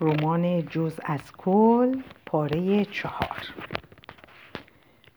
رمان 0.00 0.66
جز 0.66 1.00
از 1.04 1.32
کل 1.36 2.00
پاره 2.26 2.84
چهار. 2.84 3.42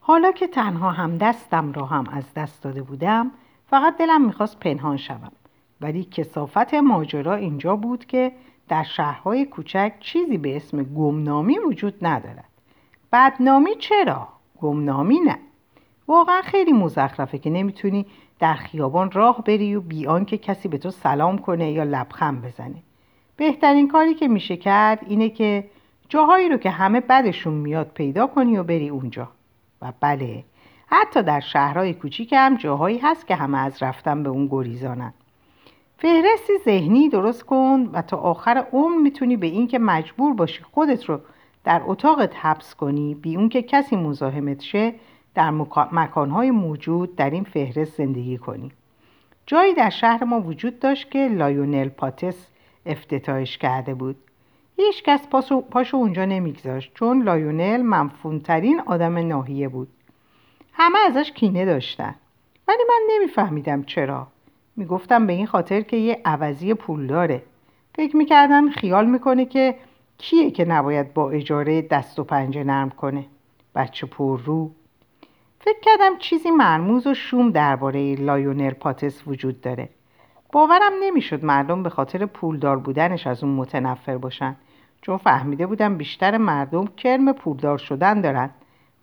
حالا 0.00 0.32
که 0.32 0.46
تنها 0.46 0.90
هم 0.90 1.18
دستم 1.18 1.72
را 1.72 1.86
هم 1.86 2.08
از 2.08 2.34
دست 2.34 2.62
داده 2.62 2.82
بودم 2.82 3.30
فقط 3.66 3.96
دلم 3.96 4.26
می‌خواست 4.26 4.60
پنهان 4.60 4.96
شوم. 4.96 5.32
ولی 5.80 6.04
کسافت 6.04 6.74
ماجرا 6.74 7.34
اینجا 7.34 7.76
بود 7.76 8.06
که 8.06 8.32
در 8.68 8.82
شهرهای 8.82 9.44
کوچک 9.44 9.92
چیزی 10.00 10.38
به 10.38 10.56
اسم 10.56 10.82
گمنامی 10.82 11.58
وجود 11.58 11.94
ندارد. 12.02 12.48
بدنامی 13.12 13.74
چرا؟ 13.74 14.28
گمنامی 14.60 15.20
نه. 15.20 15.38
واقعا 16.08 16.42
خیلی 16.42 16.72
مزخرفه 16.72 17.38
که 17.38 17.50
نمی‌تونی 17.50 18.06
در 18.38 18.54
خیابان 18.54 19.10
راه 19.10 19.44
بری 19.44 19.74
و 19.74 19.80
بیان 19.80 20.24
که 20.24 20.38
کسی 20.38 20.68
به 20.68 20.78
تو 20.78 20.90
سلام 20.90 21.38
کنه 21.38 21.72
یا 21.72 21.84
لبخند 21.84 22.42
بزنه. 22.42 22.82
بهترین 23.42 23.88
کاری 23.88 24.14
که 24.14 24.28
میشه 24.28 24.56
کرد 24.56 25.00
اینه 25.06 25.28
که 25.28 25.64
جاهایی 26.08 26.48
رو 26.48 26.56
که 26.56 26.70
همه 26.70 27.00
بدشون 27.00 27.54
میاد 27.54 27.90
پیدا 27.94 28.26
کنی 28.26 28.56
و 28.56 28.62
بری 28.62 28.88
اونجا. 28.88 29.28
و 29.82 29.92
بله 30.00 30.44
حتی 30.86 31.22
در 31.22 31.40
شهرهای 31.40 31.94
کوچیک 31.94 32.32
هم 32.36 32.56
جاهایی 32.56 32.98
هست 32.98 33.26
که 33.26 33.34
همه 33.34 33.58
از 33.58 33.82
رفتن 33.82 34.22
به 34.22 34.28
اون 34.28 34.48
گریزانن. 34.50 35.12
فهرستی 35.98 36.52
ذهنی 36.64 37.08
درست 37.08 37.42
کن 37.42 37.90
و 37.92 38.02
تا 38.02 38.16
آخر 38.16 38.66
عمر 38.72 38.96
می‌تونی 38.96 39.36
به 39.36 39.46
این 39.46 39.66
که 39.66 39.78
مجبور 39.78 40.34
باشی 40.34 40.62
خودت 40.62 41.04
رو 41.04 41.20
در 41.64 41.82
اتاقت 41.86 42.36
حبس 42.36 42.74
کنی 42.74 43.14
بی 43.14 43.36
اون 43.36 43.48
که 43.48 43.62
کسی 43.62 43.96
مزاحمت 43.96 44.60
شه 44.60 44.94
در 45.34 45.50
مکانهای 45.92 46.50
موجود 46.50 47.16
در 47.16 47.30
این 47.30 47.44
فهرست 47.44 47.96
زندگی 47.96 48.38
کنی. 48.38 48.72
جایی 49.46 49.74
در 49.74 49.90
شهر 49.90 50.24
ما 50.24 50.40
وجود 50.40 50.78
داشت 50.78 51.10
که 51.10 51.28
لایونل 51.28 51.88
پاتس 51.88 52.51
افتتاحش 52.86 53.58
کرده 53.58 53.94
بود. 53.94 54.16
هیچ 54.76 55.02
کس 55.02 55.28
پاشو 55.70 55.96
اونجا 55.96 56.24
نمیگذاشت 56.24 56.94
چون 56.94 57.22
لایونل 57.22 57.82
منفورترین 57.82 58.80
آدم 58.80 59.18
ناحیه 59.18 59.68
بود. 59.68 59.88
همه 60.72 60.98
ازش 61.06 61.32
کینه 61.32 61.64
داشتن. 61.64 62.14
ولی 62.68 62.82
من 62.88 63.00
نمیفهمیدم 63.14 63.82
چرا. 63.82 64.26
می‌گفتم 64.76 65.26
به 65.26 65.32
این 65.32 65.46
خاطر 65.46 65.80
که 65.80 65.96
یه 65.96 66.20
عوضی 66.24 66.74
پولداره. 66.74 67.42
فکر 67.94 68.16
می‌کردن 68.16 68.70
خیال 68.70 69.06
می‌کنه 69.06 69.44
که 69.44 69.74
کیه 70.18 70.50
که 70.50 70.64
نباید 70.64 71.14
با 71.14 71.30
اجاره 71.30 71.82
دست 71.82 72.18
و 72.18 72.24
پنجه 72.24 72.64
نرم 72.64 72.90
کنه. 72.90 73.24
بچه 73.74 74.06
پر 74.06 74.40
رو. 74.40 74.70
فکر 75.60 75.80
کردم 75.82 76.18
چیزی 76.18 76.50
مرموز 76.50 77.06
و 77.06 77.14
شوم 77.14 77.50
درباره 77.50 78.14
لایونل 78.14 78.70
پاتس 78.70 79.22
وجود 79.26 79.60
داره. 79.60 79.88
باورم 80.52 80.92
نمی‌شد 81.02 81.44
مردم 81.44 81.82
به 81.82 81.90
خاطر 81.90 82.26
پولدار 82.26 82.78
بودنش 82.78 83.26
از 83.26 83.44
اون 83.44 83.54
متنفر 83.54 84.18
باشن. 84.18 84.56
چون 85.02 85.16
فهمیده 85.16 85.66
بودم 85.66 85.96
بیشتر 85.96 86.36
مردم 86.38 86.86
کرم 86.86 87.32
پولدار 87.32 87.78
شدن 87.78 88.20
دارن. 88.20 88.50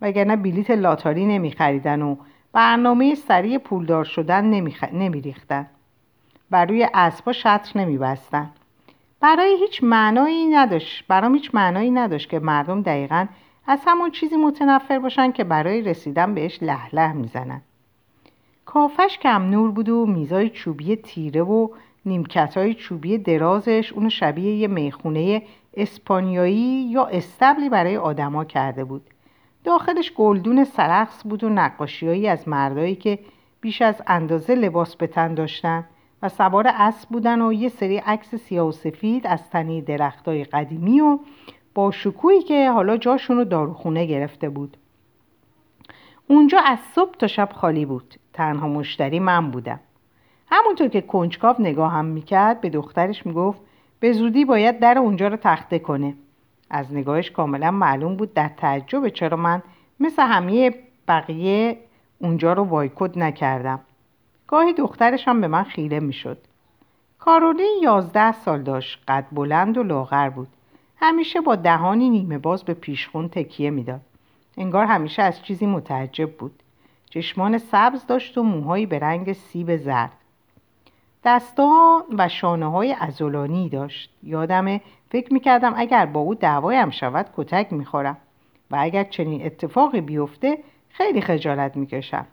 وگرنه 0.00 0.36
بلیت 0.36 0.70
لاتاری 0.70 1.26
نمیخریدن 1.26 2.02
و 2.02 2.16
برنامه 2.52 3.14
سریع 3.14 3.58
پولدار 3.58 4.04
شدن. 4.04 4.44
نمیریختن. 4.92 5.66
بر 6.50 6.64
روی 6.66 6.88
اسبا 6.94 7.32
شرط 7.32 7.80
نمیبستن. 7.80 8.50
برای 9.20 9.56
هیچ 9.60 9.84
معنایی 9.84 10.46
نداشت 10.46 11.04
برام 11.08 11.34
هیچ 11.34 11.54
معنایی 11.54 11.90
نداشت 11.90 12.30
که 12.30 12.38
مردم 12.38 12.82
دقیقا 12.82 13.26
از 13.66 13.80
همون 13.86 14.10
چیزی 14.10 14.36
متنفر 14.36 14.98
باشن 14.98 15.32
که 15.32 15.44
برای 15.44 15.82
رسیدن 15.82 16.34
بهش 16.34 16.58
لح 16.62 17.12
می‌زنن 17.12 17.60
کافش 18.64 19.18
کم 19.22 19.42
نور 19.42 19.70
بود 19.70 19.88
و 19.88 20.06
میزای 20.06 20.50
چوبی 20.50 20.96
تیره 20.96 21.42
و 21.42 21.68
نیمکت 22.06 22.56
های 22.56 22.74
چوبی 22.74 23.18
درازش 23.18 23.92
اونو 23.92 24.10
شبیه 24.10 24.54
یه 24.54 24.68
می‌خونه 24.68 25.42
اسپانیایی 25.74 26.88
یا 26.90 27.04
استبلی 27.04 27.68
برای 27.68 27.96
آدما 27.96 28.44
کرده 28.44 28.84
بود. 28.84 29.02
داخلش 29.64 30.12
گلدون 30.12 30.64
سرخص 30.64 31.22
بود 31.24 31.44
و 31.44 31.48
نقاشیهایی 31.48 32.28
از 32.28 32.48
مردایی 32.48 32.94
که 32.94 33.18
بیش 33.60 33.82
از 33.82 34.02
اندازه 34.06 34.54
لباس 34.54 34.96
به 34.96 35.06
تن 35.06 35.34
داشتن 35.34 35.84
و 36.22 36.28
سوار 36.28 36.66
اسب 36.68 37.08
بودن 37.08 37.42
و 37.42 37.52
یه 37.52 37.68
سری 37.68 37.96
عکس 37.96 38.34
سیاه 38.34 38.68
و 38.68 38.72
سفید 38.72 39.26
از 39.26 39.50
تنی 39.50 39.82
درختای 39.82 40.44
قدیمی 40.44 41.00
و 41.00 41.18
با 41.74 41.90
شکویی 41.90 42.42
که 42.42 42.70
حالا 42.70 42.96
جاشون 42.96 43.36
رو 43.36 43.44
داروخونه 43.44 44.06
گرفته 44.06 44.48
بود. 44.48 44.76
اونجا 46.26 46.58
از 46.58 46.78
صبح 46.94 47.14
تا 47.14 47.26
شب 47.26 47.48
خالی 47.54 47.84
بود. 47.84 48.14
تنها 48.32 48.68
مشتری 48.68 49.18
من 49.18 49.50
بودم. 49.50 49.80
همونطور 50.50 50.88
که 50.88 51.00
کنجکاو 51.00 51.56
نگاهم 51.58 52.04
می‌کرد 52.04 52.60
به 52.60 52.70
دخترش 52.70 53.26
می‌گفت 53.26 53.60
به 54.00 54.12
زودی 54.12 54.44
باید 54.44 54.78
در 54.78 54.98
اونجا 54.98 55.28
رو 55.28 55.36
تخته 55.36 55.78
کنه. 55.78 56.14
از 56.70 56.94
نگاهش 56.94 57.30
کاملا 57.30 57.70
معلوم 57.70 58.16
بود 58.16 58.34
در 58.34 58.50
تعجب 58.56 59.08
چرا 59.08 59.36
من 59.36 59.62
مثل 60.00 60.22
همه 60.22 60.74
بقیه 61.08 61.78
اونجا 62.18 62.52
رو 62.52 62.64
وایکود 62.64 63.18
نکردم. 63.18 63.80
گاهی 64.46 64.72
دخترش 64.72 65.28
هم 65.28 65.40
به 65.40 65.48
من 65.48 65.62
خیره 65.62 66.00
می‌شد. 66.00 66.38
کارولین 67.18 67.78
یازده 67.82 68.32
سال 68.32 68.62
داشت 68.62 69.02
قد 69.08 69.26
بلند 69.32 69.78
و 69.78 69.82
لاغر 69.82 70.28
بود. 70.30 70.48
همیشه 70.96 71.40
با 71.40 71.56
دهانی 71.56 72.10
نیمه 72.10 72.38
باز 72.38 72.64
به 72.64 72.74
پیشخون 72.74 73.28
تکیه 73.28 73.70
می‌داد. 73.70 74.00
انگار 74.56 74.86
همیشه 74.86 75.22
از 75.22 75.42
چیزی 75.42 75.66
متعجب 75.66 76.32
بود. 76.32 76.62
چشمان 77.10 77.58
سبز 77.58 78.06
داشت 78.06 78.38
و 78.38 78.42
موهایی 78.42 78.86
به 78.86 78.98
رنگ 78.98 79.32
سیب 79.32 79.76
زرد. 79.76 80.12
دستان 81.24 82.02
و 82.18 82.28
شانه 82.28 82.70
های 82.70 82.96
ازولانی 83.00 83.68
داشت. 83.68 84.10
یادم 84.22 84.80
فکر 85.10 85.32
می‌کردم 85.32 85.72
اگر 85.76 86.06
با 86.06 86.20
او 86.20 86.34
دعوایم 86.34 86.90
شود 86.90 87.26
کتک 87.36 87.72
می‌خورم. 87.72 88.16
و 88.70 88.76
اگر 88.80 89.04
چنین 89.04 89.46
اتفاقی 89.46 90.00
بیفته 90.00 90.58
خیلی 90.88 91.20
خجالت 91.20 91.76
می‌کشم. 91.76 92.26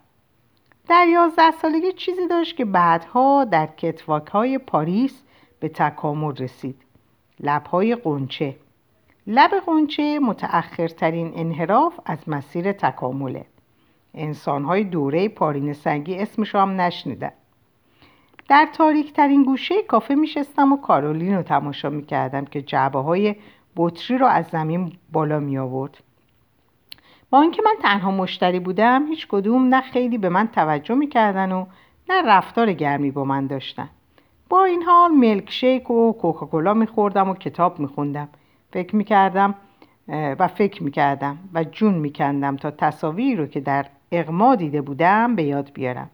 در 0.88 1.06
یازده 1.06 1.50
سالگی 1.50 1.92
چیزی 1.92 2.26
داشت 2.28 2.56
که 2.56 2.64
بعدها 2.64 3.44
در 3.44 3.66
کتواک 3.66 4.26
های 4.26 4.58
پاریس 4.58 5.22
به 5.60 5.68
تکامل 5.68 6.36
رسید. 6.36 6.82
لبهای 7.40 7.94
قنچه. 7.94 8.56
لب 9.26 9.50
قنچه 9.66 10.18
متأخرترین 10.18 11.32
انحراف 11.36 12.00
از 12.06 12.28
مسیر 12.28 12.72
تکامله. 12.72 13.46
انسانهای 14.18 14.84
دوره 14.84 15.28
پارین 15.28 15.72
سنگی 15.72 16.16
اسمش 16.16 16.54
هم 16.54 16.76
در 18.48 18.68
تاریک 18.72 19.12
ترین 19.12 19.42
گوشه 19.42 19.82
کافه 19.82 20.14
میشستم 20.14 20.72
و 20.72 20.76
کارولین 20.76 21.34
رو 21.34 21.42
تماشا 21.42 21.90
می‌کردم 21.90 22.44
که 22.44 22.62
جعبه 22.62 22.98
های 22.98 23.36
بطری 23.76 24.18
رو 24.18 24.26
از 24.26 24.46
زمین 24.46 24.92
بالا 25.12 25.38
می 25.38 25.58
آورد 25.58 25.98
با 27.30 27.40
اینکه 27.40 27.62
من 27.64 27.74
تنها 27.82 28.10
مشتری 28.10 28.60
بودم 28.60 29.06
هیچ 29.06 29.26
کدوم 29.26 29.74
نه 29.74 29.80
خیلی 29.80 30.18
به 30.18 30.28
من 30.28 30.48
توجه 30.48 30.94
می‌کردن 30.94 31.52
و 31.52 31.66
نه 32.10 32.22
رفتار 32.22 32.72
گرمی 32.72 33.10
با 33.10 33.24
من 33.24 33.46
داشتن. 33.46 33.88
با 34.48 34.64
این 34.64 34.82
حال 34.82 35.10
ملک 35.10 35.50
شیک 35.50 35.90
و 35.90 36.12
کوکاکولا 36.12 36.74
میخوردم 36.74 37.28
و 37.28 37.34
کتاب 37.34 37.78
میخوندم. 37.80 38.28
فکر 38.72 38.96
می‌کردم 38.96 39.54
و 40.08 40.48
فکر 40.48 40.82
می‌کردم 40.82 41.38
و 41.54 41.64
جون 41.64 41.94
میکندم 41.94 42.56
تا 42.56 42.70
تصاویری 42.70 43.36
رو 43.36 43.46
که 43.46 43.60
در 43.60 43.86
اغما 44.12 44.54
دیده 44.54 44.82
بودم 44.82 45.36
به 45.36 45.42
یاد 45.42 45.72
بیارم. 45.72 46.10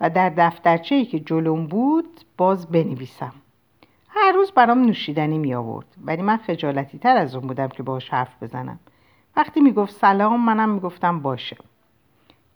و 0.00 0.10
در 0.10 0.28
دفترچه 0.28 0.94
ای 0.94 1.04
که 1.04 1.20
جلوم 1.20 1.66
بود 1.66 2.20
باز 2.36 2.66
بنویسم. 2.66 3.32
هر 4.08 4.32
روز 4.32 4.50
برام 4.50 4.78
نوشیدنی 4.78 5.38
می 5.38 5.54
آورد 5.54 5.86
ولی 6.04 6.22
من 6.22 6.36
خجالتی 6.36 6.98
تر 6.98 7.16
از 7.16 7.34
اون 7.34 7.46
بودم 7.46 7.68
که 7.68 7.82
باش 7.82 8.08
حرف 8.10 8.42
بزنم. 8.42 8.78
وقتی 9.36 9.60
می‌گفت 9.60 9.94
سلام 9.94 10.44
منم 10.44 10.68
می‌گفتم 10.68 11.20
باشه. 11.20 11.56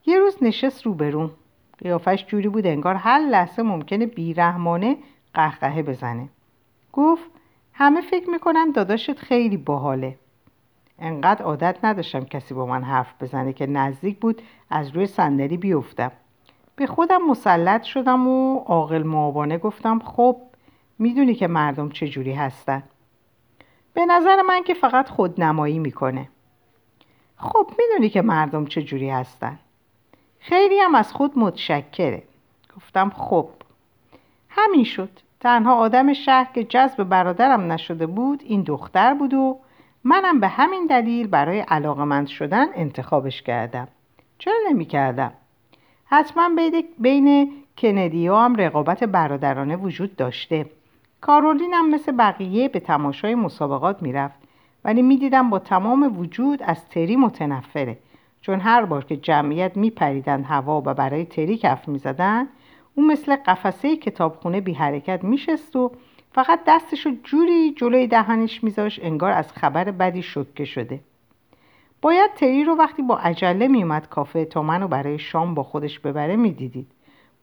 یه 0.06 0.18
روز 0.18 0.36
نشست 0.42 0.86
روبروم. 0.86 1.30
قیافش 1.78 2.24
جوری 2.26 2.48
بود 2.48 2.66
انگار 2.66 2.94
هر 2.94 3.18
لحظه 3.18 3.62
ممکنه 3.62 4.06
بیرحمانه 4.06 4.96
قهقهه 5.34 5.82
بزنه. 5.82 6.28
گفت 6.92 7.30
همه 7.72 8.00
فکر 8.00 8.30
می‌کنن 8.30 8.70
داداشت 8.70 9.18
خیلی 9.18 9.56
باحاله. 9.56 10.18
انقدر 10.98 11.44
عادت 11.44 11.78
نداشتم 11.82 12.24
کسی 12.24 12.54
با 12.54 12.66
من 12.66 12.82
حرف 12.82 13.14
بزنه 13.20 13.52
که 13.52 13.66
نزدیک 13.66 14.18
بود 14.18 14.42
از 14.70 14.90
روی 14.90 15.06
صندلی 15.06 15.56
بیفتم. 15.56 16.12
به 16.76 16.86
خودم 16.86 17.26
مسلط 17.30 17.82
شدم 17.82 18.28
و 18.28 18.58
عاقل 18.58 19.02
معابانه 19.02 19.58
گفتم 19.58 19.98
خب 19.98 20.36
می‌دونی 20.98 21.34
که 21.34 21.46
مردم 21.46 21.88
چجوری 21.88 22.32
هستن. 22.32 22.82
به 23.94 24.06
نظر 24.06 24.42
من 24.42 24.62
که 24.62 24.74
فقط 24.74 25.08
خودنمایی 25.08 25.78
می‌کنه. 25.78 26.28
خب 27.36 27.70
می‌دونی 27.78 28.08
که 28.08 28.22
مردم 28.22 28.66
چجوری 28.66 29.10
هستن. 29.10 29.58
خیلی 30.38 30.78
هم 30.78 30.94
از 30.94 31.12
خود 31.12 31.38
متشکره. 31.38 32.22
گفتم 32.76 33.10
خب. 33.10 33.48
همین 34.48 34.84
شد. 34.84 35.10
تنها 35.40 35.74
آدم 35.74 36.12
شهر 36.12 36.52
که 36.54 36.64
جذب 36.64 37.04
برادرم 37.04 37.72
نشده 37.72 38.06
بود 38.06 38.42
این 38.44 38.62
دختر 38.62 39.14
بود 39.14 39.34
و 39.34 39.58
منم 40.04 40.40
به 40.40 40.48
همین 40.48 40.86
دلیل 40.86 41.26
برای 41.26 41.60
علاقمند 41.60 42.26
شدن 42.26 42.66
انتخابش 42.74 43.42
کردم. 43.42 43.88
چرا 44.38 44.54
نمی 44.70 44.84
کردم؟ 44.84 45.32
حتما 46.04 46.48
بین, 46.56 46.84
بین 46.98 47.50
کندی 47.78 48.26
هم 48.26 48.56
رقابت 48.56 49.04
برادرانه 49.04 49.76
وجود 49.76 50.16
داشته. 50.16 50.66
کارولین 51.20 51.74
هم 51.74 51.90
مثل 51.90 52.12
بقیه 52.12 52.68
به 52.68 52.80
تماشای 52.80 53.34
مسابقات 53.34 54.02
می‌رفت. 54.02 54.38
ولی 54.84 55.02
می‌دیدم 55.02 55.50
با 55.50 55.58
تمام 55.58 56.18
وجود 56.18 56.62
از 56.62 56.88
تری 56.88 57.16
متنفره. 57.16 57.98
چون 58.40 58.60
هر 58.60 58.84
بار 58.84 59.04
که 59.04 59.16
جمعیت 59.16 59.76
میپریدند 59.76 60.44
هوا 60.44 60.82
و 60.86 60.94
برای 60.94 61.24
تری 61.24 61.56
کف 61.56 61.88
می‌زدند 61.88 62.48
او 62.94 63.06
مثل 63.06 63.36
قفسه 63.36 63.96
کتابخونه 63.96 64.60
بی 64.60 64.72
حرکت 64.72 65.24
میشست 65.24 65.76
و 65.76 65.92
فقط 66.34 66.60
دستشو 66.66 67.10
جوری 67.24 67.72
جلوی 67.72 68.06
دهنش 68.06 68.64
میذاش 68.64 69.00
انگار 69.02 69.32
از 69.32 69.52
خبر 69.52 69.84
بدی 69.84 70.22
شکه 70.22 70.64
شده. 70.64 71.00
باید 72.02 72.34
تری 72.34 72.64
رو 72.64 72.74
وقتی 72.74 73.02
با 73.02 73.18
عجله 73.18 73.68
میومد 73.68 74.08
کافه 74.08 74.44
تا 74.44 74.62
منو 74.62 74.88
برای 74.88 75.18
شام 75.18 75.54
با 75.54 75.62
خودش 75.62 75.98
ببره 75.98 76.36
می‌دیدید. 76.36 76.86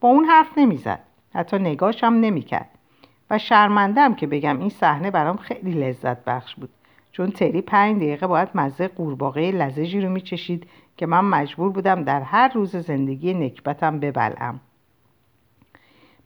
با 0.00 0.08
اون 0.08 0.24
حرف 0.24 0.58
نمی‌زد. 0.58 1.00
حتی 1.34 1.58
نگاش 1.58 2.04
هم 2.04 2.14
نمی‌کرد. 2.14 2.70
و 3.30 3.38
شرمندم 3.38 4.14
که 4.14 4.26
بگم 4.26 4.60
این 4.60 4.68
صحنه 4.68 5.10
برام 5.10 5.36
خیلی 5.36 5.72
لذت 5.72 6.24
بخش 6.24 6.54
بود. 6.54 6.70
چون 7.12 7.30
تری 7.30 7.60
پنج 7.60 7.96
دقیقه 7.96 8.26
باید 8.26 8.48
مزه 8.54 8.88
قورباغه 8.88 9.50
لزجی 9.50 10.00
رو 10.00 10.08
میچشید 10.08 10.66
که 10.96 11.06
من 11.06 11.24
مجبور 11.24 11.70
بودم 11.70 12.04
در 12.04 12.20
هر 12.20 12.52
روز 12.54 12.76
زندگی 12.76 13.34
نکبتم 13.34 14.00
ببلم 14.00 14.60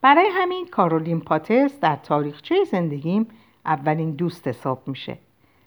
برای 0.05 0.29
همین 0.33 0.67
کارولین 0.67 1.21
پاتس 1.21 1.81
در 1.81 1.97
تاریخچه 1.97 2.65
زندگیم 2.65 3.27
اولین 3.67 4.11
دوست 4.11 4.49
حساب 4.49 4.89
میشه. 4.89 5.19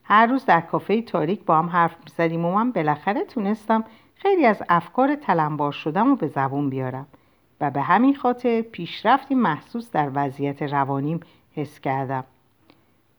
هر 0.03 0.25
روز 0.25 0.45
در 0.45 0.61
کافه 0.61 1.01
تاریک 1.01 1.43
با 1.43 1.57
هم 1.57 1.69
حرف 1.69 1.95
می‌زدیم 2.03 2.45
و 2.45 2.55
من 2.55 2.71
بالاخره 2.71 3.25
تونستم 3.25 3.83
خیلی 4.15 4.45
از 4.45 4.63
افکار 4.69 5.15
تلمبار 5.15 5.71
شدم 5.71 6.11
و 6.11 6.15
به 6.15 6.27
زبون 6.27 6.69
بیارم 6.69 7.07
و 7.61 7.71
به 7.71 7.81
همین 7.81 8.15
خاطر 8.15 8.61
پیشرفتی 8.61 9.35
محسوس 9.35 9.91
در 9.91 10.11
وضعیت 10.13 10.61
روانیم 10.61 11.19
حس 11.55 11.79
کردم. 11.79 12.23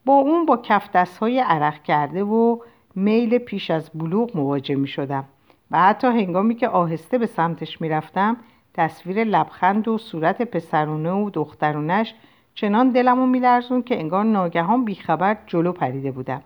با 0.05 0.13
اون 0.13 0.45
با 0.45 0.57
کف 0.57 1.17
های 1.17 1.39
عرق 1.39 1.83
کرده 1.83 2.23
و 2.23 2.59
میل 2.95 3.37
پیش 3.37 3.71
از 3.71 3.89
بلوغ 3.95 4.37
مواجه 4.37 4.75
می 4.75 4.87
شدم 4.87 5.25
و 5.71 5.79
حتی 5.79 6.07
هنگامی 6.07 6.55
که 6.55 6.67
آهسته 6.67 7.17
به 7.17 7.25
سمتش 7.25 7.81
می 7.81 7.89
رفتم 7.89 8.37
تصویر 8.73 9.23
لبخند 9.23 9.87
و 9.87 9.97
صورت 9.97 10.41
پسرونه 10.41 11.11
و 11.11 11.29
دخترونش 11.29 12.13
چنان 12.53 12.89
دلمو 12.89 13.25
میلرزون 13.25 13.83
که 13.83 13.99
انگار 13.99 14.23
ناگهان 14.23 14.85
بیخبر 14.85 15.37
جلو 15.47 15.71
پریده 15.71 16.11
بودم. 16.11 16.41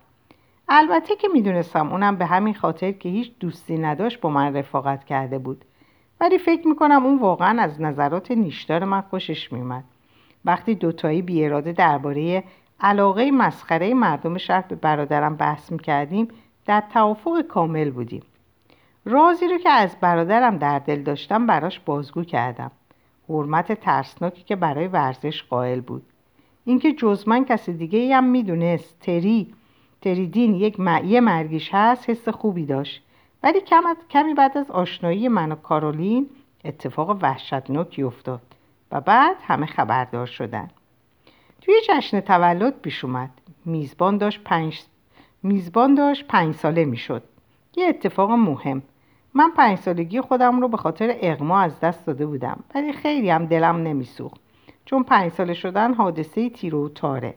البته 0.70 1.16
که 1.16 1.28
می‌دونستم 1.34 1.92
اونم 1.92 2.16
به 2.16 2.26
همین 2.26 2.54
خاطر 2.54 2.92
که 2.92 3.10
هیچ 3.10 3.32
دوستی 3.40 3.78
نداشت 3.78 4.22
با 4.22 4.30
من 4.30 4.56
رفاقت 4.56 5.04
کرده 5.04 5.38
بود. 5.38 5.66
ولی 6.22 6.38
فکر 6.38 6.68
می‌کنم 6.68 7.06
اون 7.06 7.20
واقعا 7.20 7.62
از 7.62 7.82
نظرات 7.82 8.32
نیشدار 8.32 8.84
من 8.84 9.02
خوشش 9.02 9.54
میومد 9.54 9.84
وقتی 10.46 10.76
دوتایی 10.76 11.22
بی 11.22 11.46
اراده 11.46 11.72
درباره 11.72 12.44
علاقه 12.80 13.32
مسخره 13.32 13.94
مردم 13.94 14.38
شهر 14.38 14.62
به 14.62 14.76
برادرم 14.76 15.36
بحث 15.36 15.72
می‌کردیم 15.72 16.28
در 16.66 16.84
توافق 16.94 17.42
کامل 17.42 17.90
بودیم. 17.90 18.24
رازی 19.06 19.48
رو 19.48 19.58
که 19.58 19.70
از 19.70 19.96
برادرم 20.02 20.58
در 20.58 20.80
دل 20.80 21.02
داشتم 21.02 21.48
براش 21.48 21.80
بازگو 21.80 22.24
کردم. 22.24 22.72
حرمت 23.30 23.72
ترسناکی 23.72 24.44
که 24.44 24.56
برای 24.56 24.88
ورزش 24.88 25.44
قائل 25.44 25.82
بود. 25.82 26.04
اینکه 26.66 26.94
جز 26.94 27.28
من 27.28 27.46
کسی 27.46 27.74
دیگه 27.74 28.16
هم 28.16 28.24
می‌دونست. 28.24 29.00
تری 29.00 29.54
تریدین 30.02 30.56
یک 30.56 30.80
معیه 30.80 31.22
مرگیش 31.22 31.70
هست 31.74 32.10
حس 32.10 32.30
خوبی 32.30 32.66
داشت. 32.66 33.04
ولی 33.44 33.62
کمی 34.10 34.34
بعد 34.34 34.58
از 34.58 34.72
آشنایی 34.72 35.28
من 35.28 35.52
و 35.52 35.56
کارولین 35.56 36.30
اتفاق 36.66 37.18
وحشتناکی 37.22 38.04
افتاد 38.04 38.42
و 38.92 39.02
بعد 39.02 39.36
همه 39.42 39.66
خبردار 39.66 40.26
شدن. 40.26 40.70
توی 41.62 41.76
جشن 41.90 42.20
تولد 42.20 42.82
پیش 42.82 43.06
اومد. 43.06 43.30
میزبان 43.66 44.18
داشت 44.18 44.44
پنج, 44.44 44.82
میزبان 45.44 45.96
داشت 45.96 46.28
پنج 46.28 46.56
ساله 46.56 46.86
می‌شد. 46.86 47.24
یه 47.76 47.88
اتفاق 47.88 48.32
مهم. 48.32 48.82
من 49.36 49.52
پنج 49.58 49.78
سالگی 49.78 50.22
خودم 50.22 50.62
رو 50.62 50.68
به 50.68 50.78
خاطر 50.78 51.16
اغما 51.22 51.60
از 51.60 51.80
دست 51.80 52.06
داده 52.06 52.26
بودم 52.26 52.64
ولی 52.76 52.94
خیلی 52.94 53.30
هم 53.30 53.46
دلم 53.46 53.76
نمیسوخت. 53.76 54.42
چون 54.86 55.04
پنج 55.04 55.32
ساله 55.32 55.54
شدن 55.54 55.94
حادثه 55.94 56.50
تیرو 56.50 56.86
و 56.86 56.90
تاره. 56.90 57.34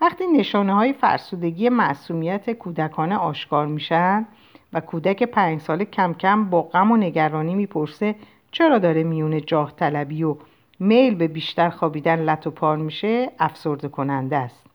وقتی 0.00 0.26
نشانه 0.26 0.74
های 0.74 0.92
فرسودگی 0.92 1.68
معصومیت 1.68 2.50
کودکانه 2.50 3.16
آشکار 3.16 3.66
میشن 3.66 4.26
و 4.72 4.80
کودک 4.80 5.22
پنج 5.22 5.60
ساله 5.60 5.84
کم 5.84 6.14
کم 6.14 6.50
با 6.50 6.62
غم 6.62 6.92
و 6.92 6.96
نگرانی 6.96 7.54
می‌پرسه 7.54 8.14
چرا 8.50 8.78
داره 8.78 9.02
میونه 9.02 9.40
جاه 9.40 9.72
طلبی 9.76 10.22
و 10.22 10.36
میل 10.80 11.14
به 11.14 11.28
بیشتر 11.28 11.70
خوابیدن 11.70 12.20
لط 12.20 12.46
و 12.46 12.50
پار 12.50 12.76
میشه 12.76 13.30
افسرده 13.38 13.88
کننده 13.88 14.36
است. 14.36 14.66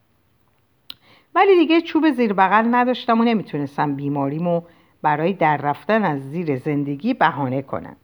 ولی 1.36 1.56
دیگه 1.56 1.82
چوب 1.82 2.12
زیر 2.12 2.34
بغل 2.34 2.76
نداشتم 2.76 3.20
و 3.20 3.24
نمی‌تونستم 3.24 3.96
بیماریمو 3.96 4.62
برای 5.04 5.34
در 5.34 5.58
رفتن 5.58 6.04
از 6.04 6.32
زیر 6.32 6.56
زندگی 6.58 7.14
بهانه 7.14 7.62
کنم 7.62 7.96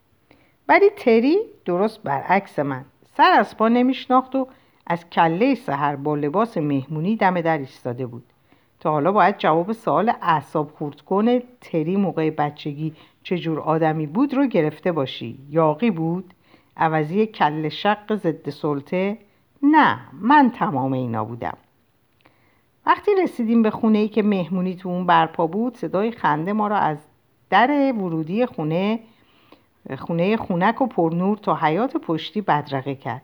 ولی 0.68 0.90
تری 0.90 1.38
درست 1.66 2.04
برعکس 2.04 2.60
من. 2.60 2.86
سر 3.18 3.31
از 3.31 3.57
پا 3.57 3.68
نمیشناخت 3.68 4.36
و 4.36 4.48
از 4.88 5.10
کله 5.10 5.56
سهر 5.56 5.96
با 5.96 6.16
لباس 6.16 6.57
مهمونی 6.57 7.16
دم 7.16 7.42
در 7.42 7.57
ایستاده 7.57 8.06
بود. 8.06 8.24
تا 8.80 8.92
حالا 8.92 9.12
باید 9.12 9.38
جواب 9.38 9.72
سوال 9.72 10.13
اعصاب 10.22 10.72
خورد 10.72 11.01
کنه 11.01 11.44
تری 11.62 11.96
موقع 11.96 12.30
بچگی 12.30 12.94
چجور 13.24 13.60
آدمی 13.60 14.07
بود 14.07 14.34
رو 14.34 14.45
گرفته 14.48 14.92
باشی. 14.92 15.40
یاقی 15.50 15.92
بود؟ 15.92 16.34
عوضی 16.78 17.25
کل 17.25 17.69
شق 17.69 18.16
ضد 18.16 18.50
سلطه؟ 18.50 19.18
نه 19.63 20.00
من 20.13 20.52
تمام 20.56 20.94
اینا 20.94 21.25
بودم. 21.25 21.57
وقتی 22.89 23.12
رسیدیم 23.24 23.62
به 23.62 23.71
خونه 23.71 23.97
ای 23.97 24.07
که 24.07 24.24
مهمونی 24.24 24.75
تو 24.75 24.89
اون 24.89 25.06
برپا 25.06 25.47
بود 25.47 25.77
صدای 25.77 26.12
خنده 26.12 26.53
ما 26.53 26.68
را 26.68 26.77
از 26.77 26.97
در 27.50 27.94
ورودی 27.94 28.45
خونه 28.45 29.00
خونه 29.97 30.38
خونک 30.38 30.81
و 30.81 30.88
پرنور 30.88 31.38
تا 31.38 31.56
حیات 31.56 31.97
پشتی 31.97 32.41
بدرقه 32.41 32.95
کرد. 32.95 33.21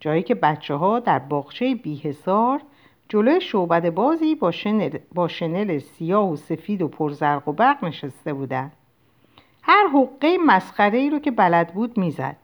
جایی 0.00 0.22
که 0.22 0.34
بچه 0.34 0.74
ها 0.74 1.00
در 1.00 1.18
باغچه 1.18 1.74
بیحسار 1.74 2.60
جلوی 3.08 3.40
شعبد 3.40 3.90
بازی 3.90 4.34
با 4.34 4.50
شنل, 4.50 4.98
با 5.14 5.28
شنل 5.28 5.78
سیاه 5.78 6.32
و 6.32 6.36
سفید 6.36 6.82
و 6.82 6.88
پرزرق 6.88 7.48
و 7.48 7.52
برق 7.52 7.84
نشسته 7.84 8.32
بودند 8.32 8.72
هر 9.62 9.88
حقه 9.88 10.38
مسخره 10.46 10.98
ای 10.98 11.10
رو 11.10 11.18
که 11.18 11.30
بلد 11.30 11.74
بود 11.74 11.98
می‌زد. 11.98 12.36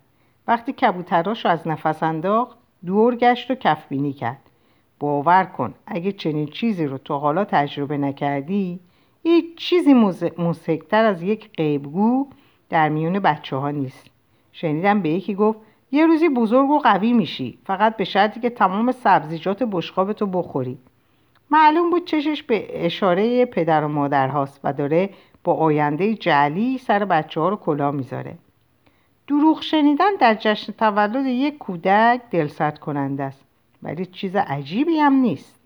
وقتی 0.48 0.72
کبوتراش 0.72 1.44
رو 1.44 1.50
از 1.50 1.68
نفس 1.68 2.02
انداخت 2.02 2.58
دور 2.86 3.16
گشت 3.16 3.50
و 3.50 3.54
کفبینی 3.54 4.12
کرد. 4.12 4.50
باور 4.98 5.44
کن 5.44 5.74
اگه 5.86 6.12
چنین 6.12 6.46
چیزی 6.46 6.86
رو 6.86 6.98
تو 6.98 7.14
حالا 7.14 7.44
تجربه 7.44 7.96
نکردی 7.98 8.80
هیچ 9.22 9.56
چیزی 9.56 9.94
مزهکتر 10.38 11.04
از 11.04 11.22
یک 11.22 11.50
قیبگو 11.56 12.26
در 12.70 12.88
میون 12.88 13.18
بچه 13.18 13.56
ها 13.56 13.70
نیست. 13.70 14.06
شنیدم 14.52 15.02
به 15.02 15.08
یکی 15.08 15.34
گفت 15.34 15.58
یه 15.92 16.06
روزی 16.06 16.28
بزرگ 16.28 16.70
و 16.70 16.78
قوی 16.78 17.12
میشی 17.12 17.58
فقط 17.64 17.96
به 17.96 18.04
شرطی 18.04 18.40
که 18.40 18.50
تمام 18.50 18.92
سبزیجات 18.92 19.62
بشقابتو 19.62 20.26
بخوری. 20.26 20.78
معلوم 21.50 21.90
بود 21.90 22.04
چشش 22.04 22.42
به 22.42 22.86
اشاره 22.86 23.44
پدر 23.44 23.84
و 23.84 23.88
مادر 23.88 24.28
هاست 24.28 24.60
و 24.64 24.72
داره 24.72 25.10
با 25.44 25.54
آینده 25.54 26.14
جعلی 26.14 26.78
سر 26.78 27.04
بچه 27.04 27.40
ها 27.40 27.48
رو 27.48 27.56
کلا 27.56 27.90
می‌ذاره. 27.90 28.34
دروغ 29.26 29.62
شنیدن 29.62 30.14
در 30.20 30.34
جشن 30.34 30.72
تولد 30.72 31.26
یک 31.26 31.58
کودک 31.58 32.20
دلسرد 32.30 32.78
کننده 32.78 33.22
است. 33.22 33.45
ولی 33.82 34.06
چیز 34.06 34.36
عجیبی 34.36 34.98
هم 34.98 35.12
نیست. 35.12 35.56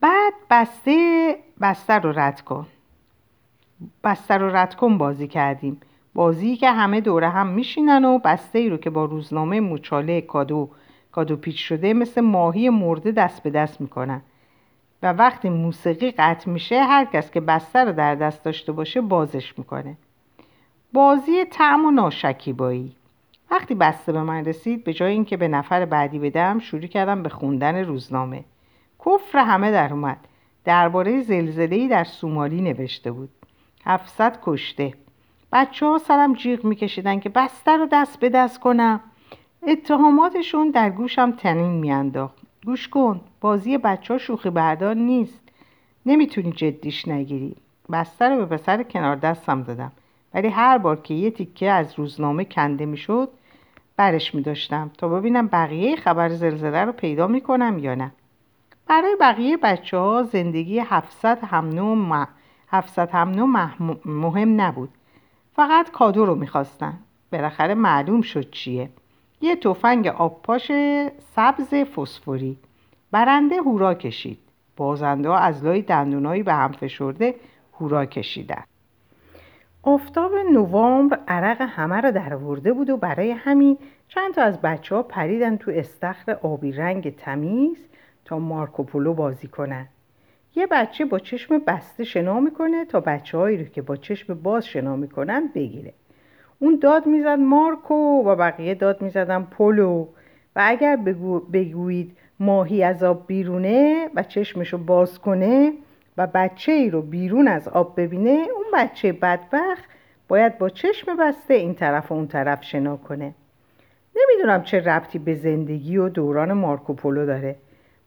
بعد 0.00 0.32
بسته 0.50 1.36
بستر 1.60 2.00
رو 2.00 2.18
رد 2.18 2.40
کن. 2.40 2.66
بستر 4.04 4.38
رو 4.38 4.56
رد 4.56 4.74
کن 4.74 4.98
بازی 4.98 5.28
کردیم. 5.28 5.80
بازی 6.14 6.56
که 6.56 6.70
همه 6.70 7.00
دوره 7.00 7.28
هم 7.28 7.46
میشینن 7.46 8.04
و 8.04 8.18
بسته 8.18 8.58
ای 8.58 8.68
رو 8.68 8.76
که 8.76 8.90
با 8.90 9.04
روزنامه 9.04 9.60
موچاله 9.60 10.20
کادو 10.20 10.70
کادو 11.12 11.36
پیچ 11.36 11.58
شده 11.58 11.94
مثل 11.94 12.20
ماهی 12.20 12.70
مرده 12.70 13.12
دست 13.12 13.42
به 13.42 13.50
دست 13.50 13.80
می‌کنن. 13.80 14.22
و 15.02 15.12
وقتی 15.12 15.48
موسیقی 15.48 16.10
قطع 16.10 16.50
میشه 16.50 16.84
هر 16.84 17.04
کس 17.04 17.30
که 17.30 17.40
بسته 17.40 17.84
رو 17.84 17.92
در 17.92 18.14
دست 18.14 18.44
داشته 18.44 18.72
باشه 18.72 19.00
بازش 19.00 19.58
می‌کنه. 19.58 19.96
بازی 20.92 21.44
تعم 21.44 21.84
و 21.84 21.90
ناشکیبایی. 21.90 22.92
وقتی 23.50 23.74
بسته 23.74 24.12
به 24.12 24.22
من 24.22 24.44
رسید 24.44 24.84
به 24.84 24.92
جای 24.92 25.12
اینکه 25.12 25.36
به 25.36 25.48
نفر 25.48 25.84
بعدی 25.84 26.18
بدم 26.18 26.58
شروع 26.58 26.86
کردم 26.86 27.22
به 27.22 27.28
خوندن 27.28 27.84
روزنامه. 27.84 28.44
کفر 29.06 29.38
همه 29.38 29.70
در 29.70 29.92
اومد. 29.92 30.18
درباره 30.64 31.22
زلزله‌ای 31.22 31.88
در 31.88 32.04
سومالی 32.04 32.60
نوشته 32.60 33.12
بود. 33.12 33.30
700 33.84 34.38
کشته. 34.42 34.94
بچه 35.52 35.86
ها 35.86 35.98
سرم 35.98 36.34
جیغ 36.34 36.64
میکشیدن 36.64 37.20
که 37.20 37.28
بسته 37.28 37.76
رو 37.76 37.88
دست 37.92 38.20
به 38.20 38.28
دست 38.28 38.60
کنم. 38.60 39.00
اتهاماتشون 39.66 40.70
در 40.70 40.90
گوشم 40.90 41.30
تنین 41.32 41.70
میانداخت. 41.70 42.38
گوش 42.66 42.88
کن 42.88 43.20
بازی 43.40 43.78
بچه 43.78 44.14
ها 44.14 44.18
شوخی 44.18 44.50
بردار 44.50 44.94
نیست. 44.94 45.40
نمی‌تونی 46.06 46.52
جدیش 46.52 47.08
نگیری. 47.08 47.56
بسته 47.92 48.28
رو 48.28 48.46
به 48.46 48.56
پسر 48.56 48.82
کنار 48.82 49.16
دستم 49.16 49.62
دادم. 49.62 49.92
ولی 50.36 50.48
هر 50.48 50.78
بار 50.78 50.96
که 50.96 51.14
یه 51.14 51.30
تیکه 51.30 51.70
از 51.70 51.98
روزنامه 51.98 52.44
کنده 52.44 52.86
می‌شد 52.86 53.28
برش 53.96 54.34
می 54.34 54.42
داشتم 54.42 54.90
تا 54.98 55.08
ببینم 55.08 55.46
بقیه 55.46 55.96
خبر 55.96 56.28
زلزله 56.28 56.84
رو 56.84 56.92
پیدا 56.92 57.26
می 57.26 57.40
کنم 57.40 57.78
یا 57.78 57.94
نه. 57.94 58.12
برای 58.86 59.16
بقیه 59.20 59.56
بچه 59.56 59.98
ها 59.98 60.22
زندگی 60.22 60.78
700 60.78 61.38
هم 61.44 62.26
700 62.68 63.10
مهم 64.04 64.60
نبود. 64.60 64.88
فقط 65.56 65.90
کادو 65.90 66.26
رو 66.26 66.34
می‌خواستن. 66.34 66.98
بالاخره 67.32 67.74
معلوم 67.74 68.22
شد 68.22 68.50
چیه. 68.50 68.90
یه 69.40 69.56
تفنگ 69.56 70.06
آبپاش 70.06 70.72
سبز 71.36 71.74
فسفوری 71.74 72.58
برنده 73.10 73.56
هورا 73.56 73.94
کشید. 73.94 74.38
بازنده 74.76 75.30
از 75.30 75.64
لای 75.64 75.82
دندونایی 75.82 76.42
به 76.42 76.54
هم 76.54 76.72
فشرده 76.72 77.34
هورا 77.80 78.06
کشیدن. 78.06 78.64
آفتاب 79.88 80.32
نوامبر 80.52 81.18
عرق 81.28 81.60
همه 81.60 82.00
را 82.00 82.10
درآورده 82.10 82.72
بود 82.72 82.90
و 82.90 82.96
برای 82.96 83.30
همین 83.30 83.78
چند 84.08 84.34
تا 84.34 84.42
از 84.42 84.60
بچه 84.60 84.94
ها 84.94 85.02
پریدن 85.02 85.56
تو 85.56 85.70
استخر 85.74 86.32
آبی 86.42 86.72
رنگ 86.72 87.16
تمیز 87.16 87.88
تا 88.24 88.38
مارکوپولو 88.38 89.14
بازی 89.14 89.48
کنن. 89.48 89.86
یه 90.54 90.66
بچه 90.66 91.04
با 91.04 91.18
چشم 91.18 91.58
بسته 91.58 92.04
شنا 92.04 92.40
می‌کنه 92.40 92.84
تا 92.84 93.00
بچه 93.00 93.38
هایی 93.38 93.56
رو 93.56 93.64
که 93.64 93.82
با 93.82 93.96
چشم 93.96 94.34
باز 94.34 94.66
شنا 94.66 94.96
می‌کنن 94.96 95.50
بگیره. 95.54 95.92
اون 96.58 96.78
داد 96.82 97.06
می‌زد 97.06 97.38
مارکو 97.38 98.22
و 98.24 98.36
بقیه 98.36 98.74
داد 98.74 99.02
می‌زدن 99.02 99.42
پولو. 99.42 100.06
و 100.56 100.62
اگر 100.64 100.96
بگو 100.96 101.40
بگویید 101.40 102.16
ماهی 102.40 102.82
از 102.82 103.02
آب 103.02 103.26
بیرونه 103.26 104.08
و 104.14 104.22
چشمشو 104.22 104.78
باز 104.78 105.18
کنه 105.18 105.72
و 106.18 106.26
بچه 106.26 106.72
ای 106.72 106.90
رو 106.90 107.02
بیرون 107.02 107.48
از 107.48 107.68
آب 107.68 108.00
ببینه 108.00 108.30
اون 108.30 108.64
بچه 108.74 109.12
بدبخت 109.12 109.84
باید 110.28 110.58
با 110.58 110.68
چشم 110.68 111.16
بسته 111.16 111.54
این 111.54 111.74
طرف 111.74 112.12
و 112.12 112.14
اون 112.14 112.26
طرف 112.26 112.64
شنا 112.64 112.96
کنه. 112.96 113.34
نمی‌دونم 114.16 114.62
چه 114.62 114.80
ربطی 114.80 115.18
به 115.18 115.34
زندگی 115.34 115.96
و 115.96 116.08
دوران 116.08 116.52
مارکوپولو 116.52 117.26
داره. 117.26 117.56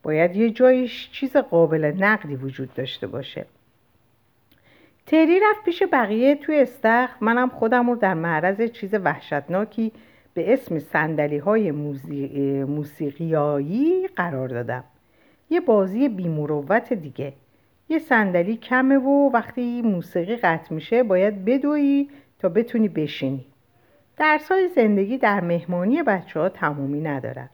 باید 0.04 0.36
یه 0.36 0.50
جایش 0.50 1.10
چیز 1.12 1.38
قابل 1.38 1.86
نقدی 2.00 2.36
وجود 2.36 2.74
داشته 2.74 3.08
باشه. 3.08 3.46
تری 5.06 5.40
رفت 5.40 5.64
پیش 5.66 5.84
بقیه 5.92 6.36
توی 6.36 6.60
استخ 6.60 7.10
منم 7.22 7.50
خودم 7.50 7.90
رو 7.90 7.96
در 7.96 8.14
معرض 8.14 8.62
چیز 8.62 8.94
وحشتناکی 8.94 9.92
به 10.34 10.54
اسم 10.54 10.80
سندلی 10.80 11.38
های 11.38 11.72
موسیقیایی 12.66 14.08
قرار 14.08 14.48
دادم. 14.48 14.84
یه 15.50 15.62
بازی 15.62 16.10
بیمروت 16.10 16.94
دیگه. 16.94 17.34
یه 17.90 18.00
صندلی 18.00 18.58
کمه 18.58 18.98
و 18.98 19.30
وقتی 19.34 19.82
موسیقی 19.82 20.36
قطع 20.36 20.74
میشه 20.74 21.04
باید 21.04 21.46
بدویی 21.46 22.10
تا 22.40 22.50
بتونی 22.50 22.90
بشینی. 22.90 23.46
درس 24.18 24.52
های 24.52 24.68
زندگی 24.68 25.18
در 25.18 25.42
مهمانی 25.42 26.04
بچه 26.04 26.40
ها 26.40 26.50
تمومی 26.50 27.02
ندارد 27.02 27.50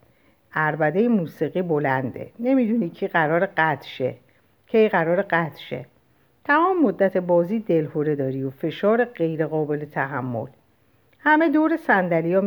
عربده 0.54 1.08
موسیقی 1.08 1.62
بلنده. 1.62 2.32
نمی‌دونی 2.40 2.90
کی 2.90 3.08
قرار 3.08 3.46
قطع 3.46 3.88
شه. 3.88 4.16
کی 4.68 4.90
قرار 4.90 5.22
قطع 5.22 5.58
شه. 5.58 5.86
تمام 6.44 6.84
مدت 6.84 7.18
بازی 7.18 7.60
دلهوره 7.60 8.16
داری 8.16 8.44
و 8.44 8.50
فشار 8.50 9.06
غیر 9.06 9.48
قابل 9.48 9.86
تحمل. 9.86 10.48
همه 11.20 11.50
دور 11.50 11.78
سندلی 11.78 12.34
ها 12.34 12.44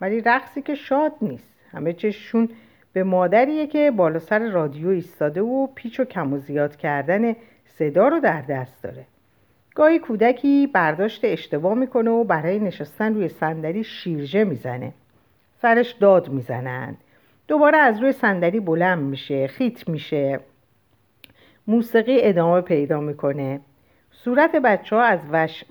ولی 0.00 0.20
رقصی 0.20 0.62
که 0.62 0.74
شاد 0.74 1.12
نیست. 1.22 1.54
همه 1.72 1.92
چششون 1.92 2.48
به 2.92 3.04
مادریه 3.04 3.66
که 3.66 3.90
بالا 3.90 4.18
سر 4.18 4.38
رادیو 4.48 4.88
ایستاده 4.88 5.42
و 5.42 5.66
پیچ 5.74 6.00
و 6.00 6.04
کم 6.04 6.32
و 6.32 6.38
زیاد 6.38 6.76
کردن 6.76 7.36
صدا 7.64 8.08
رو 8.08 8.20
در 8.20 8.42
دست 8.42 8.82
داره. 8.82 9.04
گاهی 9.74 9.98
کودکی 9.98 10.66
برداشت 10.66 11.20
اشتباه 11.24 11.74
می‌کنه 11.74 12.10
و 12.10 12.24
برای 12.24 12.58
نشستن 12.58 13.14
روی 13.14 13.28
صندلی 13.28 13.84
شیرجه 13.84 14.44
می‌زنه. 14.44 14.92
سرش 15.62 15.92
داد 15.92 16.28
می‌زنن 16.28 16.96
دوباره 17.48 17.78
از 17.78 18.00
روی 18.00 18.12
صندلی 18.12 18.60
بلند 18.60 19.02
میشه 19.02 19.46
خیت 19.46 19.88
میشه. 19.88 20.40
موسیقی 21.66 22.18
ادامه 22.20 22.60
پیدا 22.60 23.00
می‌کنه. 23.00 23.60
صورت 24.10 24.56
بچه 24.56 24.96
ها 24.96 25.02
از 25.02 25.20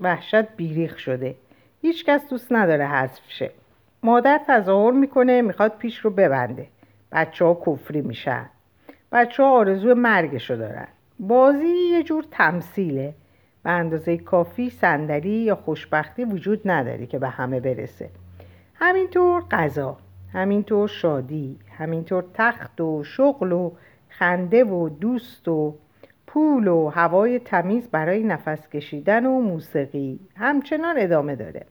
وحشت 0.02 0.56
بیریخ 0.56 1.00
شده. 1.00 1.36
هیچکس 1.82 2.30
دوست 2.30 2.52
نداره 2.52 2.88
حذف 2.88 3.22
شه. 3.28 3.52
مادر 4.04 4.42
تظاهر 4.48 4.92
می‌کنه 4.92 5.42
می‌خواد 5.42 5.78
پیش 5.78 5.98
رو 5.98 6.10
ببنده. 6.10 6.68
بچه 7.12 7.46
ها 7.46 7.62
کفری 7.66 8.01
میشن. 8.01 8.50
بچه 9.12 9.44
ها 9.44 9.51
آرزو 9.51 9.96
مرگشو 9.96 10.56
دارن. 10.56 10.88
بازی 11.20 11.68
یه 11.68 12.04
جور 12.04 12.25
تمثیله. 12.32 13.13
به 13.63 13.70
اندازه 13.70 14.18
کافی 14.18 14.70
صندلی 14.70 15.30
یا 15.30 15.56
خوشبختی 15.56 16.25
وجود 16.25 16.62
نداره 16.66 17.06
که 17.06 17.20
به 17.20 17.30
همه 17.30 17.60
برسه. 17.60 18.10
همینطور 18.75 19.44
غذا 19.51 19.98
همینطور 20.34 20.88
شادی 20.88 21.60
همینطور 21.78 22.24
تخت 22.34 22.82
و 22.82 23.04
شغل 23.04 23.51
و 23.51 23.72
خنده 24.10 24.63
و 24.63 24.89
دوست 24.89 25.48
و 25.48 25.75
پول 26.28 26.68
و 26.68 26.89
هوای 26.89 27.39
تمیز 27.39 27.89
برای 27.89 28.24
نفس 28.24 28.70
کشیدن 28.70 29.25
و 29.25 29.42
موسیقی. 29.42 30.20
همچنان 30.36 30.96
ادامه 31.00 31.36
داره. 31.36 31.66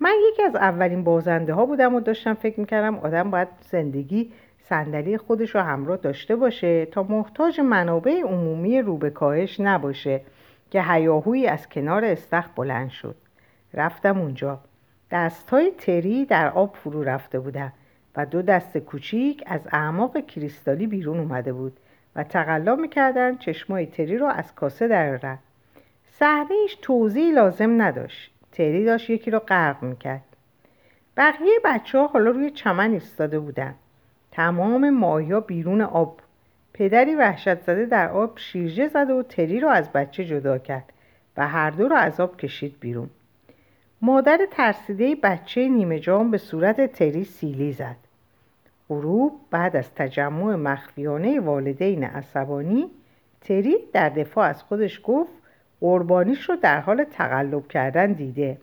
من 0.00 0.14
یکی 0.32 0.42
از 0.42 0.54
اولین 0.54 1.04
بازنده 1.04 1.54
ها 1.54 1.66
بودم 1.66 1.94
و 1.94 2.00
داشتم 2.00 2.34
فکر 2.34 2.60
می‌کردم 2.60 2.98
آدم 2.98 3.30
باید 3.30 3.48
زندگی 3.60 4.32
صندلی 4.68 5.18
خودش 5.18 5.54
رو 5.54 5.60
همراه 5.60 5.96
داشته 5.96 6.36
باشه 6.36 6.86
تا 6.86 7.02
محتاج 7.02 7.60
منابع 7.60 8.20
عمومی 8.20 8.82
رو 8.82 8.96
به 8.96 9.10
کاهش 9.10 9.60
نباشه 9.60 10.20
که 10.70 10.82
هیاهویی 10.82 11.46
از 11.46 11.68
کنار 11.68 12.04
استخ 12.04 12.48
بلند 12.56 12.90
شد. 12.90 13.16
رفتم 13.74 14.18
اونجا. 14.20 14.60
های 15.50 15.72
تری 15.78 16.24
در 16.24 16.48
آب 16.48 16.74
فرو 16.74 17.02
رفته 17.02 17.40
بودن 17.40 17.72
و 18.16 18.26
دو 18.26 18.42
دست 18.42 18.78
کوچیک 18.78 19.42
از 19.46 19.60
اعماق 19.72 20.26
کریستالی 20.26 20.86
بیرون 20.86 21.18
اومده 21.18 21.52
بود 21.52 21.76
و 22.16 22.24
تقلا 22.24 22.76
می‌کردن 22.76 23.36
چشمای 23.36 23.86
تری 23.86 24.18
رو 24.18 24.26
از 24.26 24.54
کاسه 24.54 24.88
درارن 24.88 25.38
صحنه 26.10 26.54
هیچ 26.62 26.80
توضیحی 26.82 27.32
لازم 27.32 27.82
نداشت. 27.82 28.35
تری 28.56 28.84
داشت 28.84 29.10
یکی 29.10 29.30
رو 29.30 29.38
غرق 29.38 29.82
می‌کرد. 29.82 30.22
بقیه 31.16 31.58
بچه 31.64 31.98
ها 31.98 32.06
حالا 32.06 32.30
روی 32.30 32.50
چمن 32.50 32.92
ایستاده 32.92 33.38
بودن. 33.38 33.74
تمام 34.32 34.90
ماهیا 34.90 35.40
بیرون 35.40 35.80
آب 35.80 36.20
پدری 36.72 37.14
وحشت 37.14 37.60
زده 37.60 37.86
در 37.86 38.08
آب 38.08 38.38
شیرجه 38.38 38.88
زد 38.88 39.10
و 39.10 39.22
تری 39.22 39.60
رو 39.60 39.68
از 39.68 39.92
بچه 39.92 40.24
جدا 40.24 40.58
کرد 40.58 40.92
و 41.36 41.48
هر 41.48 41.70
دو 41.70 41.88
رو 41.88 41.96
از 41.96 42.20
آب 42.20 42.36
کشید 42.36 42.76
بیرون. 42.80 43.10
مادر 44.02 44.38
ترسیده 44.50 45.14
بچه 45.14 45.68
نیمه 45.68 45.98
جام 45.98 46.30
به 46.30 46.38
صورت 46.38 46.92
تری 46.92 47.24
سیلی 47.24 47.72
زد. 47.72 47.96
غروب 48.88 49.40
بعد 49.50 49.76
از 49.76 49.94
تجمع 49.94 50.54
مخفیانه 50.54 51.40
والدین 51.40 52.04
عصبانی 52.04 52.90
تری 53.40 53.76
در 53.92 54.08
دفاع 54.08 54.48
از 54.48 54.62
خودش 54.62 55.00
گفت 55.04 55.35
قربانیش 55.80 56.42
رو 56.42 56.56
در 56.56 56.80
حال 56.80 57.04
تقلب 57.04 57.68
کردن 57.68 58.12
دیده. 58.12 58.58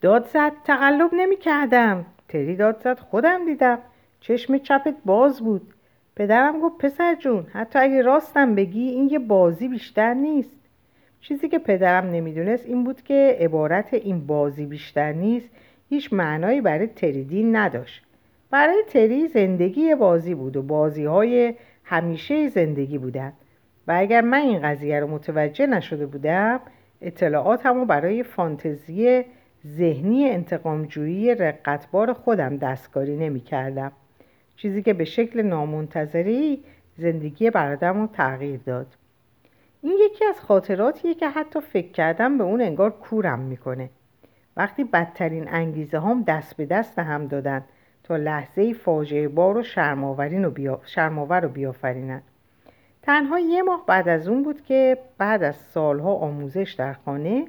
داد 0.00 0.26
زد 0.26 0.52
تقلب 0.64 1.10
نمی 1.12 1.36
کردم. 1.36 2.06
تری 2.28 2.56
داد 2.56 2.80
زد 2.84 2.98
خودم 2.98 3.46
دیدم. 3.46 3.78
چشم 4.20 4.58
چپت 4.58 4.94
باز 5.04 5.40
بود. 5.40 5.72
پدرم 6.16 6.60
گفت 6.60 6.78
پسر 6.78 7.14
جون 7.14 7.46
حتی 7.52 7.78
اگه 7.78 8.02
راستم 8.02 8.54
بگی 8.54 8.88
این 8.88 9.08
یه 9.08 9.18
بازی 9.18 9.68
بیشتر 9.68 10.14
نیست. 10.14 10.50
چیزی 11.20 11.48
که 11.48 11.58
پدرم 11.58 12.10
نمی‌دونست 12.10 12.66
این 12.66 12.84
بود 12.84 13.02
که 13.02 13.36
عبارت 13.40 13.94
این 13.94 14.26
بازی 14.26 14.66
بیشتر 14.66 15.12
نیست 15.12 15.48
هیچ 15.88 16.12
معنایی 16.12 16.60
برای 16.60 16.86
تریدین 16.86 17.56
نداشت. 17.56 18.02
برای 18.50 18.82
تری 18.88 19.28
زندگی 19.28 19.94
بازی 19.94 20.34
بود 20.34 20.56
و 20.56 20.62
بازی 20.62 21.04
های 21.04 21.54
همیشه 21.84 22.48
زندگی 22.48 22.98
بودن. 22.98 23.32
و 23.88 23.92
اگر 23.96 24.20
من 24.20 24.38
این 24.38 24.62
قضیه 24.62 25.00
رو 25.00 25.06
متوجه 25.06 25.66
نشده 25.66 26.06
بودم 26.06 26.60
اطلاعاتمو 27.00 27.84
برای 27.84 28.22
فانتزی 28.22 29.24
ذهنی 29.66 30.30
انتقامجویی 30.30 31.34
رقتبار 31.34 32.12
خودم 32.12 32.56
دستکاری 32.56 33.16
نمی 33.16 33.40
کردم. 33.40 33.92
چیزی 34.56 34.82
که 34.82 34.92
به 34.92 35.04
شکل 35.04 35.42
نامنتظری 35.42 36.64
زندگی 36.96 37.50
برادرم 37.50 38.00
رو 38.00 38.06
تغییر 38.06 38.60
داد. 38.66 38.86
این 39.82 39.98
یکی 40.06 40.24
از 40.24 40.40
خاطراتیه 40.40 41.14
که 41.14 41.28
حتی 41.28 41.60
فکر 41.60 41.92
کردم 41.92 42.38
به 42.38 42.44
اون 42.44 42.60
انگار 42.60 42.90
کورم 42.90 43.38
می‌کنه. 43.38 43.90
وقتی 44.56 44.84
بدترین 44.84 45.48
انگیزه 45.48 46.00
هم 46.00 46.22
دست 46.22 46.56
به 46.56 46.66
دست 46.66 46.98
هم 46.98 47.26
دادن 47.26 47.64
تا 48.04 48.16
لحظه 48.16 48.72
فاجعه 48.72 49.28
بار 49.28 49.56
و 49.56 49.62
شرماور 49.62 51.40
رو 51.40 51.48
بیافرینن. 51.48 52.22
تنها 53.06 53.38
یه 53.38 53.62
ماه 53.62 53.84
بعد 53.86 54.08
از 54.08 54.28
اون 54.28 54.42
بود 54.42 54.62
که 54.64 54.98
بعد 55.18 55.42
از 55.42 55.56
سالها 55.56 56.14
آموزش 56.14 56.74
در 56.78 56.92
خانه 56.92 57.46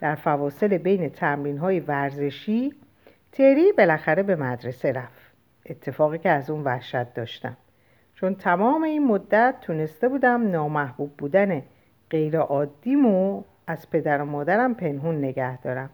در 0.00 0.14
فواصل 0.14 0.78
بین 0.78 1.08
تمرین 1.08 1.58
های 1.58 1.80
ورزشی 1.80 2.74
تری 3.32 3.72
بالاخره 3.72 4.22
به 4.22 4.36
مدرسه 4.36 4.92
رفت. 4.92 5.32
اتفاقی 5.66 6.18
که 6.18 6.28
از 6.28 6.50
اون 6.50 6.64
وحشت 6.64 7.14
داشتم. 7.14 7.56
چون 8.14 8.34
تمام 8.34 8.82
این 8.82 9.06
مدت 9.06 9.54
تونسته 9.60 10.08
بودم 10.08 10.50
نامحبوب 10.50 11.10
بودن 11.18 11.62
غیر 12.10 12.38
عادیمو 12.38 13.42
از 13.66 13.90
پدر 13.90 14.22
و 14.22 14.24
مادرم 14.24 14.74
پنهون 14.74 15.18
نگه 15.18 15.60
دارم. 15.60 15.90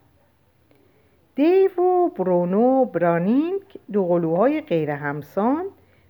دیو 1.34 1.82
و 1.82 2.08
برونو 2.08 2.60
و 2.60 2.84
برانینگ 2.84 3.60
دو 3.92 4.06
قلوهای 4.06 4.60
غیر 4.60 4.90
همسان 4.90 5.64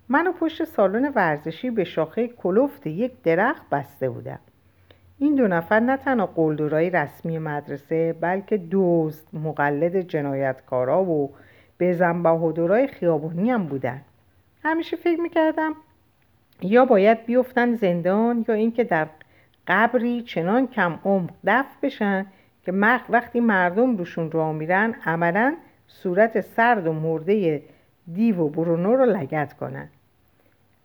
منو 0.09 0.33
پشت 0.33 0.65
سالن 0.65 1.13
ورزشی 1.15 1.71
به 1.71 1.85
شاخه 1.85 2.29
کلفت 2.29 2.87
یک 2.87 3.23
درخت 3.23 3.71
بسته 3.71 4.11
بودم. 4.11 4.39
این 5.19 5.35
دو 5.35 5.49
نفر 5.49 5.81
نه 5.81 5.97
تنها 5.97 6.27
قلدرهای 6.27 6.91
رسمی 6.91 7.39
مدرسه 7.39 8.13
بلکه 8.13 8.57
دوست 8.57 9.35
مقلد 9.35 10.01
جنایتکارا 10.01 11.05
و 11.05 11.35
به 11.79 12.13
بهادرای 12.13 12.87
خیابونی 12.87 13.51
هم 13.51 13.67
بودن. 13.67 14.03
همیشه 14.65 14.97
فکر 14.97 15.21
می‌کردم 15.21 15.75
یا 16.63 16.85
باید 16.85 17.27
بیفتن 17.27 17.75
زندان 17.75 18.45
یا 18.49 18.55
اینکه 18.55 18.85
در 18.85 19.07
قبری 19.67 20.23
چنان 20.23 20.67
کم 20.67 20.99
عمق 21.05 21.31
دفن 21.47 21.77
بشن 21.83 22.27
که 22.63 22.73
وقتی 23.09 23.41
مردم 23.41 23.97
روشون 23.97 24.31
راه 24.31 24.53
میرن 24.53 24.95
عملا 25.05 25.57
صورت 25.87 26.41
سرد 26.41 26.87
و 26.87 26.93
مرده 26.93 27.63
دیو 28.13 28.41
و 28.41 28.49
برونو 28.49 28.97
رو 28.97 29.05
لگت 29.05 29.53
کنن. 29.53 29.89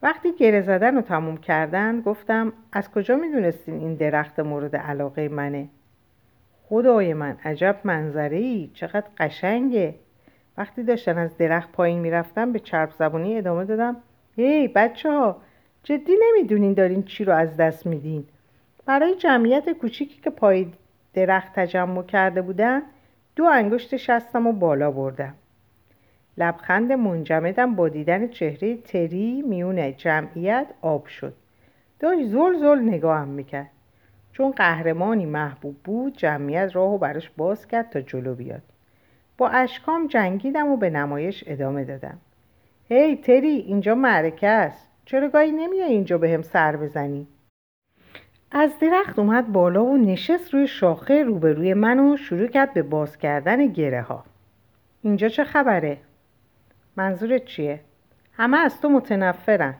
وقتی 0.04 0.34
گره 0.34 0.62
زدن 0.62 0.96
رو 0.96 1.02
تموم 1.02 1.38
کردن 1.38 2.02
گفتم 2.02 2.54
از 2.72 2.92
کجا 2.92 3.16
می‌دونستین 3.16 3.80
این 3.80 3.96
درخت 3.96 4.40
مورد 4.40 4.76
علاقه 4.76 5.30
منه؟ 5.30 5.70
خدای 6.70 7.14
من 7.14 7.38
عجب 7.46 7.76
منظره 7.84 8.38
ای 8.38 8.72
چقدر 8.74 9.08
قشنگه. 9.18 9.96
وقتی 10.58 10.84
داشتن 10.84 11.18
از 11.18 11.38
درخت 11.38 11.72
پایین 11.72 12.00
می‌رفتن 12.00 12.52
به 12.52 12.60
چرب 12.60 12.92
زبانی 13.00 13.38
ادامه 13.38 13.66
دادم 13.66 13.98
هی 14.36 14.68
بچه 14.68 15.12
ها 15.12 15.42
جدی 15.84 16.14
نمی‌دونین 16.22 16.74
دارین 16.74 17.04
چی 17.04 17.24
رو 17.24 17.34
از 17.34 17.58
دست 17.58 17.86
میدین. 17.86 18.26
برای 18.86 19.16
جمعیت 19.16 19.70
کوچیکی 19.70 20.22
که 20.22 20.30
پای 20.30 20.68
درخت 21.14 21.54
تجمع 21.54 22.04
کرده 22.04 22.42
بودن 22.42 22.82
دو 23.36 23.44
انگشت 23.44 23.98
شستم 23.98 24.48
و 24.48 24.52
بالا 24.52 24.92
بردم. 24.92 25.34
لبخند 26.42 26.92
منجمدم 26.92 27.76
با 27.76 27.90
دیدن 27.90 28.28
چهره 28.28 28.78
تری 28.78 29.42
میون 29.42 29.96
جمعیت 29.96 30.68
آب 30.82 31.06
شد. 31.06 31.34
داشت 32.00 32.24
زل 32.28 32.54
زل 32.60 32.80
نگاهم 32.80 33.28
می‌کرد. 33.28 33.70
چون 34.32 34.52
قهرمانی 34.52 35.26
محبوب 35.26 35.76
بود 35.84 36.18
جمعیت 36.18 36.76
راهو 36.76 36.98
براش 36.98 37.30
باز 37.38 37.68
کرد 37.68 37.90
تا 37.90 38.02
جلو 38.02 38.36
بیاد. 38.36 38.62
با 39.38 39.50
اشکام 39.50 40.08
جنگیدم 40.08 40.68
و 40.68 40.78
به 40.78 40.90
نمایش 40.90 41.44
ادامه 41.48 41.84
دادم. 41.84 42.18
هی 42.90 43.16
تری 43.16 43.48
اینجا 43.48 43.96
معرکه 43.96 44.48
است. 44.48 44.88
چرا 45.06 45.30
گاهی 45.30 45.52
نمیای 45.52 45.92
اینجا 45.92 46.18
به 46.18 46.30
هم 46.30 46.42
سر 46.42 46.76
بزنی؟ 46.76 47.28
از 48.52 48.80
درخت 48.80 49.20
اومد 49.20 49.52
بالا 49.52 49.84
و 49.86 49.98
نشست 49.98 50.54
روی 50.54 50.68
شاخه 50.68 51.24
روبروی 51.24 51.74
من 51.74 52.00
و 52.00 52.18
شروع 52.18 52.48
کرد 52.48 52.74
به 52.74 52.82
باز 52.82 53.18
کردن 53.18 53.68
گره 53.68 54.02
ها 54.02 54.24
اینجا 55.02 55.30
چه 55.30 55.44
خبره؟ 55.44 55.98
منظورت 56.96 57.46
چیه؟ 57.46 57.80
همه 58.34 58.58
از 58.58 58.82
تو 58.82 58.90
متنفرن. 58.90 59.76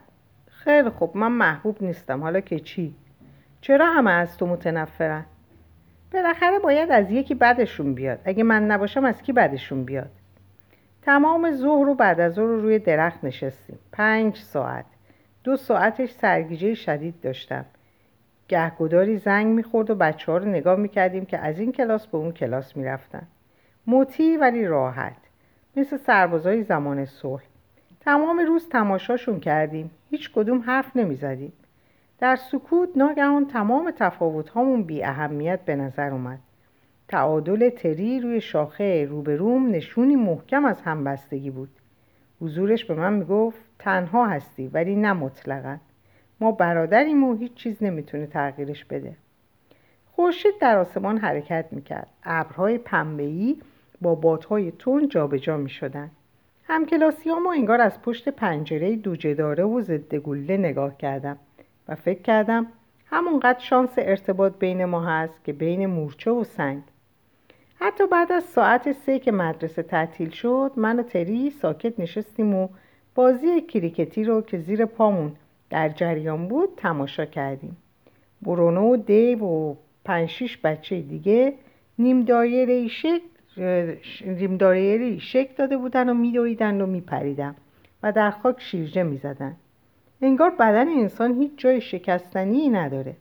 خیلی 0.48 0.90
خوب 0.90 1.18
من 1.18 1.32
محبوب 1.32 1.78
نیستم. 1.82 2.22
حالا 2.22 2.40
که 2.40 2.60
چی؟ 2.60 2.96
چرا 3.62 3.86
همه 3.86 4.12
از 4.12 4.38
تو 4.38 4.46
متنفرن؟ 4.48 5.26
بالاخره 6.14 6.60
باید 6.60 6.92
از 6.92 7.12
یکی 7.12 7.36
بدشون 7.36 7.94
بیاد. 7.94 8.20
اگه 8.26 8.44
من 8.44 8.66
نباشم 8.68 9.06
از 9.06 9.22
کی 9.22 9.34
بدشون 9.34 9.84
بیاد؟ 9.84 10.12
تمام 11.02 11.52
ظهر 11.52 11.86
رو 11.86 11.96
بعد 11.96 12.20
از 12.20 12.34
ظهر 12.34 12.46
روی 12.46 12.80
درخت 12.80 13.24
نشستیم. 13.24 13.80
پنج 13.92 14.38
ساعت. 14.38 14.86
دو 15.44 15.58
ساعتش 15.58 16.12
سرگیجه 16.12 16.74
شدید 16.74 17.22
داشتم. 17.22 17.66
گهگداری 18.48 19.18
زنگ 19.18 19.48
می‌خورد 19.48 19.90
و 19.90 19.96
بچه 19.96 20.32
ها 20.32 20.38
رو 20.38 20.46
نگاه 20.46 20.80
می‌کردیم 20.80 21.26
که 21.26 21.38
از 21.38 21.60
این 21.60 21.72
کلاس 21.72 22.08
به 22.08 22.18
اون 22.18 22.32
کلاس 22.32 22.78
می‌رفتن. 22.78 23.28
موتی 23.88 24.38
ولی 24.38 24.66
راحت. 24.66 25.18
مثل 25.76 25.98
سربازای 25.98 26.64
زمان 26.64 27.06
صلح. 27.06 27.44
تمام 28.00 28.40
روز 28.40 28.70
تماشاشون 28.70 29.40
کردیم. 29.40 29.92
هیچ 30.10 30.32
کدوم 30.32 30.62
حرف 30.62 30.96
نمی‌زدیم. 30.96 31.54
در 32.20 32.36
سکوت 32.36 32.90
ناگهان 32.96 33.48
تمام 33.48 33.92
تفاوت 33.92 34.50
هامون 34.50 34.84
بی 34.84 35.04
اهمیت 35.04 35.60
به 35.66 35.76
نظر 35.76 36.12
اومد. 36.12 36.40
تعادل 37.08 37.70
تری 37.70 38.20
روی 38.20 38.42
شاخه 38.42 39.06
روبروم 39.06 39.72
نشونی 39.72 40.16
محکم 40.16 40.66
از 40.66 40.82
همبستگی 40.82 41.50
بود. 41.50 41.70
حضورش 42.42 42.86
به 42.86 42.94
من 42.94 43.14
می‌گفت 43.14 43.62
تنها 43.80 44.28
هستی 44.28 44.68
ولی 44.68 44.96
نه 44.96 45.14
مطلقا. 45.14 45.78
ما 46.40 46.52
برادریم 46.52 47.24
و 47.24 47.36
هیچ 47.36 47.54
چیز 47.54 47.84
نمی‌تونه 47.84 48.28
تغییرش 48.28 48.86
بده. 48.86 49.16
خورشید 50.12 50.54
در 50.62 50.78
آسمان 50.78 51.18
حرکت 51.18 51.66
می‌کرد. 51.72 52.08
ابرهای 52.24 52.78
پنبه‌ای 52.78 53.58
با 54.02 54.16
بادهای 54.16 54.72
تون 54.72 55.08
جابجا 55.08 55.58
می‌شدن. 55.58 56.12
همکلاسیامو 56.64 57.50
انگار 57.50 57.82
از 57.82 58.02
پشت 58.02 58.30
پنجره 58.30 58.96
دوجه 58.96 59.34
داره 59.34 59.64
و 59.64 59.82
ضد 59.82 60.16
گله 60.16 60.58
نگاه 60.58 60.98
کردم 60.98 61.38
و 61.88 61.96
فکر 61.96 62.22
کردم 62.22 62.68
همونقدر 63.06 63.60
شانس 63.60 63.90
ارتباط 63.98 64.54
بین 64.60 64.86
ما 64.86 65.02
هست 65.02 65.44
که 65.44 65.54
بین 65.54 65.86
مورچه 65.86 66.32
و 66.32 66.44
سنگ. 66.44 66.82
حتی 67.76 68.08
بعد 68.08 68.32
از 68.32 68.44
ساعت 68.44 68.92
سه 68.92 69.20
که 69.20 69.32
مدرسه 69.32 69.84
تعطیل 69.84 70.30
شد 70.30 70.72
من 70.76 71.00
و 71.00 71.04
تری 71.04 71.50
ساکت 71.50 72.00
نشستیم 72.00 72.56
و 72.56 72.68
بازی 73.16 73.62
کریکتی 73.62 74.24
رو 74.24 74.42
که 74.42 74.58
زیر 74.58 74.86
پامون 74.86 75.32
در 75.70 75.90
جریان 75.90 76.48
بود 76.48 76.70
تماشا 76.78 77.26
کردیم. 77.26 77.78
برونو 78.42 78.94
و 78.94 78.98
دیو 78.98 79.44
و 79.44 79.76
پنج 80.06 80.30
شیش 80.30 80.58
بچه 80.58 81.02
دیگه 81.02 81.54
نیم 82.00 82.22
دایره 82.22 82.88
شکل 82.88 83.28
نیم 83.58 84.58
دایره 84.58 85.20
شکل 85.20 85.54
داده 85.58 85.78
بودن 85.78 86.10
و 86.10 86.14
میدویدن 86.14 86.82
و 86.82 86.86
میپریدن 86.86 87.56
و 88.04 88.12
در 88.12 88.32
خاک 88.32 88.62
شیرجه 88.62 89.04
می‌زدن. 89.04 89.56
انگار 90.22 90.50
بدن 90.50 90.88
انسان 90.88 91.42
هیچ 91.42 91.52
جای 91.58 91.82
شکستنی 91.82 92.70
نداره. 92.70 93.16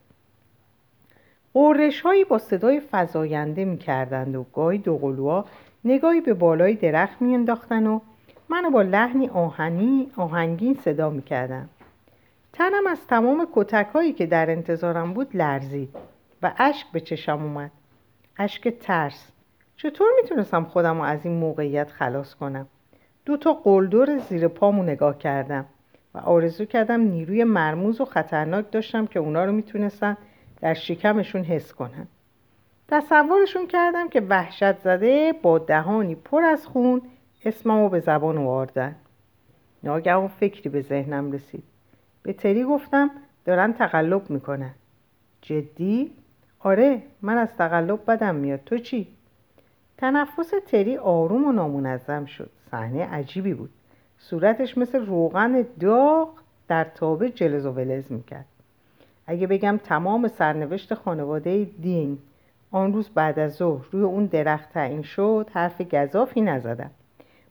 قررش 1.55 2.03
با 2.29 2.39
صدای 2.39 2.81
فضاینده 2.81 3.65
می‌کردند 3.65 4.37
و 4.37 4.47
گاهی 4.53 4.79
دوقلوها 4.79 5.45
نگاهی 5.85 6.21
به 6.21 6.35
بالای 6.35 6.75
درخت 6.75 7.23
میانداختن 7.23 7.87
و 7.87 8.01
منو 8.49 8.71
با 8.71 8.83
لحنی 8.83 9.29
آهنی 9.29 10.11
آهنگین 10.17 10.75
صدا 10.75 11.11
می‌کردن. 11.11 11.69
تنم 12.53 12.87
از 12.87 13.07
تمام 13.07 13.49
کتک 13.55 13.87
هایی 13.95 14.13
که 14.13 14.27
در 14.27 14.51
انتظارم 14.51 15.13
بود 15.13 15.37
لرزید 15.37 15.97
و 16.43 16.53
اشک 16.59 16.87
به 16.93 17.01
چشم 17.01 17.43
اومد. 17.43 17.71
اشک 18.39 18.69
ترس. 18.69 19.33
چطور 19.83 20.09
می‌تونستم 20.23 20.65
خودم 20.65 20.97
رو 20.99 21.03
از 21.03 21.27
این 21.27 21.35
موقعیت 21.35 21.91
خلاص 21.91 22.35
کنم؟ 22.35 22.67
دو 23.25 23.37
تا 23.37 23.53
قلدر 23.53 24.19
زیر 24.19 24.49
پامو 24.49 24.83
نگاه 24.83 25.19
کردم 25.19 25.65
و 26.15 26.19
آرزو 26.19 26.65
کردم 26.65 27.01
نیروی 27.01 27.45
مرموز 27.45 28.01
و 28.01 28.05
خطرناک 28.05 28.71
داشتم 28.71 29.07
که 29.07 29.19
اونا 29.19 29.45
رو 29.45 29.53
می‌تونستن 29.53 30.17
در 30.61 30.75
شکمشون 30.75 31.43
حس 31.43 31.73
کنن. 31.73 32.07
تصورشون 32.89 33.67
کردم 33.67 34.09
که 34.09 34.21
وحشت 34.21 34.79
زده 34.79 35.33
با 35.43 35.59
دهانی 35.59 36.15
پر 36.15 36.43
از 36.43 36.67
خون 36.67 37.03
اسممو 37.45 37.89
به 37.89 38.01
زبان 38.01 38.39
آوردن 38.39 38.97
ناگهان 39.83 40.29
فکری 40.29 40.69
به 40.69 40.81
ذهنم 40.81 41.33
رسید. 41.33 41.65
به 42.23 42.33
تری 42.33 42.65
گفتم 42.65 43.11
دارن 43.45 43.73
تقلب 43.73 44.31
می‌کنن. 44.31 44.75
جدی؟ 45.43 46.13
آره 46.59 47.03
من 47.23 47.39
از 47.39 47.57
تقلب 47.59 48.01
بدم 48.11 48.35
میاد. 48.35 48.61
تو 48.67 48.79
چی؟ 48.79 49.20
تنفس 50.01 50.53
تری 50.67 50.97
آروم 50.97 51.45
و 51.45 51.53
نامنظم 51.53 52.25
شد. 52.25 52.51
صحنه 52.71 53.05
عجیبی 53.05 53.55
بود. 53.55 53.71
صورتش 54.19 54.79
مثل 54.79 55.07
روغن 55.07 55.65
داغ 55.81 56.29
در 56.69 56.85
تابه 56.85 57.31
جلز 57.31 57.67
و 57.67 57.71
ولز 57.71 58.13
می‌کرد. 58.13 58.45
اگه 59.27 59.47
بگم 59.47 59.81
تمام 59.85 60.29
سرنوشت 60.29 60.95
خانواده 60.95 61.65
دین 61.65 62.19
آن 62.71 62.93
روز 62.93 63.09
بعد 63.09 63.39
از 63.39 63.55
ظهر 63.55 63.85
روی 63.91 64.03
اون 64.03 64.27
درخت 64.27 64.73
تعیین 64.73 65.03
شد 65.03 65.51
حرف 65.53 65.81
گذافی 65.81 66.41
نزدم. 66.41 66.91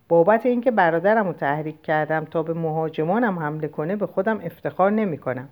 بابت 0.08 0.46
اینکه 0.46 0.72
برادرم 0.72 1.28
رو 1.28 1.34
تحریک 1.34 1.82
کردم 1.82 2.26
تا 2.26 2.44
به 2.44 2.54
مهاجمانم 2.54 3.40
حمله 3.40 3.68
کنه 3.68 3.96
به 3.96 4.08
خودم 4.08 4.42
افتخار 4.44 4.92
نمی 4.92 5.18
کنم 5.18 5.50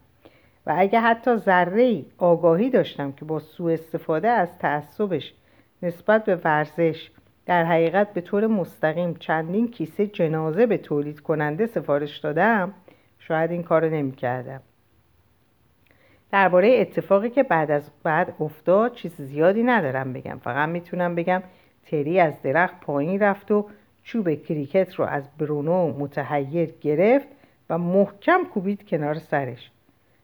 و 0.68 0.74
اگه 0.78 1.00
حتی 1.00 1.38
ذره 1.38 2.06
آگاهی 2.18 2.70
داشتم 2.70 3.12
که 3.12 3.26
با 3.26 3.40
سوء 3.40 3.74
استفاده 3.74 4.28
از 4.28 4.58
تعصبش 4.58 5.34
نسبت 5.84 6.26
به 6.26 6.36
ورزش 6.36 7.10
در 7.46 7.64
حقیقت 7.64 8.14
به 8.14 8.22
طور 8.22 8.48
مستقیم 8.48 9.14
چندین 9.14 9.72
کیسه 9.72 10.08
جنازه 10.08 10.66
به 10.66 10.78
تولید 10.78 11.20
کننده 11.20 11.66
سفارش 11.66 12.18
دادم 12.18 12.74
شاید 13.20 13.52
این 13.52 13.66
نمی 13.72 14.12
کردم 14.12 14.62
درباره 16.32 16.78
اتفاقی 16.80 17.30
که 17.30 17.44
بعد 17.44 17.72
از 17.72 17.92
بعد 18.04 18.36
افتاد 18.40 18.94
چیز 18.94 19.22
زیادی 19.22 19.64
ندارم 19.64 20.14
بگم. 20.14 20.40
فقط 20.44 20.70
می‌تونم 20.70 21.16
بگم 21.16 21.44
تری 21.86 22.20
از 22.20 22.42
درخت 22.42 22.80
پایین 22.80 23.20
رفت 23.20 23.52
و 23.52 23.66
چوب 24.04 24.34
کریکت 24.34 24.96
رو 24.96 25.06
از 25.06 25.24
برونو 25.38 25.88
متحیر 26.00 26.74
گرفت 26.82 27.28
و 27.70 27.78
محکم 27.78 28.44
کوبید 28.54 28.88
کنار 28.88 29.16
سرش. 29.16 29.72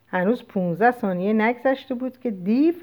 هنوز 0.07 0.47
15 0.47 0.91
ثانیه 0.91 1.33
نگذشته 1.33 1.95
بود 1.95 2.19
که 2.19 2.31
دیو 2.31 2.73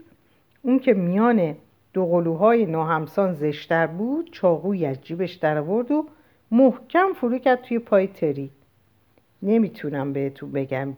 اون 0.62 0.78
که 0.78 0.94
میان 0.94 1.56
دو 1.92 2.07
قلوهای 2.07 2.66
ناهمسان 2.66 3.33
زشتر 3.33 3.87
بود 3.87 4.31
چاقوی 4.33 4.87
از 4.87 5.00
جیبش 5.00 5.33
در 5.33 5.59
آورد 5.59 5.90
و 5.90 6.07
محکم 6.50 7.12
فرو 7.12 7.38
کرد 7.38 7.62
توی 7.62 7.79
پای 7.79 8.07
تری. 8.07 8.50
نمی‌تونم 9.42 10.12
بهتون 10.12 10.53
بگم 10.53 10.88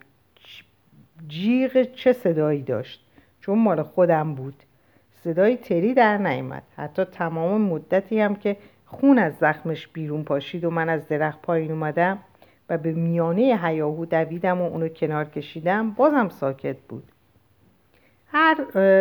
جیغ 1.29 1.83
چه 1.83 2.13
صدایی 2.13 2.63
داشت 2.63 3.07
چون 3.41 3.59
مال 3.59 3.83
خودم 3.83 4.35
بود. 4.35 4.55
صدای 5.25 5.57
تری 5.57 5.95
در 5.95 6.19
نیامد. 6.19 6.63
حتی 6.77 7.05
تمام 7.05 7.61
مدتی 7.61 8.21
هم 8.21 8.37
که 8.37 8.57
خون 8.87 9.19
از 9.19 9.35
زخمش 9.41 9.89
بیرون 9.89 10.25
پاشید 10.25 10.65
و 10.65 10.71
من 10.71 10.89
از 10.89 11.09
درخت 11.09 11.43
پایین 11.43 11.71
اومدم 11.71 12.19
و 12.69 12.79
به 12.79 12.93
میانه 12.93 13.61
هیاهو 13.63 14.07
دویدم 14.07 14.61
و 14.61 14.65
اونو 14.65 14.89
کنار 14.89 15.25
کشیدم 15.25 15.91
بازم 15.91 16.29
ساکت 16.29 16.77
بود. 16.89 17.12
هر 18.35 18.55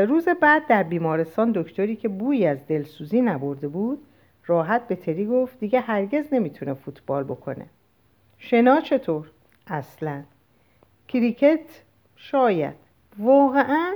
روز 0.06 0.28
بعد 0.28 0.68
در 0.68 0.84
بیمارستان 0.84 1.52
دکتری 1.52 1.96
که 1.96 2.08
بویی 2.08 2.46
از 2.46 2.68
دلسوزی 2.68 3.22
نبرده 3.22 3.68
بود 3.68 4.00
راحت 4.46 4.88
به 4.88 4.96
تری 4.96 5.26
گفت 5.26 5.60
دیگه 5.60 5.80
هرگز 5.80 6.34
نمی‌تونه 6.34 6.74
فوتبال 6.74 7.24
بکنه. 7.24 7.66
شنا 8.38 8.82
چطور؟ 8.82 9.32
اصلا. 9.68 10.24
کریکت؟ 11.08 11.60
شاید. 12.16 12.76
واقعا؟ 13.20 13.94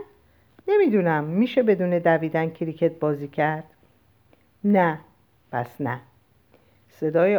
نمی‌دونم. 0.67 1.23
میشه 1.23 1.63
بدون 1.63 1.99
دویدن 1.99 2.49
کریکت 2.49 2.99
بازی 2.99 3.27
کرد؟ 3.27 3.63
نه. 4.63 4.99
پس 5.51 5.81
نه. 5.81 5.99
صدای 6.89 7.37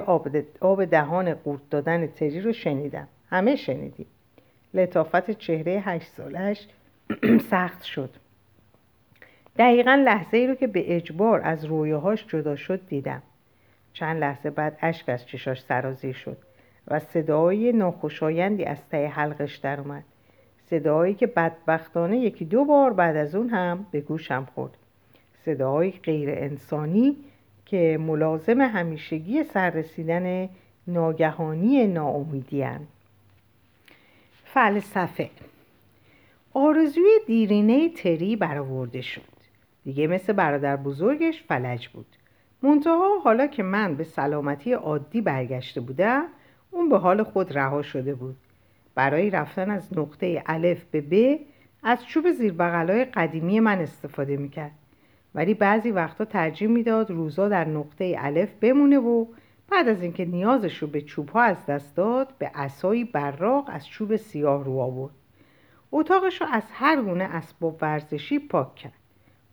آب, 0.61 0.85
دهان 0.85 1.35
قورت 1.35 1.71
دادن 1.71 2.07
تری 2.07 2.41
رو 2.41 2.53
شنیدم. 2.53 3.09
همه 3.31 3.57
شنیدیم. 3.57 4.07
لطافت 4.75 5.31
چهره 5.31 5.83
هشت 5.85 6.09
سالش 6.09 6.69
سخت 7.51 7.83
شد. 7.83 8.11
دقیقا 9.59 9.95
لحظه 9.95 10.37
ای 10.37 10.47
رو 10.47 10.55
که 10.55 10.67
به 10.67 10.97
اجبار 10.97 11.41
از 11.45 11.65
رویاهاش 11.65 12.27
جدا 12.27 12.57
شد 12.57 12.87
دیدم. 12.87 13.23
چند 13.93 14.21
لحظه 14.21 14.51
بعد 14.51 14.79
اشک 14.83 15.09
از 15.09 15.27
چشاش 15.27 15.63
سرازیر 15.63 16.15
شد 16.15 16.37
و 16.89 16.99
صدای 16.99 17.73
ناخوشایندی 17.73 18.65
از 18.65 18.89
ته 18.91 19.09
حلقش 19.09 19.57
در 19.57 19.81
اومد. 19.81 20.05
صدایی 20.71 21.15
که 21.15 21.27
بدبختانه 21.27 22.19
یکی 22.19 22.45
دو 22.45 22.65
بار 22.65 22.93
بعد 22.93 23.17
از 23.17 23.35
اون 23.35 23.49
هم 23.49 23.87
به 23.91 24.01
گوشم 24.01 24.49
خورد. 24.55 24.77
صدای 25.45 25.91
غیر 25.91 26.31
انسانی 26.31 27.17
که 27.67 27.99
ملازم 28.01 28.61
همیشگی 28.61 29.45
سررسیدن 29.45 30.49
ناگهانی 30.87 31.87
ناامیدیان 31.87 32.81
فلسفه 34.45 35.31
آرزوی 36.59 37.11
دیرینه 37.27 37.89
تری 37.89 38.37
برآورده 38.37 39.01
شد. 39.01 39.23
دیگه 39.85 40.07
مثل 40.07 40.33
برادر 40.33 40.77
بزرگش 40.77 41.43
فلج 41.43 41.89
بود. 41.89 42.07
منتها 42.63 43.19
حالا 43.25 43.47
که 43.47 43.63
من 43.63 43.95
به 43.95 44.05
سلامتی 44.05 44.73
عادی 44.73 45.21
برگشته 45.21 45.81
بودم 45.81 46.25
اون 46.71 46.89
به 46.89 46.99
حال 46.99 47.23
خود 47.23 47.59
رها 47.59 47.83
شده 47.83 48.15
بود. 48.15 48.37
برای 48.95 49.31
رفتن 49.31 49.71
از 49.71 49.99
نقطه 49.99 50.43
الف 50.47 50.85
به 50.85 51.01
ب 51.01 51.39
از 51.83 52.07
چوب 52.07 52.31
زیر 52.31 52.53
بغلای 52.53 53.05
قدیمی 53.05 53.61
من 53.61 53.79
استفاده 53.79 54.37
می‌کرد. 54.37 54.73
ولی 55.35 55.55
بعضی 55.55 55.91
وقتا 55.91 56.25
ترجیح 56.25 56.69
می‌داد 56.69 57.11
روزا 57.11 57.49
در 57.49 57.69
نقطه 57.69 58.15
الف 58.19 58.55
بمونه 58.61 58.99
و 58.99 59.27
بعد 59.71 59.89
از 59.89 60.03
اینکه 60.03 60.25
نیازش 60.25 60.79
رو 60.79 60.89
به 60.89 61.01
چوب 61.01 61.29
ها 61.29 61.43
از 61.43 61.67
دست 61.67 61.97
داد 61.97 62.29
به 62.39 62.51
اسایی 62.55 63.05
براق 63.05 63.71
از 63.73 63.89
چوب 63.89 64.17
سیاه 64.17 64.65
رو 64.65 64.79
آورد. 64.79 65.26
اتاقش 65.93 66.41
رو 66.41 66.47
از 66.53 66.63
هر 66.73 67.03
گونه 67.03 67.25
اسباب 67.25 67.79
ورزشی 67.81 68.39
پاک 68.39 68.75
کرد. 68.75 68.93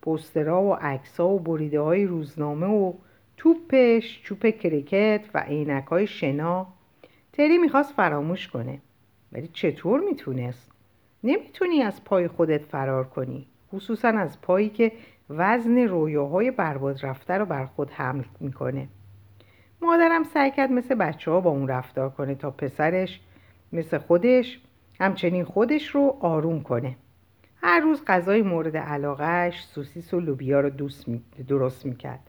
پسترا 0.02 0.62
و 0.62 0.74
عکسا 0.74 1.28
و 1.28 1.38
بریده 1.38 1.80
های 1.80 2.04
روزنامه 2.04 2.66
و 2.66 2.92
توپش 3.36 4.22
چوب 4.22 4.50
کریکت 4.50 5.24
و 5.34 5.38
عینک 5.38 5.86
های 5.86 6.06
شنا. 6.06 6.66
تری 7.32 7.58
می‌خواست 7.58 7.92
فراموش 7.92 8.48
کنه. 8.48 8.80
ولی 9.32 9.48
چطور 9.52 10.00
می‌تونست؟ 10.00 10.70
نمی‌تونی 11.24 11.82
از 11.82 12.04
پای 12.04 12.28
خودت 12.28 12.64
فرار 12.64 13.04
کنی. 13.04 13.46
خصوصا 13.72 14.08
از 14.08 14.40
پایی 14.40 14.68
که 14.68 14.92
وزن 15.30 15.78
رویاهای 15.78 16.50
برباد 16.50 17.06
رفته 17.06 17.34
رو 17.34 17.46
بر 17.46 17.66
خود 17.66 17.90
حمل 17.90 18.24
می‌کنه. 18.40 18.88
مادرم 19.82 20.22
سعی 20.22 20.50
کرد 20.50 20.70
مثل 20.72 20.94
بچه 20.94 21.30
ها 21.30 21.40
با 21.40 21.50
اون 21.50 21.68
رفتار 21.68 22.10
کنه 22.10 22.34
تا 22.34 22.50
پسرش 22.50 23.20
مثل 23.72 23.98
خودش 23.98 24.60
همچنین 25.00 25.44
خودش 25.44 25.88
رو 25.88 26.16
آروم 26.20 26.62
کنه. 26.62 26.96
هر 27.56 27.80
روز 27.80 28.04
غذای 28.06 28.42
مورد 28.42 28.76
علاقهش 28.76 29.64
سوسیس 29.64 30.14
و 30.14 30.20
لوبیا 30.20 30.60
رو 30.60 30.70
دوست 30.70 31.08
می... 31.08 31.22
درست 31.48 31.86
می‌کرد. 31.86 32.20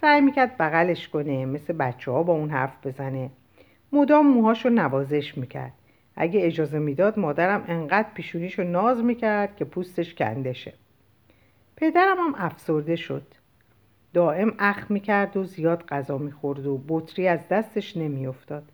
سعی 0.00 0.20
می‌کرد 0.20 0.56
بغلش 0.58 1.08
کنه 1.08 1.46
مثل 1.46 1.72
بچه 1.72 2.10
ها 2.10 2.22
با 2.22 2.32
اون 2.32 2.50
حرف 2.50 2.86
بزنه. 2.86 3.30
مدام 3.92 4.26
موهاش 4.26 4.64
رو 4.64 4.70
نوازش 4.70 5.38
می‌کرد. 5.38 5.72
اگه 6.16 6.46
اجازه 6.46 6.78
می‌داد 6.78 7.18
مادرم 7.18 7.64
انقدر 7.68 8.08
پیشونیش 8.14 8.58
رو 8.58 8.64
ناز 8.64 9.04
می‌کرد 9.04 9.56
که 9.56 9.64
پوستش 9.64 10.14
کندشه 10.14 10.74
پدرم 11.76 12.16
هم 12.18 12.34
افسرده 12.36 12.96
شد. 12.96 13.26
دائم 14.14 14.54
اخ 14.58 14.90
می‌کرد 14.90 15.36
و 15.36 15.44
زیاد 15.44 15.86
غذا 15.86 16.18
می‌خورد 16.18 16.66
و 16.66 16.80
بطری 16.88 17.28
از 17.28 17.48
دستش 17.48 17.96
نمیافتاد. 17.96 18.64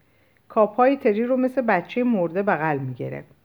کاپای 0.48 0.96
تری 0.96 1.24
رو 1.24 1.37
مثل 1.37 1.61
بچه 1.61 2.04
مرده 2.04 2.42
بغل 2.42 2.78
می‌گرفت. 2.78 3.38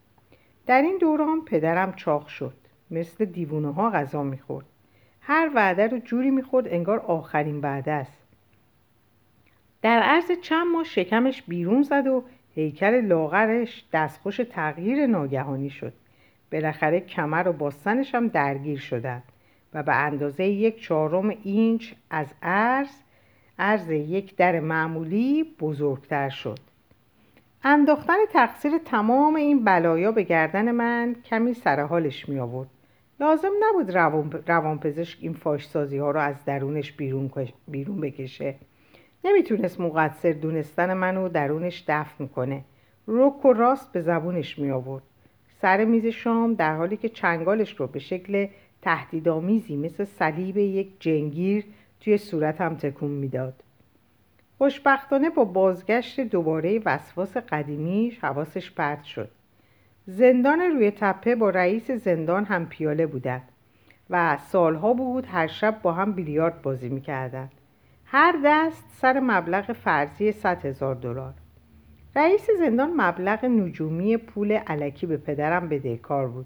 در 0.65 0.81
این 0.81 0.97
دوران 0.97 1.45
پدرم 1.45 1.93
چاق 1.93 2.27
شد. 2.27 2.53
مثل 2.91 3.25
دیوونه 3.25 3.73
ها 3.73 3.89
غذا 3.89 4.23
می‌خورد. 4.23 4.65
هر 5.21 5.51
وعده 5.55 5.87
رو 5.87 5.97
جوری 5.97 6.31
می‌خورد 6.31 6.67
انگار 6.67 6.99
آخرین 6.99 7.61
وعده 7.61 7.91
است. 7.91 8.23
در 9.81 9.99
عرض 9.99 10.31
چند 10.41 10.67
ماه 10.67 10.83
شکمش 10.83 11.41
بیرون 11.41 11.81
زد 11.81 12.07
و 12.07 12.23
هیکل 12.55 13.01
لاغرش 13.01 13.85
دستخوش 13.93 14.37
تغییر 14.37 15.07
ناگهانی 15.07 15.69
شد. 15.69 15.93
بالاخره 16.51 16.99
کمر 16.99 17.47
و 17.47 17.53
باستنش 17.53 18.15
هم 18.15 18.27
درگیر 18.27 18.79
شدند 18.79 19.23
و 19.73 19.83
به 19.83 19.95
اندازه 19.95 20.43
یک 20.45 20.81
چهارم 20.81 21.29
اینچ 21.43 21.93
از 22.09 22.27
عرض 22.43 22.95
عرض 23.59 23.89
یک 23.89 24.35
در 24.35 24.59
معمولی 24.59 25.43
بزرگتر 25.59 26.29
شد. 26.29 26.59
انداختن 27.65 28.17
تقصیر 28.33 28.77
تمام 28.77 29.35
این 29.35 29.63
بلایا 29.63 30.11
به 30.11 30.23
گردن 30.23 30.71
من 30.71 31.15
کمی 31.25 31.53
سرحالش 31.53 32.29
می 32.29 32.39
آورد. 32.39 32.69
لازم 33.19 33.51
نبود 33.63 33.91
روان, 33.91 34.43
روانپزشک 34.47 35.17
این 35.21 35.33
فاشسازی 35.33 35.97
ها 35.97 36.11
رو 36.11 36.19
از 36.19 36.45
درونش 36.45 36.91
بیرون, 36.91 37.31
بیرون 37.67 38.01
بکشه. 38.01 38.55
نمی‌تونست 39.25 39.79
مقصر 39.79 40.31
دونستن 40.31 40.93
منو 40.93 41.29
درونش 41.29 41.83
دفن 41.87 42.27
کنه. 42.27 42.61
رک 43.07 43.45
و 43.45 43.53
راست 43.53 43.91
به 43.91 44.01
زبونش 44.01 44.59
می 44.59 44.71
آورد. 44.71 45.03
سر 45.61 45.85
میز 45.85 46.05
شام 46.05 46.53
در 46.53 46.75
حالی 46.75 46.97
که 46.97 47.09
چنگالش 47.09 47.75
رو 47.79 47.87
به 47.87 47.99
شکل 47.99 48.47
تهدیدآمیزی 48.81 49.75
مثل 49.75 50.05
صلیب 50.05 50.57
یک 50.57 50.87
جنگیر 50.99 51.65
توی 51.99 52.17
صورتم 52.17 52.75
تکون 52.75 53.11
می‌داد. 53.11 53.53
خوشبختانه 54.63 55.29
با 55.29 55.43
بازگشت 55.43 56.19
دوباره 56.19 56.81
وسواس 56.85 57.37
قدیمیش 57.37 58.19
حواسش 58.19 58.71
پرت 58.71 59.03
شد. 59.03 59.29
زندان 60.05 60.59
روی 60.59 60.91
تپه 60.91 61.35
با 61.35 61.49
رئیس 61.49 61.91
زندان 61.91 62.45
هم 62.45 62.65
پیاله 62.65 63.05
بودند 63.05 63.49
و 64.09 64.37
سالها 64.37 64.93
بود 64.93 65.25
هر 65.25 65.47
شب 65.47 65.79
با 65.81 65.93
هم 65.93 66.11
بیلیارد 66.11 66.61
بازی 66.61 66.89
می‌کردند. 66.89 67.51
هر 68.05 68.35
دست 68.45 68.85
سر 68.89 69.19
مبلغ 69.19 69.73
فرضی 69.73 70.31
100 70.31 70.65
هزار 70.65 70.95
دلار. 70.95 71.33
رئیس 72.15 72.47
زندان 72.59 72.93
مبلغ 72.97 73.45
نجومی 73.45 74.17
پول 74.17 74.51
علکی 74.51 75.05
به 75.05 75.17
پدرم 75.17 75.69
بدهکار 75.69 76.27
بود. 76.27 76.45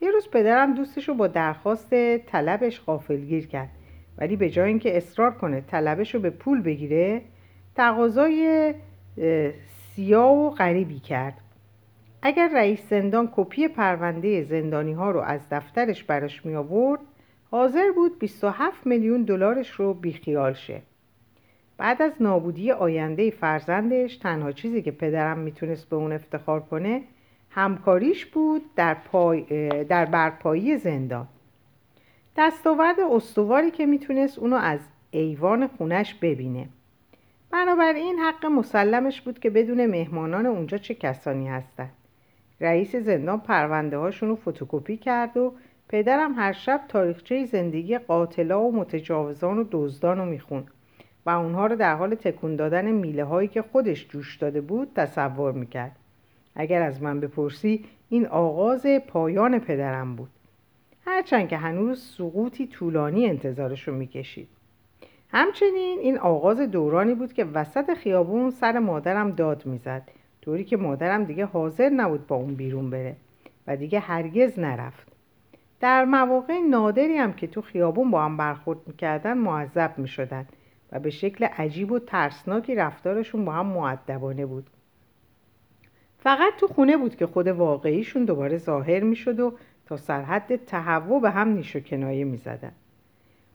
یه 0.00 0.10
روز 0.10 0.30
پدرم 0.30 0.74
دوستش 0.74 1.08
رو 1.08 1.14
با 1.14 1.26
درخواست 1.26 2.18
طلبش 2.18 2.80
غافلگیر 2.80 3.46
کرد. 3.46 3.70
ولی 4.18 4.36
به 4.36 4.50
جای 4.50 4.68
اینکه 4.68 4.96
اصرار 4.96 5.30
کنه 5.30 5.60
طلبش 5.60 6.14
رو 6.14 6.20
به 6.20 6.30
پول 6.30 6.62
بگیره 6.62 7.22
تقاضای 7.78 8.74
سیاه 9.66 10.32
و 10.32 10.50
غریبی 10.50 10.98
کرد. 10.98 11.40
اگر 12.22 12.50
رئیس 12.54 12.88
زندان 12.90 13.28
کپی 13.36 13.68
پرونده 13.68 14.42
زندانی 14.42 14.92
ها 14.92 15.10
رو 15.10 15.20
از 15.20 15.40
دفترش 15.50 16.04
براش 16.04 16.46
می 16.46 16.54
آورد 16.54 17.00
حاضر 17.50 17.90
بود 17.94 18.18
27 18.18 18.86
میلیون 18.86 19.22
دلارش 19.22 19.70
رو 19.70 19.94
بیخیال 19.94 20.52
شه. 20.52 20.82
بعد 21.76 22.02
از 22.02 22.12
نابودی 22.20 22.72
آینده 22.72 23.30
فرزندش 23.30 24.16
تنها 24.16 24.52
چیزی 24.52 24.82
که 24.82 24.90
پدرم 24.90 25.38
می‌تونست 25.38 25.88
به 25.88 25.96
اون 25.96 26.12
افتخار 26.12 26.60
کنه 26.60 27.02
همکاریش 27.50 28.26
بود 28.26 28.62
در, 28.76 28.94
پای 28.94 29.42
در 29.84 30.04
برپایی 30.04 30.76
زندان. 30.76 31.28
دستاورد 32.36 33.00
استواری 33.00 33.70
که 33.70 33.86
می‌تونست 33.86 34.38
اونو 34.38 34.56
از 34.56 34.80
ایوان 35.10 35.66
خونش 35.66 36.14
ببینه. 36.14 36.68
بنابراین 37.50 38.18
حق 38.18 38.46
مسلمش 38.46 39.20
بود 39.20 39.38
که 39.38 39.50
بدون 39.50 39.86
مهمانان 39.86 40.46
اونجا 40.46 40.78
چه 40.78 40.94
کسانی 40.94 41.48
هستند. 41.48 41.92
رئیس 42.60 42.96
زندان 42.96 43.40
پرونده 43.40 43.96
هاشون 43.96 44.28
رو 44.28 44.36
فتوکپی 44.36 44.96
کرد 44.96 45.36
و 45.36 45.54
پدرم 45.88 46.34
هر 46.34 46.52
شب 46.52 46.80
تاریخچه 46.88 47.44
زندگی 47.44 47.98
قاتلا 47.98 48.62
و 48.62 48.76
متجاوزان 48.76 49.58
و 49.58 49.64
دزدان 49.70 50.18
رو 50.18 50.24
می‌خوند 50.24 50.70
و 51.26 51.30
اونها 51.30 51.66
رو 51.66 51.76
در 51.76 51.94
حال 51.94 52.14
تکون 52.14 52.56
دادن 52.56 52.90
میله 52.90 53.24
هایی 53.24 53.48
که 53.48 53.62
خودش 53.62 54.08
جوش 54.08 54.36
داده 54.36 54.60
بود 54.60 54.92
تصور 54.94 55.52
می‌کرد. 55.52 55.96
اگر 56.54 56.82
از 56.82 57.02
من 57.02 57.20
بپرسی 57.20 57.84
این 58.08 58.26
آغاز 58.26 58.86
پایان 59.08 59.58
پدرم 59.58 60.16
بود. 60.16 60.30
هرچند 61.06 61.48
که 61.48 61.56
هنوز 61.56 62.02
سقوطی 62.02 62.66
طولانی 62.66 63.26
انتظارش 63.26 63.88
رو 63.88 63.94
می‌کشید. 63.94 64.48
همچنین 65.30 65.98
این 65.98 66.18
آغاز 66.18 66.60
دورانی 66.60 67.14
بود 67.14 67.32
که 67.32 67.44
وسط 67.44 67.94
خیابون 67.94 68.50
سر 68.50 68.78
مادرم 68.78 69.30
داد 69.30 69.66
می‌زد. 69.66 70.02
طوری 70.42 70.64
که 70.64 70.76
مادرم 70.76 71.24
دیگه 71.24 71.44
حاضر 71.44 71.88
نبود 71.88 72.26
با 72.26 72.36
اون 72.36 72.54
بیرون 72.54 72.90
بره 72.90 73.16
و 73.66 73.76
دیگه 73.76 74.00
هرگز 74.00 74.58
نرفت. 74.58 75.12
در 75.80 76.04
مواقع 76.04 76.58
نادری 76.70 77.16
هم 77.16 77.32
که 77.32 77.46
تو 77.46 77.62
خیابون 77.62 78.10
با 78.10 78.24
هم 78.24 78.36
برخورد 78.36 78.78
می‌کردن 78.86 79.38
معذب 79.38 79.94
می‌شدن 79.96 80.46
و 80.92 81.00
به 81.00 81.10
شکل 81.10 81.44
عجیب 81.44 81.92
و 81.92 81.98
ترسناکی 81.98 82.74
رفتارشون 82.74 83.44
با 83.44 83.52
هم 83.52 83.66
معدبانه 83.66 84.46
بود. 84.46 84.70
فقط 86.18 86.52
تو 86.56 86.66
خونه 86.66 86.96
بود 86.96 87.16
که 87.16 87.26
خود 87.26 87.48
واقعیشون 87.48 88.24
دوباره 88.24 88.56
ظاهر 88.56 89.02
می‌شد 89.02 89.40
و 89.40 89.52
تا 89.86 89.96
سرحد 89.96 90.64
تهوع 90.64 91.20
به 91.20 91.30
هم 91.30 91.48
نیش 91.48 91.76
و 91.76 91.80
کنایه 91.80 92.24
می‌زدن. 92.24 92.72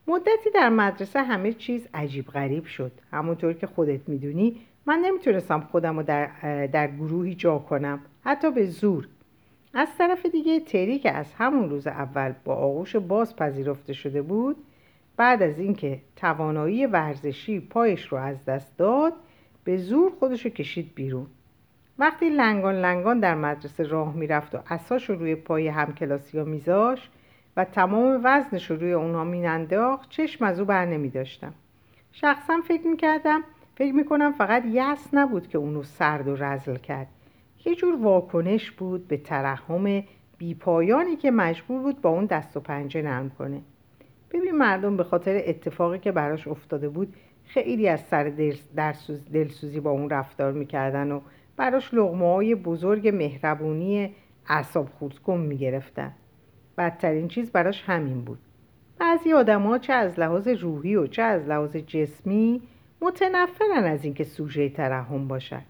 مدتی 0.08 0.50
در 0.54 0.70
مدرسه 0.70 1.24
همه 1.24 1.54
چیز 1.54 1.88
عجیب 1.94 2.28
غریب 2.28 2.66
شد. 2.66 2.92
همونطور 3.12 3.54
که 3.54 3.68
خودت 3.68 4.10
می‌دونی 4.10 4.62
من 4.86 5.00
نمی‌تونستم 5.06 5.60
خودم 5.60 5.98
رو 5.98 6.04
در, 6.04 6.28
در 6.68 6.88
گروهی 6.88 7.36
جا 7.36 7.58
کنم 7.58 8.00
حتی 8.24 8.52
به 8.52 8.66
زور. 8.66 9.08
از 9.74 9.88
طرف 9.98 10.26
دیگه 10.26 10.60
تری 10.60 11.00
که 11.00 11.12
از 11.12 11.34
همون 11.34 11.70
روز 11.70 11.88
اول 11.88 12.34
با 12.46 12.56
آغوش 12.56 12.96
باز 12.96 13.36
پذیرفته 13.36 13.94
شده 13.94 14.22
بود 14.22 14.56
بعد 15.18 15.44
از 15.44 15.60
اینکه 15.60 16.00
توانایی 16.16 16.86
ورزشی 16.86 17.60
پایش 17.60 18.08
رو 18.08 18.18
از 18.18 18.46
دست 18.46 18.78
داد 18.78 19.14
به 19.64 19.78
زور 19.78 20.12
خودشو 20.20 20.50
کشید 20.50 20.92
بیرون. 20.96 21.28
وقتی 22.00 22.30
لنگان 22.30 22.76
لنگان 22.76 23.20
در 23.20 23.36
مدرسه 23.36 23.84
راه 23.84 24.16
می‌رفت 24.16 24.56
و 24.56 24.60
اساش 24.70 25.10
رو 25.10 25.16
روی 25.16 25.36
پای 25.36 25.68
همکلاسی 25.68 26.38
ها 26.38 26.44
میذاش 26.44 27.10
و 27.58 27.66
تمام 27.66 28.22
وزنش 28.24 28.72
رو 28.72 28.78
روی 28.78 28.94
اونها 28.94 29.24
میننداخت 29.24 30.10
چشم 30.10 30.46
از 30.46 30.60
او 30.60 30.66
بر 30.66 30.86
نمی 30.86 31.10
داشتم. 31.10 31.54
شخصا 32.12 32.62
فکر 32.68 32.88
می‌کردم 32.88 33.44
فکر 33.76 33.94
می‌کنم 33.94 34.32
فقط 34.32 34.64
یس 34.66 35.10
نبود 35.14 35.48
که 35.48 35.58
اونو 35.58 35.84
سرد 35.84 36.28
و 36.28 36.36
رزل 36.36 36.76
کرد. 36.76 37.08
یه 37.66 37.76
جور 37.76 37.96
واکنش 37.96 38.72
بود 38.72 39.08
به 39.08 39.18
ترحم 39.18 40.04
بیپایانی 40.38 41.16
که 41.16 41.32
مجبور 41.32 41.82
بود 41.82 42.02
با 42.02 42.10
اون 42.10 42.26
دست 42.26 42.58
و 42.58 42.60
پنجه 42.60 43.02
نرم 43.02 43.30
کنه. 43.30 43.62
ببین 44.32 44.52
مردم 44.52 44.98
به 44.98 45.04
خاطر 45.04 45.42
اتفاقی 45.46 46.00
که 46.00 46.12
براش 46.12 46.48
افتاده 46.48 46.90
بود 46.90 47.16
خیلی 47.46 47.88
از 47.88 48.00
سر 48.00 48.24
دلسوزی 49.34 49.80
با 49.80 49.92
اون 49.92 50.10
رفتار 50.10 50.52
می‌کردن 50.52 51.12
و 51.12 51.22
براش 51.58 51.94
لغمه 51.94 52.26
های 52.26 52.56
بزرگ 52.56 53.08
مهربونی 53.08 54.16
اعصاب 54.48 54.90
خورد 54.90 55.20
کن 55.20 55.40
می‌گرفتن 55.40 56.12
بدترین 56.78 57.28
چیز 57.28 57.52
براش 57.52 57.84
همین 57.86 58.22
بود. 58.22 58.40
بعضی 59.00 59.34
آدما 59.34 59.78
چه 59.78 59.94
از 59.94 60.20
لحاظ 60.20 60.48
روحی 60.48 60.96
و 60.96 61.08
چه 61.08 61.22
از 61.22 61.48
لحاظ 61.48 61.76
جسمی 61.76 62.62
متنفرن 63.02 63.84
از 63.84 64.04
اینکه 64.04 64.24
سوژه 64.24 64.70
ترحم 64.70 65.28
باشن. 65.28 65.62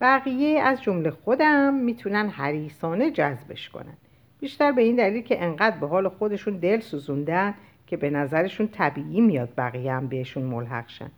بقیه 0.00 0.60
از 0.60 0.82
جمله 0.82 1.10
خودم 1.10 1.74
می‌تونن 1.74 2.28
حریسانه 2.28 3.10
جذبش 3.10 3.68
کنن. 3.68 3.96
بیشتر 4.40 4.72
به 4.72 4.82
این 4.82 4.96
دلیل 4.96 5.22
که 5.22 5.44
انقدر 5.44 5.78
به 5.78 5.86
حال 5.86 6.08
خودشون 6.08 6.56
دل 6.56 6.80
سوزوندن 6.80 7.54
که 7.86 7.96
به 7.96 8.10
نظرشون 8.10 8.68
طبیعی 8.68 9.20
میاد 9.20 9.48
بقیه 9.56 9.92
هم 9.92 10.08
بهشون 10.08 10.42
ملحق 10.42 10.88
شن. 10.88 11.10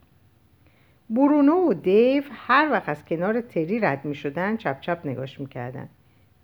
برونو 1.10 1.70
و 1.70 1.74
دیو 1.74 2.22
هر 2.30 2.68
وقت 2.72 2.88
از 2.88 3.04
کنار 3.04 3.40
تری 3.40 3.80
رد 3.80 4.04
می 4.04 4.14
شدن 4.14 4.56
چپ 4.56 4.80
چپ 4.80 5.00
نگاش 5.04 5.40
می‌کردن. 5.40 5.88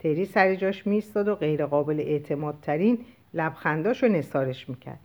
تری 0.04 0.24
سر 0.24 0.54
جاش 0.54 0.86
میستاد 0.86 1.28
و 1.28 1.34
غیر 1.34 1.66
قابل 1.66 2.00
اعتماد 2.00 2.58
ترین 2.62 2.98
لبخنداش 3.34 4.02
رو 4.02 4.08
نثارش 4.08 4.68
می‌کرد. 4.68 5.00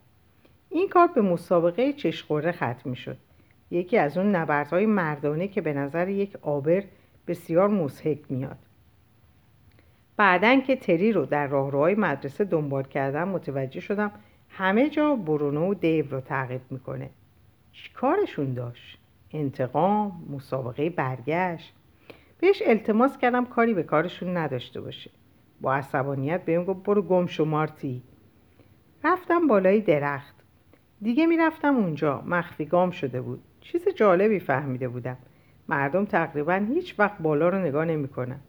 این 0.70 0.88
کار 0.88 1.06
به 1.06 1.20
مسابقه 1.20 1.92
چشخوره 1.92 2.52
ختم 2.52 2.94
شد 2.94 3.16
یکی 3.70 3.98
از 3.98 4.18
اون 4.18 4.34
نبردهای 4.34 4.86
مردانه 4.86 5.48
که 5.48 5.60
به 5.60 5.72
نظر 5.72 6.08
یک 6.08 6.36
آبر 6.42 6.84
بسیار 7.26 7.68
مسحک 7.68 8.18
میاد. 8.28 8.58
بعدا 10.16 10.60
که 10.60 10.76
تری 10.76 11.12
رو 11.12 11.26
در 11.26 11.46
راهروهای 11.46 11.94
مدرسه 11.94 12.44
دنبال 12.44 12.82
کردم 12.82 13.28
متوجه 13.28 13.80
شدم 13.80 14.12
همه 14.48 14.90
جا 14.90 15.16
برونو 15.16 15.70
و 15.70 15.74
دیو 15.74 16.10
رو 16.10 16.20
تعقیب 16.20 16.60
می‌کنه. 16.70 17.10
چی 17.72 17.92
کارشون 17.92 18.54
داشت؟ 18.54 18.98
انتقام، 19.32 20.26
مسابقه 20.30 20.90
برگشت. 20.90 21.74
بهش 22.40 22.62
التماس 22.66 23.18
کردم 23.18 23.44
کاری 23.44 23.74
به 23.74 23.82
کارشون 23.82 24.36
نداشته 24.36 24.80
باشه. 24.80 25.10
با 25.60 25.74
عصبانیت 25.74 26.44
بهم 26.44 26.64
گفت 26.64 26.82
برو 26.82 27.02
گم 27.02 27.26
شو 27.26 27.66
رفتم 29.04 29.46
بالای 29.46 29.80
درخت. 29.80 30.34
دیگه 31.02 31.26
می‌رفتم 31.26 31.76
اونجا. 31.76 32.22
مخفی 32.26 32.64
گام 32.64 32.90
شده 32.90 33.20
بود. 33.20 33.42
چیز 33.60 33.88
جالبی 33.88 34.38
فهمیده 34.38 34.88
بودم. 34.88 35.16
مردم 35.68 36.04
تقریبا 36.04 36.66
هیچ 36.74 36.94
وقت 36.98 37.18
بالا 37.18 37.48
رو 37.48 37.58
نگاه 37.58 37.84
نمی‌کنن. 37.84 38.40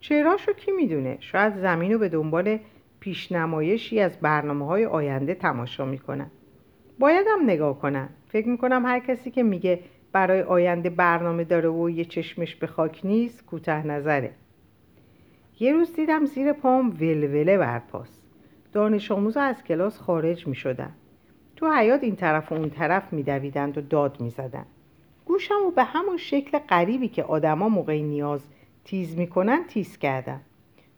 چراشو 0.00 0.52
کی 0.52 0.72
می‌دونه؟ 0.72 1.16
شاید 1.20 1.56
زمین 1.56 1.92
رو 1.92 1.98
به 1.98 2.08
دنبال 2.08 2.58
پیشنمایشی 3.00 4.00
از 4.00 4.20
برنامه 4.20 4.66
های 4.66 4.84
آینده 4.84 5.34
تماشا 5.34 5.84
می‌کنن. 5.84 6.30
باید 6.98 7.26
هم 7.30 7.44
نگاه 7.44 7.78
کنن. 7.78 8.08
فکر 8.28 8.48
می‌کنم 8.48 8.86
هر 8.86 8.98
کسی 8.98 9.30
که 9.30 9.42
میگه 9.42 9.80
برای 10.12 10.42
آینده 10.42 10.90
برنامه 10.90 11.44
داره 11.44 11.68
و 11.68 11.90
یه 11.90 12.04
چشمش 12.04 12.56
به 12.56 12.66
خاک 12.66 13.00
نیست 13.04 13.46
کوته 13.46 13.86
نظره. 13.86 14.30
یه 15.60 15.72
روز 15.72 15.92
دیدم 15.92 16.24
زیر 16.24 16.52
پام 16.52 16.90
ولوله 16.90 17.58
برپاست 17.58 18.24
دانش 18.72 19.12
آموز 19.12 19.36
از 19.36 19.64
کلاس 19.64 19.98
خارج 19.98 20.46
می 20.46 20.54
شدن. 20.54 20.92
تو 21.56 21.72
حیات 21.72 22.02
این 22.02 22.16
طرف 22.16 22.52
و 22.52 22.54
اون 22.54 22.70
طرف 22.70 23.12
می 23.12 23.22
دویدند 23.22 23.78
و 23.78 23.80
داد 23.80 24.20
می 24.20 24.30
زدن. 24.30 24.66
گوشم 25.24 25.66
و 25.68 25.70
به 25.70 25.84
همون 25.84 26.16
شکل 26.16 26.58
غریبی 26.58 27.08
که 27.08 27.24
آدما 27.24 27.68
موقع 27.68 28.00
نیاز 28.00 28.48
تیز 28.84 29.18
می‌کنن 29.18 29.64
تیز 29.68 29.98
کردم. 29.98 30.40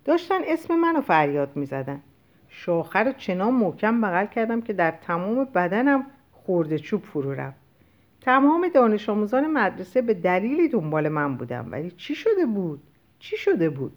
داشتن 0.05 0.41
اسم 0.47 0.77
منو 0.77 1.01
فریاد 1.01 1.57
می‌زدن 1.57 2.01
شاخه 2.49 2.99
رو 2.99 3.13
چنان 3.13 3.55
محکم 3.55 4.01
بغل 4.01 4.27
کردم 4.27 4.61
که 4.61 4.73
در 4.73 4.91
تمام 4.91 5.45
بدنم 5.45 6.07
خورده 6.33 6.79
چوب 6.79 7.03
فرو 7.03 7.35
رفت. 7.35 7.60
تمام 8.21 8.69
دانش 8.69 9.09
آموزان 9.09 9.47
مدرسه 9.47 10.03
به 10.03 10.15
دلیلی 10.15 10.69
دنبال 10.69 11.09
من 11.09 11.37
بودم 11.37 11.69
ولی 11.71 11.91
چی 11.91 12.15
شده 12.15 12.47
بود؟ 12.47 12.83
چی 13.19 13.37
شده 13.37 13.71
بود؟ 13.71 13.93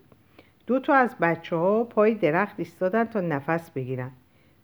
دو 0.67 0.79
تا 0.79 0.93
از 0.93 1.15
بچه 1.21 1.55
ها 1.55 1.83
پای 1.83 2.15
درخت 2.15 2.55
ایستادن 2.57 3.03
تا 3.03 3.21
نفس 3.21 3.71
بگیرن. 3.71 4.11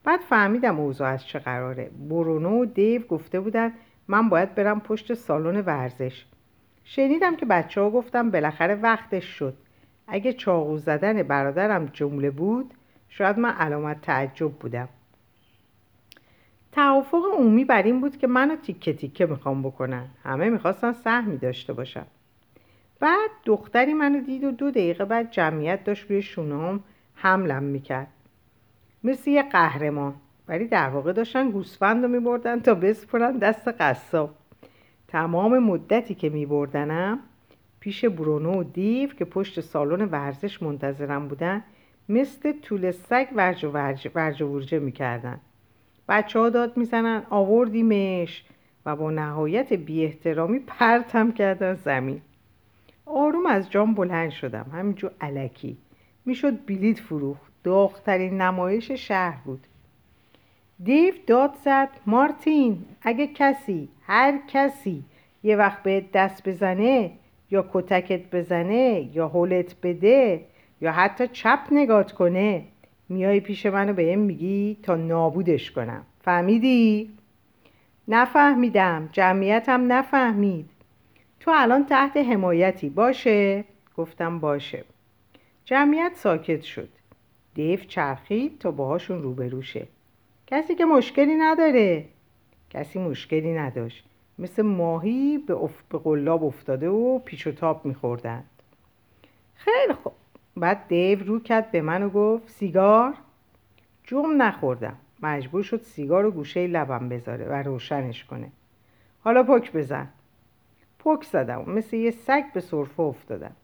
بعد 0.03 0.19
فهمیدم 0.19 0.79
اوضاع 0.79 1.09
از 1.09 1.25
چه 1.25 1.39
قراره. 1.39 1.91
برونو 2.09 2.61
و 2.61 2.65
دیو 2.65 3.01
گفته 3.01 3.39
بودن 3.39 3.73
من 4.07 4.29
باید 4.29 4.55
برم 4.55 4.79
پشت 4.79 5.13
سالن 5.13 5.61
ورزش. 5.61 6.25
شنیدم 6.83 7.35
که 7.35 7.45
بچه 7.45 7.81
ها 7.81 7.89
گفتم 7.89 8.31
بالاخره 8.31 8.75
وقتش 8.75 9.25
شد. 9.25 9.53
اگه 10.07 10.33
چاقو 10.33 10.77
زدن 10.77 11.23
برادرم 11.23 11.85
جمله 11.85 12.31
بود 12.31 12.73
شاید 13.09 13.39
من 13.39 13.49
علامت 13.49 14.01
تعجب 14.01 14.51
بودم. 14.51 14.89
توافق 16.71 17.21
عمومی 17.37 17.65
بر 17.65 17.83
این 17.83 18.01
بود 18.01 18.17
که 18.17 18.27
منو 18.27 18.55
تیکه 18.55 18.93
تیکه 18.93 19.25
می‌خوام 19.25 19.63
بکنن. 19.63 20.07
همه 20.23 20.49
می‌خواستن 20.49 20.91
سهمی 20.91 21.37
داشته 21.37 21.73
باشم 21.73 22.05
بعد 22.99 23.29
دختری 23.45 23.93
منو 23.93 24.21
دید 24.21 24.43
و 24.43 24.51
دو 24.51 24.71
دقیقه 24.71 25.05
بعد 25.05 25.31
جمعیت 25.31 25.83
داشت 25.83 26.11
روی 26.11 26.21
شونام 26.21 26.83
حملم 27.15 27.63
می‌کرد. 27.63 28.07
مثل 29.03 29.29
یه 29.29 29.43
قهرمان. 29.43 30.13
ولی 30.47 30.65
در 30.65 30.89
واقع 30.89 31.13
داشتن 31.13 31.51
گوسفند 31.51 32.03
رو 32.03 32.09
میبردن 32.09 32.59
تا 32.59 32.73
بسپرن 32.73 33.37
دست 33.37 33.67
قصاب. 33.67 34.35
تمام 35.07 35.59
مدتی 35.59 36.15
که 36.15 36.29
میبردنم 36.29 37.19
پیش 37.79 38.05
برونو 38.05 38.59
و 38.59 38.63
دیو 38.63 39.09
که 39.09 39.25
پشت 39.25 39.59
سالن 39.59 40.05
ورزش 40.05 40.63
منتظرم 40.63 41.27
بودن 41.27 41.63
مثل 42.09 42.51
طول 42.51 42.91
سگ 42.91 43.27
ورج 43.35 43.65
و 43.65 43.71
ورج, 43.71 44.09
ورج 44.15 44.41
و 44.41 44.47
ورجه 44.47 44.79
می‌کردن. 44.79 45.39
بچه 46.09 46.39
ها 46.39 46.49
داد 46.49 46.77
می‌زنن 46.77 47.23
آوردیمش. 47.29 48.43
و 48.85 48.95
با 48.95 49.11
نهایت 49.11 49.73
بی 49.73 50.05
احترامی 50.05 50.59
پرتم 50.59 51.31
کردن 51.31 51.73
زمین. 51.73 52.21
آروم 53.05 53.45
از 53.45 53.71
جام 53.71 53.93
بلند 53.93 54.29
شدم. 54.29 54.65
همینجور 54.73 55.11
علکی. 55.21 55.77
می‌شد 56.25 56.65
بلیت 56.65 56.99
فروخت. 56.99 57.51
داغترین 57.63 58.41
نمایش 58.41 58.91
شهر 58.91 59.37
بود. 59.45 59.67
دیو 60.83 61.13
داد 61.27 61.53
زد 61.65 61.89
مارتین 62.05 62.85
اگه 63.01 63.27
کسی 63.27 63.89
هر 64.07 64.39
کسی 64.47 65.03
یه 65.43 65.55
وقت 65.55 65.83
به 65.83 66.05
دست 66.13 66.49
بزنه 66.49 67.11
یا 67.51 67.69
کتکت 67.73 68.35
بزنه 68.35 69.09
یا 69.13 69.27
هولت 69.27 69.75
بده 69.83 70.45
یا 70.81 70.91
حتی 70.91 71.27
چپ 71.27 71.59
نگات 71.71 72.11
کنه. 72.11 72.63
میای 73.09 73.39
پیش 73.39 73.65
منو 73.65 73.93
به 73.93 74.01
این 74.01 74.19
میگی 74.19 74.77
تا 74.83 74.95
نابودش 74.95 75.71
کنم. 75.71 76.05
فهمیدی؟ 76.21 77.11
نفهمیدم. 78.07 79.09
جمعیتم 79.11 79.93
نفهمید. 79.93 80.69
تو 81.39 81.51
الان 81.55 81.85
تحت 81.85 82.17
حمایتی. 82.17 82.89
باشه؟ 82.89 83.63
گفتم 83.97 84.39
باشه. 84.39 84.83
جمعیت 85.65 86.11
ساکت 86.15 86.61
شد. 86.61 86.89
دیو 87.53 87.79
چرخید 87.79 88.59
تا 88.59 88.71
باهاشون 88.71 89.21
روبروشه. 89.21 89.87
کسی 90.47 90.75
که 90.75 90.85
مشکلی 90.85 91.35
نداره. 91.35 92.05
کسی 92.69 92.99
مشکلی 92.99 93.53
نداشت. 93.53 94.05
مثل 94.39 94.61
ماهی 94.61 95.37
به, 95.37 95.53
اف... 95.53 95.83
به 95.89 95.97
قلاب 95.97 96.43
افتاده 96.43 96.89
و 96.89 97.19
پیش 97.19 97.47
و 97.47 97.51
تاب 97.51 97.85
میخوردند. 97.85 98.49
خیلی 99.55 99.93
خوب 99.93 100.13
بعد 100.59 100.87
دیو 100.87 101.23
رو 101.23 101.39
کرد 101.39 101.71
به 101.71 101.81
من 101.81 102.03
و 102.03 102.09
گفت 102.09 102.49
سیگار؟ 102.49 103.13
جوم 104.03 104.41
نخوردم. 104.41 104.97
مجبور 105.21 105.63
شد 105.63 105.81
سیگار 105.81 106.25
و 106.25 106.31
گوشه 106.31 106.67
لبم 106.67 107.09
بذاره 107.09 107.45
و 107.45 107.53
روشنش 107.53 108.25
کنه. 108.25 108.51
حالا 109.23 109.43
پک 109.43 109.71
بزن. 109.71 110.07
پک 110.99 111.23
زدم 111.23 111.63
مثل 111.67 111.95
یه 111.95 112.11
سگ 112.11 112.43
به 112.53 112.59
صرفه 112.59 112.99
افتادم. 112.99 113.55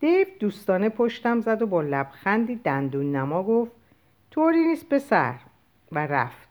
دیو 0.00 0.26
دوستانه 0.40 0.88
پشتم 0.88 1.40
زد 1.40 1.62
و 1.62 1.66
با 1.66 1.82
لبخندی 1.82 2.56
دندون 2.56 3.16
نما 3.16 3.42
گفت 3.42 3.72
طوری 4.30 4.66
نیست 4.66 4.88
پسر 4.88 5.34
و 5.92 6.06
رفت. 6.06 6.48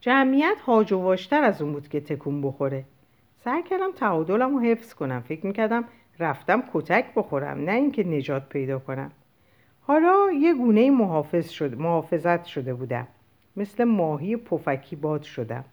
جمعیت 0.00 0.60
هاج 0.66 0.92
و 0.92 0.98
واشتر 0.98 1.44
از 1.44 1.62
اون 1.62 1.72
بود 1.72 1.88
که 1.88 2.00
تکون 2.00 2.42
بخوره. 2.42 2.84
سعی 3.44 3.62
کردم 3.62 3.92
تعادلم 3.92 4.56
رو 4.56 4.60
حفظ 4.60 4.94
کنم. 4.94 5.20
فکر 5.20 5.46
می‌کردم 5.46 5.84
رفتم 6.18 6.62
کتک 6.72 7.04
بخورم 7.14 7.64
نه 7.64 7.72
اینکه 7.72 8.04
نجات 8.04 8.48
پیدا 8.48 8.78
کنم. 8.78 9.10
حالا 9.80 10.32
یه 10.40 10.54
گونه 10.54 10.90
محافظ 10.90 11.50
شد، 11.50 11.78
محافظت 11.78 12.44
شده 12.44 12.74
بودم. 12.74 13.08
مثل 13.56 13.84
ماهی 13.84 14.36
پفکی 14.36 14.96
باد 14.96 15.22
شدم. 15.22 15.64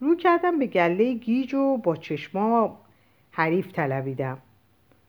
رو 0.00 0.16
کردم 0.16 0.58
به 0.58 0.66
گله 0.66 1.12
گیج 1.12 1.54
و 1.54 1.76
با 1.76 1.96
چشما 1.96 2.78
حریف 3.30 3.72
طلبیدم. 3.72 4.38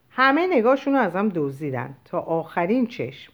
همه 0.09 0.47
نگاهشون 0.47 0.93
رو 0.93 0.99
ازم 0.99 1.31
دزدیدن. 1.35 1.95
تا 2.05 2.19
آخرین 2.19 2.87
چشم. 2.87 3.33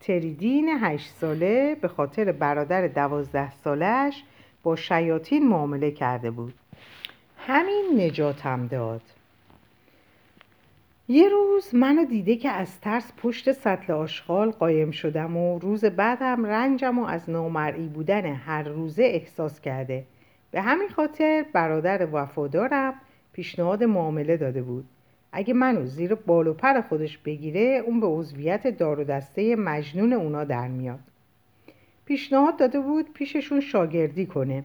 تریدین 0.00 0.68
هشت 0.80 1.10
ساله 1.10 1.74
به 1.74 1.88
خاطر 1.88 2.32
برادر 2.32 2.86
دوازده 2.86 3.52
سالش 3.52 4.22
با 4.62 4.76
شیاطین 4.76 5.48
معامله 5.48 5.90
کرده 5.90 6.30
بود. 6.30 6.54
همین 7.38 8.00
نجاتم 8.00 8.66
داد. 8.66 9.02
یه 11.08 11.28
روز 11.28 11.74
منو 11.74 12.04
دیده 12.04 12.36
که 12.36 12.50
از 12.50 12.80
ترس 12.80 13.12
پشت 13.16 13.52
سطل 13.52 13.92
آشغال 13.92 14.50
قایم 14.50 14.90
شدم 14.90 15.36
و 15.36 15.58
روز 15.58 15.84
بعدم 15.84 16.46
رنجم 16.46 16.98
و 16.98 17.04
از 17.04 17.30
نامرئی 17.30 17.86
بودن 17.86 18.26
هر 18.26 18.62
روزه 18.62 19.02
احساس 19.02 19.60
کرده. 19.60 20.04
به 20.50 20.60
همین 20.60 20.88
خاطر 20.88 21.44
برادر 21.52 22.08
وفادارم 22.12 22.94
پیشنهاد 23.32 23.84
معامله 23.84 24.36
داده 24.36 24.62
بود. 24.62 24.84
اگه 25.32 25.54
منو 25.54 25.86
زیر 25.86 26.14
بال 26.14 26.46
و 26.46 26.54
پر 26.54 26.80
خودش 26.80 27.18
بگیره 27.18 27.82
اون 27.86 28.00
به 28.00 28.06
عضویت 28.06 28.66
دار 28.66 29.00
و 29.00 29.04
دسته 29.04 29.56
مجنون 29.56 30.12
اونا 30.12 30.44
در 30.44 30.68
میاد. 30.68 31.00
پیشنهاد 32.04 32.56
داده 32.56 32.80
بود 32.80 33.12
پیششون 33.12 33.60
شاگردی 33.60 34.26
کنه. 34.26 34.64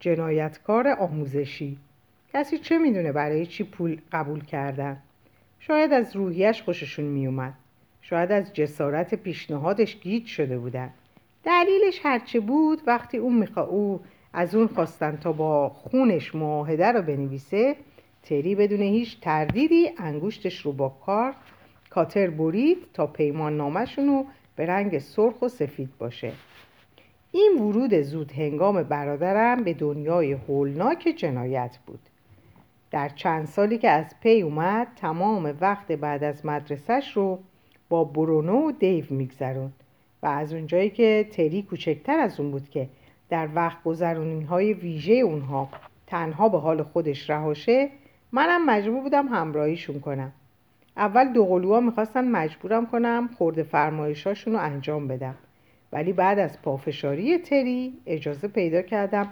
جنایتکار 0.00 0.88
آموزشی. 0.88 1.78
کسی 2.34 2.58
چه 2.58 2.78
می‌دونه 2.78 3.12
برای 3.12 3.46
چی 3.46 3.64
پول 3.64 4.00
قبول 4.12 4.44
کردن؟ 4.44 5.02
شاید 5.60 5.92
از 5.92 6.16
روحیش 6.16 6.62
خوششون 6.62 7.04
میومد. 7.04 7.54
شاید 8.02 8.32
از 8.32 8.52
جسارت 8.54 9.14
پیشنهادش 9.14 10.00
گیج 10.00 10.26
شده 10.26 10.58
بودن. 10.58 10.90
دلیلش 11.44 12.00
هرچه 12.02 12.40
بود 12.40 12.82
وقتی 12.86 13.18
اون 13.18 13.38
میخوا 13.38 13.62
او 13.62 14.00
از 14.32 14.54
اون 14.54 14.66
خواستن 14.66 15.16
تا 15.16 15.32
با 15.32 15.68
خونش 15.68 16.34
معاهده 16.34 16.86
رو 16.92 17.02
بنویسه 17.02 17.76
تری 18.22 18.54
بدون 18.54 18.80
هیچ 18.80 19.20
تردیدی 19.20 19.90
انگوشتش 19.98 20.60
رو 20.60 20.72
با 20.72 20.88
کار 20.88 21.34
کاتر 21.90 22.30
برید 22.30 22.78
تا 22.94 23.06
پیمان 23.06 23.56
نامشون 23.56 24.06
رو 24.06 24.26
به 24.56 24.66
رنگ 24.66 24.98
سرخ 24.98 25.42
و 25.42 25.48
سفید 25.48 25.98
باشه. 25.98 26.32
این 27.32 27.52
ورود 27.60 27.94
زود 28.00 28.32
هنگام 28.32 28.82
برادرم 28.82 29.64
به 29.64 29.74
دنیای 29.74 30.32
هولناک 30.32 31.14
جنایت 31.16 31.78
بود. 31.86 32.00
در 32.90 33.08
چند 33.08 33.46
سالی 33.46 33.78
که 33.78 33.90
از 33.90 34.14
پی 34.20 34.42
اومد 34.42 34.88
تمام 34.96 35.56
وقت 35.60 35.92
بعد 35.92 36.24
از 36.24 36.46
مدرسهش 36.46 37.12
رو 37.16 37.38
با 37.88 38.04
برونو 38.04 38.68
و 38.68 38.72
دیو 38.72 39.04
میگذرون 39.10 39.72
و 40.22 40.26
از 40.26 40.52
اونجایی 40.52 40.90
که 40.90 41.28
تری 41.32 41.62
کوچکتر 41.62 42.18
از 42.18 42.40
اون 42.40 42.50
بود 42.50 42.68
که 42.68 42.88
در 43.28 43.48
وقت 43.54 43.82
گذرونی 43.84 44.44
های 44.44 44.72
ویژه 44.72 45.12
اونها 45.12 45.68
تنها 46.06 46.48
به 46.48 46.58
حال 46.58 46.82
خودش 46.82 47.30
رهاشه 47.30 47.90
منم 48.32 48.66
مجبور 48.66 49.00
بودم 49.00 49.28
همراهیشون 49.28 50.00
کنم. 50.00 50.32
اول 50.96 51.32
دو 51.32 51.46
قلوها 51.46 51.80
می‌خواستن 51.80 52.28
مجبورم 52.28 52.86
کنم 52.86 53.30
خورده 53.38 53.62
فرمایشاشون 53.62 54.52
رو 54.52 54.58
انجام 54.60 55.08
بدم. 55.08 55.34
ولی 55.92 56.12
بعد 56.12 56.38
از 56.38 56.62
پافشاری 56.62 57.38
تری 57.38 57.92
اجازه 58.06 58.48
پیدا 58.48 58.82
کردم 58.82 59.28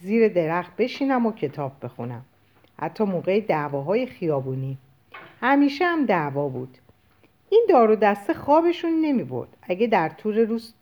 زیر 0.00 0.28
درخت 0.28 0.76
بشینم 0.76 1.26
و 1.26 1.32
کتاب 1.32 1.72
بخونم. 1.82 2.24
حتی 2.80 3.04
موقع 3.04 3.40
دعواهای 3.40 4.06
خیابونی. 4.06 4.78
همیشه 5.40 5.84
هم 5.84 6.06
دعوا 6.06 6.48
بود. 6.48 6.78
این 7.50 7.66
دار 7.68 7.90
و 7.90 7.96
دسته 7.96 8.34
خوابشون 8.34 9.00
نمی 9.00 9.24
برد 9.24 9.48
اگه 9.62 9.86
در 9.86 10.08
طول 10.08 10.38
روز 10.38 10.74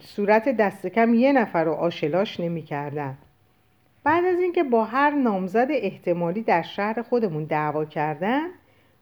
صورت 0.00 0.48
دست 0.48 0.86
کم 0.86 1.14
یه 1.14 1.32
نفر 1.32 1.64
رو 1.64 1.72
آشلاش 1.72 2.40
نمی 2.40 2.62
کردن. 2.62 3.16
بعد 4.04 4.24
از 4.24 4.38
اینکه 4.38 4.62
با 4.62 4.84
هر 4.84 5.10
نامزد 5.10 5.66
احتمالی 5.70 6.42
در 6.42 6.62
شهر 6.62 7.02
خودمون 7.02 7.44
دعوا 7.44 7.84
کردن 7.84 8.46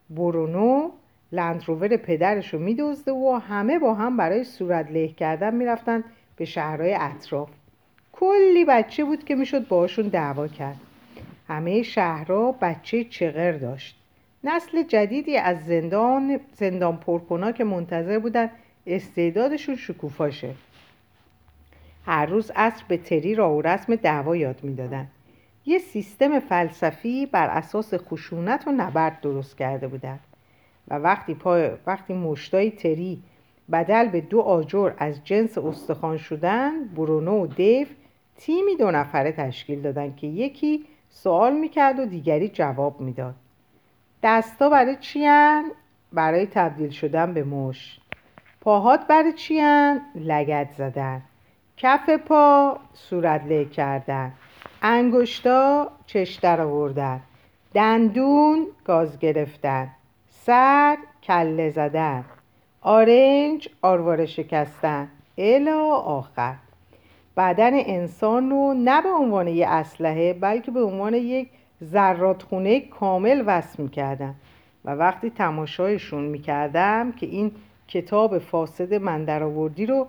برونو 0.09 0.89
لندروور 1.31 1.97
پدرش 1.97 2.53
رو 2.53 2.59
میدزده 2.59 3.11
و 3.11 3.39
همه 3.49 3.79
با 3.79 3.93
هم 3.93 4.17
برای 4.17 4.43
صورت 4.43 4.91
له 4.91 5.07
کردن 5.07 5.55
می‌رفتن 5.55 6.03
به 6.35 6.45
شهرهای 6.45 6.93
اطراف. 6.99 7.49
کلی 8.11 8.65
بچه 8.65 9.05
بود 9.05 9.23
که 9.23 9.35
می‌شد 9.35 9.67
باشون 9.67 10.07
دعوا 10.07 10.47
کرد. 10.47 10.79
همه 11.47 11.83
شهرها 11.83 12.51
بچه 12.51 13.03
چغر 13.03 13.51
داشت. 13.51 13.95
نسل 14.43 14.83
جدیدی 14.83 15.37
از 15.37 15.65
زندان 15.65 16.39
زندان 16.53 16.97
پرکنا 16.97 17.51
که 17.51 17.63
منتظر 17.63 18.19
بودن 18.19 18.49
استعدادشون 18.87 19.75
شکوفاشه. 19.75 20.55
هر 22.05 22.25
روز 22.25 22.51
عصر 22.55 22.83
به 22.87 22.97
تری 22.97 23.35
را 23.35 23.55
و 23.55 23.61
رسم 23.61 23.95
دعوا 23.95 24.35
یاد 24.35 24.63
می‌دادن. 24.63 25.07
یه 25.65 25.79
سیستم 25.79 26.39
فلسفی 26.39 27.25
بر 27.25 27.47
اساس 27.47 27.93
خشونت 27.93 28.67
و 28.67 28.71
نبرد 28.71 29.21
درست 29.21 29.57
کرده 29.57 29.87
بودن. 29.87 30.19
و 30.87 30.95
وقتی, 30.95 31.33
پای 31.33 31.71
وقتی 31.87 32.13
مشتای 32.13 32.71
تری 32.71 33.23
بدل 33.71 34.07
به 34.07 34.21
دو 34.21 34.41
آجر 34.41 34.93
از 34.97 35.23
جنس 35.23 35.57
استخوان 35.57 36.17
شدن 36.17 36.85
برونو 36.85 37.43
و 37.43 37.47
دیو 37.47 37.87
تیمی 38.37 38.75
دو 38.75 38.91
نفره 38.91 39.31
تشکیل 39.31 39.81
دادن 39.81 40.15
که 40.15 40.27
یکی 40.27 40.85
سوال 41.15 41.53
می‌کرد 41.53 41.99
و 41.99 42.05
دیگری 42.05 42.49
جواب 42.49 43.01
می‌داد. 43.01 43.35
دستا 44.23 44.69
برای 44.69 44.95
چی 44.95 45.27
برای 46.13 46.45
تبدیل 46.45 46.89
شدن 46.89 47.33
به 47.33 47.43
مش 47.43 47.99
پاهات 48.61 49.07
برای 49.07 49.33
چی 49.33 49.61
لگت 50.15 50.69
زدن. 50.77 51.21
کف 51.77 52.09
پا 52.09 52.77
صورت 52.93 53.45
له 53.45 53.65
کردن. 53.65 54.31
انگشتا 54.81 55.91
چش 56.05 56.35
در 56.35 56.61
آوردن. 56.61 57.19
دندون 57.73 58.67
گاز 58.85 59.19
گرفتن. 59.19 59.91
سر 60.29 60.97
کله 61.23 61.69
زدن. 61.69 62.25
آرنج 62.81 63.69
آرواره 63.81 64.25
شکستن. 64.25 65.07
الا 65.37 65.95
آخر. 65.95 66.55
بدن 67.37 67.71
انسان 67.73 68.49
رو 68.49 68.73
نه 68.73 69.01
به 69.01 69.09
عنوان 69.09 69.47
یک 69.47 69.65
اسلحه 69.67 70.33
بلکه 70.33 70.71
به 70.71 70.83
عنوان 70.83 71.13
یک 71.13 71.49
زراتخونه 71.79 72.79
کامل 72.79 73.43
وصل 73.45 73.83
می‌کردن. 73.83 74.35
و 74.85 74.91
وقتی 74.91 75.29
تماشایشون 75.29 76.23
می‌کردم 76.23 77.11
که 77.11 77.25
این 77.25 77.51
کتاب 77.87 78.37
فاسد 78.37 78.93
مندرآوردی 78.93 79.85
رو 79.85 80.07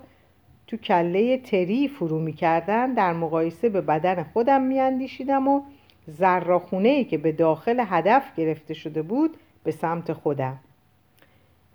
تو 0.67 0.77
کله 0.77 1.39
تری 1.39 1.89
فرو 1.89 2.19
می‌کردن 2.19 2.95
در 2.95 3.13
مقایسه 3.13 3.69
به 3.69 3.81
بدن 3.81 4.23
خودم 4.23 4.63
میاندیشیدم 4.63 5.49
و 5.49 5.63
زراخونه 6.07 6.89
ای 6.89 7.05
که 7.05 7.19
به 7.19 7.33
داخل 7.33 7.85
هدف 7.87 8.35
گرفته 8.37 8.75
شده 8.75 9.03
بود 9.03 9.37
به 9.65 9.71
سمت 9.71 10.13
خودم. 10.13 10.59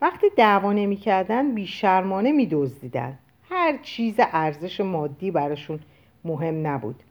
وقتی 0.01 0.27
دعوا 0.37 0.73
نمی‌کردن 0.73 1.55
بیشرمانه 1.55 2.31
میدزدیدن. 2.31 3.17
هر 3.49 3.77
چیز 3.77 4.15
ارزش 4.19 4.81
مادی 4.81 5.31
براشون 5.31 5.79
مهم 6.25 6.67
نبود. 6.67 7.03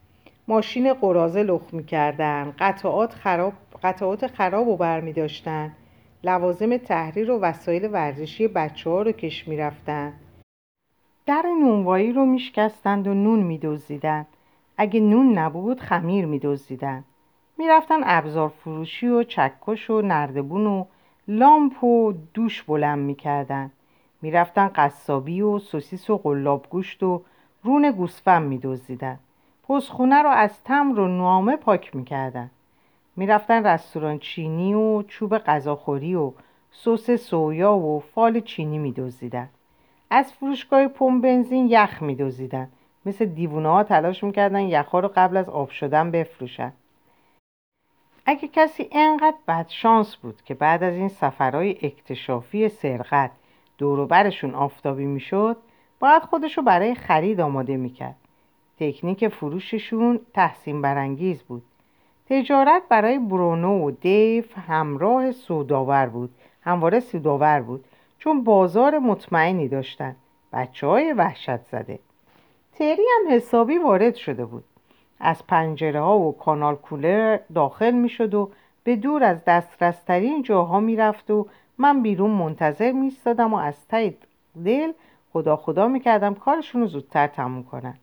ماشین 0.49 0.95
قرازه 0.95 1.43
لخ 1.43 1.62
می‌کردن 1.72 2.55
قطعات 2.59 3.14
خراب 3.14 3.53
قطعات 3.82 4.26
خراب 4.26 4.68
رو 4.68 4.76
برمی 4.76 5.14
لوازم 6.24 6.76
تحریر 6.76 7.30
و 7.30 7.39
وسایل 7.41 7.89
ورزشی 7.93 8.49
بچه 8.49 8.91
ها 8.91 9.03
رو 9.03 9.12
کش 9.12 9.49
می‌رفتن. 9.49 10.12
در 11.26 11.45
نونوایی 11.61 12.12
رو 12.12 12.26
میشکستند 12.26 13.07
و 13.07 13.14
نون 13.14 13.41
میدزدیدند 13.41 14.26
اگه 14.76 15.01
نون 15.01 15.39
نبود 15.39 15.80
خمیر 15.80 16.26
میدزدیدند 16.26 17.05
می‌رفتن 17.59 18.01
ابزار 18.05 18.49
فروشی 18.49 19.09
و 19.09 19.22
چکش 19.22 19.91
و 19.91 20.03
نردبون 20.03 20.66
و 20.66 20.84
لامپ 21.28 21.84
و 21.84 22.12
دوش 22.34 22.62
بلند 22.62 22.99
می‌کردن. 22.99 23.70
می‌رفتن 24.23 24.71
قصابی 24.75 25.41
و 25.43 25.59
سوسیس 25.59 26.11
و 26.11 26.19
قلاب 26.19 26.66
گوشت 26.71 27.03
و 27.03 27.23
رون 27.64 27.91
گوسفند 27.91 28.49
میدزدیدن. 28.49 29.19
پستخونه 29.69 30.23
رو 30.23 30.29
از 30.29 30.62
تمر 30.62 30.99
و 30.99 31.09
نامه 31.09 31.57
پاک 31.57 31.97
می‌کردن. 31.97 32.51
می‌رفتن 33.16 33.66
رستوران 33.66 34.19
چینی 34.19 34.75
و 34.75 35.03
چوب 35.03 35.39
غذاخوری 35.39 36.14
و 36.14 36.33
سس 36.71 37.11
سویا 37.11 37.77
و 37.77 38.01
فال 38.01 38.41
چینی 38.41 38.79
میدزدیدن. 38.79 39.49
از 40.11 40.33
فروشگاه 40.33 40.89
پمپ 40.89 41.23
بنزین 41.23 41.66
یخ 41.71 42.03
میدزدیدن. 42.03 42.69
مثل 43.07 43.25
دیوونه 43.25 43.69
ها 43.69 43.83
تلاش 43.83 44.25
می‌کردن 44.25 44.61
یخها 44.61 45.01
رو 45.01 45.11
قبل 45.16 45.37
از 45.37 45.49
آب 45.49 45.71
شدن 45.71 46.11
بفروشن. 46.11 46.73
اگه 48.27 48.49
کسی 48.49 48.89
انقدر 48.93 49.37
بد 49.49 49.66
شانس 49.69 50.16
بود 50.16 50.43
که 50.45 50.55
بعد 50.55 50.83
از 50.83 50.95
این 50.95 51.09
سفرهای 51.09 51.71
اکتشافی 51.83 52.69
سرقت 52.69 53.31
دوروبرشون 53.79 54.55
آفتابی 54.55 55.07
می‌شد 55.07 55.57
باید 56.01 56.22
خودشو 56.22 56.62
برای 56.62 56.95
خرید 56.95 57.41
آماده 57.41 57.76
می‌کرد. 57.76 58.16
تکنیک 58.81 59.29
فروششون 59.29 60.20
تحسین 60.35 60.83
برانگیز 60.83 61.43
بود. 61.43 61.62
تجارت 62.31 62.83
برای 62.89 63.18
برونو 63.18 63.87
و 63.87 63.91
دیف 63.91 64.59
همراه 64.59 65.33
سوداور 65.33 66.07
بود 66.07 66.31
همواره 66.62 67.01
سوداور 67.01 67.61
بود 67.61 67.85
چون 68.18 68.45
بازار 68.45 68.99
مطمئنی 68.99 69.68
داشتن. 69.68 70.16
بچه 70.53 70.87
های 70.87 71.12
وحشت 71.12 71.64
زده 71.64 71.99
تری 72.72 73.03
هم 73.16 73.33
حسابی 73.35 73.79
وارد 73.79 74.14
شده 74.14 74.45
بود. 74.45 74.64
از 75.20 75.47
پنجره 75.47 76.01
ها 76.01 76.18
و 76.18 76.39
کانال 76.39 76.76
کولر 76.76 77.39
داخل 77.55 77.91
می 77.91 78.09
شد 78.09 78.35
و 78.35 78.51
به 78.85 78.97
دور 78.97 79.24
از 79.24 79.45
دسترسترین 79.45 80.43
جاها 80.43 80.81
می 80.81 80.97
رفت 80.97 81.31
و 81.31 81.47
من 81.79 82.03
بیرون 82.03 82.31
منتظر 82.31 82.93
می 82.93 83.12
و 83.24 83.55
از 83.55 83.89
ته 83.89 84.14
دل 84.64 84.93
خدا 85.33 85.57
خدا 85.57 85.89
می 85.89 86.01
کردم 86.01 86.35
کارشون 86.35 86.81
رو 86.81 86.87
زودتر 86.87 87.26
تموم 87.26 87.64
کنن. 87.64 87.95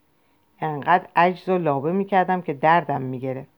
انقدر 0.61 1.07
عجز 1.15 1.49
و 1.49 1.57
لابه 1.57 1.91
می 1.91 2.05
کردم 2.05 2.41
که 2.41 2.53
دردم 2.53 3.01
می 3.01 3.19
گرفت 3.19 3.49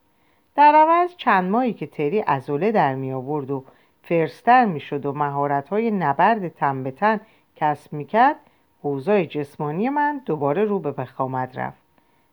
در 0.56 0.76
عوض 0.76 1.16
چند 1.18 1.52
ماهی 1.52 1.74
که 1.74 1.88
تری 1.88 2.24
ازوله 2.28 2.72
در 2.72 2.96
می 2.96 3.14
آورد 3.14 3.52
و 3.52 3.64
فرستر 4.04 4.66
می 4.66 4.80
شد 4.80 5.06
و 5.06 5.14
مهارت 5.14 5.70
های 5.70 5.92
نبرد 5.92 6.48
تن 6.48 6.84
به 6.84 6.92
تن 6.92 7.20
کسب 7.56 7.94
می 7.94 8.06
کرد 8.06 8.36
اوضاع 8.82 9.24
جسمانی 9.24 9.90
من 9.90 10.22
دوباره 10.26 10.66
رو 10.66 10.80
به 10.80 10.92
بخامد 10.92 11.60
رفت. 11.60 11.82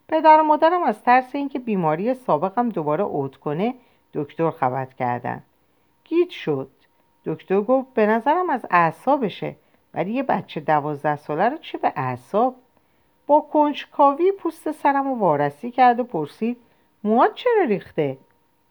پدر 0.09 0.41
و 0.41 0.45
مادرم 0.45 0.83
از 0.83 1.03
ترس 1.03 1.35
اینکه 1.35 1.59
بیماری 1.59 2.15
سابقم 2.15 2.69
دوباره 2.69 3.05
عود 3.05 3.37
کنه 3.37 3.75
دکتر 4.15 4.51
خبر 4.51 4.85
کردن. 4.85 5.43
گیت 6.05 6.31
شد. 6.31 6.71
دکتر 7.27 7.61
گفت 7.61 7.95
به 7.95 8.07
نظرم 8.07 8.51
از 8.51 8.67
اعصابشه 8.71 9.57
ولی 9.95 10.13
یه 10.13 10.23
بچه 10.23 10.61
دوازده 10.61 11.17
ساله 11.17 11.49
رو 11.49 11.57
چه 11.57 11.79
به 11.79 11.93
اعصاب 11.97 12.55
با 13.27 13.41
کنجکاوی 13.41 14.33
پوست 14.33 14.73
سرم 14.73 15.09
رو 15.09 15.19
وارسی 15.19 15.71
کرد 15.71 16.01
و 16.01 16.05
پرسید 16.05 16.57
مواد 17.05 17.35
چرا 17.35 17.65
ریخته 17.69 18.19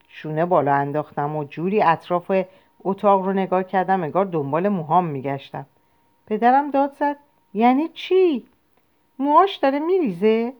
شونه 0.08 0.44
بالا 0.44 0.74
انداختم 0.74 1.36
و 1.36 1.44
جوری 1.44 1.82
اطراف 1.82 2.32
اتاق 2.84 3.24
رو 3.24 3.32
نگاه 3.32 3.64
کردم 3.64 4.02
انگار 4.02 4.24
دنبال 4.24 4.68
موهام 4.68 5.04
میگشتم 5.04 5.66
پدرم 6.26 6.70
داد 6.70 6.92
زد 6.92 7.16
یعنی 7.54 7.88
چی؟ 7.88 8.44
موهاش 9.18 9.56
داره 9.56 9.78
میریزه؟ 9.78 10.52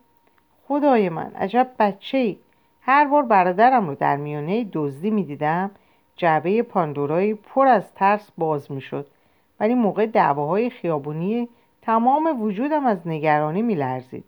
خدای 0.69 1.09
من 1.09 1.33
عجب 1.37 1.71
بچه 1.79 2.19
ای 2.19 2.37
هر 2.81 3.05
بار 3.05 3.23
برادرم 3.23 3.89
رو 3.89 3.95
در 3.95 4.17
میانه 4.17 4.65
دزدی 4.73 5.11
می‌دیدم 5.11 5.71
جعبه 6.17 6.63
پاندورایی 6.63 7.35
پر 7.35 7.67
از 7.67 7.95
ترس 7.95 8.31
باز 8.39 8.73
می‌شد. 8.73 9.07
ولی 9.61 9.75
موقع 9.75 10.07
دعواهای 10.07 10.71
خیابونی 10.71 11.49
تمام 11.83 12.43
وجودم 12.43 12.87
از 12.87 13.09
نگرانی 13.09 13.63
میلرزید. 13.63 14.25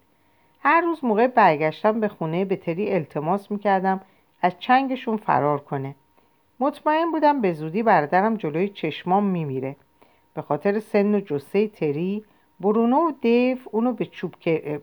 هر 0.60 0.80
روز 0.80 1.04
موقع 1.04 1.26
برگشتم 1.26 2.00
به 2.00 2.08
خونه 2.08 2.44
به 2.44 2.56
تری 2.56 2.92
التماس 2.92 3.50
می‌کردم 3.50 4.00
از 4.42 4.52
چنگشون 4.58 5.16
فرار 5.16 5.60
کنه. 5.60 5.94
مطمئن 6.60 7.10
بودم 7.10 7.40
به 7.40 7.52
زودی 7.52 7.82
برادرم 7.82 8.36
جلوی 8.36 8.68
چشمام 8.68 9.24
میمیره. 9.24 9.76
به 10.34 10.42
خاطر 10.42 10.80
سن 10.80 11.14
و 11.14 11.20
جسه 11.20 11.68
تری 11.68 12.24
برونو 12.60 12.96
و 12.96 13.12
دیف 13.20 13.68
اونو 13.70 13.92
به 13.92 14.04
چوب, 14.04 14.34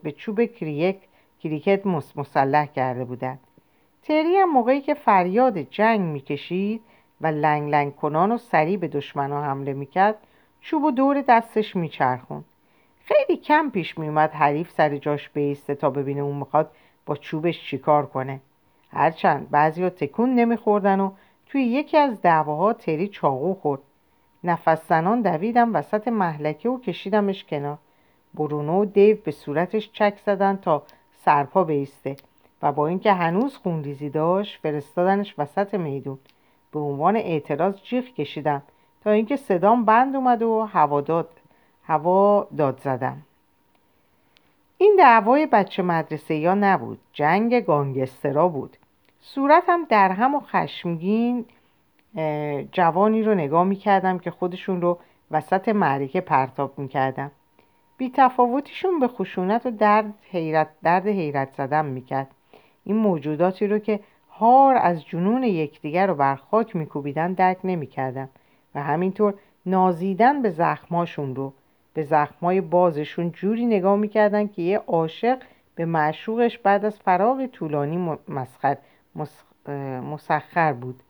به 0.04 0.12
چوب 0.12 0.46
کریک 0.46 0.98
کریکت 1.44 1.86
مسلح 1.86 2.66
کرده 2.66 3.06
بودند. 3.06 3.40
تری 4.04 4.38
هم 4.38 4.50
موقعی 4.50 4.82
که 4.82 4.94
فریاد 4.94 5.58
جنگ 5.58 6.00
می‌کشید 6.00 6.82
و 7.24 7.28
لنگ 7.28 7.70
لنگ 7.70 7.96
کنان 7.96 8.32
و 8.32 8.38
سریع 8.38 8.78
به 8.78 8.88
دشمنا 8.88 9.44
حمله 9.44 9.74
می‌کرد. 9.74 10.16
چوب 10.62 10.84
و 10.84 10.92
دور 10.92 11.22
دستش 11.22 11.76
میچرخون 11.76 12.44
خیلی 13.06 13.38
کم 13.38 13.70
پیش 13.70 13.98
میومد 13.98 14.32
حریف 14.32 14.72
سر 14.72 14.98
جاش 14.98 15.30
بیسته 15.30 15.76
تا 15.76 15.90
ببینه 15.90 16.22
اون 16.22 16.36
می‌خواد 16.36 16.72
با 17.06 17.16
چوبش 17.16 17.66
چیکار 17.70 18.06
کنه. 18.06 18.40
هرچند 18.92 19.50
بعضی 19.50 19.84
ها 19.84 19.90
تکون 19.90 20.36
نمیخوردن 20.36 21.00
و 21.00 21.12
توی 21.46 21.62
یکی 21.64 21.98
از 21.98 22.22
دعواها 22.22 22.74
تری 22.74 23.08
چاقو 23.08 23.54
خورد. 23.54 23.82
نفس 24.44 24.88
زنان 24.88 25.22
دویدم 25.22 25.76
وسط 25.76 26.08
محلکه 26.08 26.70
و 26.70 26.80
کشیدمش 26.80 27.44
کنار. 27.44 27.78
برونو 28.34 28.82
و 28.82 28.86
دیو 28.86 29.18
به 29.24 29.32
صورتش 29.32 29.92
چک 29.94 30.18
زدن 30.26 30.56
تا 30.56 30.84
سرپا 31.26 31.64
بیسته 31.64 32.16
و 32.62 32.72
با 32.72 32.88
اینکه 32.88 33.14
هنوز 33.14 33.58
خونریزی 33.58 34.10
داشت 34.10 34.60
فرستادنش 34.64 35.36
وسط 35.38 35.74
میدون. 35.74 36.20
به 36.74 36.80
عنوان 36.80 37.16
اعتراض 37.16 37.76
جیغ 37.84 38.04
کشیدم 38.04 38.64
تا 39.04 39.12
اینکه 39.12 39.36
صدام 39.36 39.86
بند 39.86 40.16
اومد 40.16 40.42
و 40.42 40.62
هوا 40.62 41.02
داد 41.02 41.30
هوا 41.84 42.48
داد 42.58 42.80
زدم. 42.84 43.22
این 44.78 44.96
دعوای 44.98 45.46
بچه 45.46 45.84
مدرسه 45.84 46.36
یا 46.36 46.54
نبود 46.54 47.00
جنگ 47.14 47.60
گانگسترا 47.60 48.48
بود. 48.48 48.78
صورتم 49.22 49.86
در 49.90 50.12
هم 50.12 50.36
و 50.36 50.40
خشمگین 50.40 51.46
جوانی 52.72 53.24
رو 53.24 53.36
نگاه 53.36 53.64
می‌کردم 53.64 54.20
که 54.20 54.32
خودشون 54.32 54.82
رو 54.82 55.00
وسط 55.32 55.70
معرکه 55.70 56.22
پرتاب 56.22 56.80
می‌کردم. 56.80 57.32
بی 57.98 58.12
تفاوتیشون 58.16 59.00
به 59.00 59.08
خشونت 59.08 59.66
و 59.66 59.72
درد 59.72 60.14
حیرت, 60.32 60.68
درد 60.84 61.08
حیرت 61.08 61.54
زدم 61.58 61.86
می‌کرد. 61.86 62.28
این 62.84 62.96
موجوداتی 62.96 63.68
رو 63.68 63.80
که 63.80 64.00
هار 64.44 64.76
از 64.76 65.06
جنون 65.06 65.44
یکدیگر 65.44 66.08
رو 66.08 66.16
بر 66.16 66.36
خاک 66.36 66.76
میکوبیدن 66.76 67.34
درک 67.34 67.58
نمی‌کردم 67.64 68.30
و 68.76 68.84
همینطور 68.84 69.34
نازیدن 69.66 70.42
به 70.42 70.50
زخماشون 70.50 71.36
رو. 71.36 71.54
به 71.94 72.04
زخمای 72.04 72.62
بازشون 72.62 73.32
جوری 73.32 73.66
نگاه 73.66 73.96
می‌کردن 73.96 74.48
که 74.48 74.62
یه 74.62 74.78
عاشق 74.78 75.38
به 75.76 75.86
معشوقش 75.86 76.58
بعد 76.58 76.86
از 76.86 77.00
فراغ 77.00 77.46
طولانی 77.46 78.18
مسخر 78.28 78.78
مسخر 80.12 80.74
بود. 80.74 81.04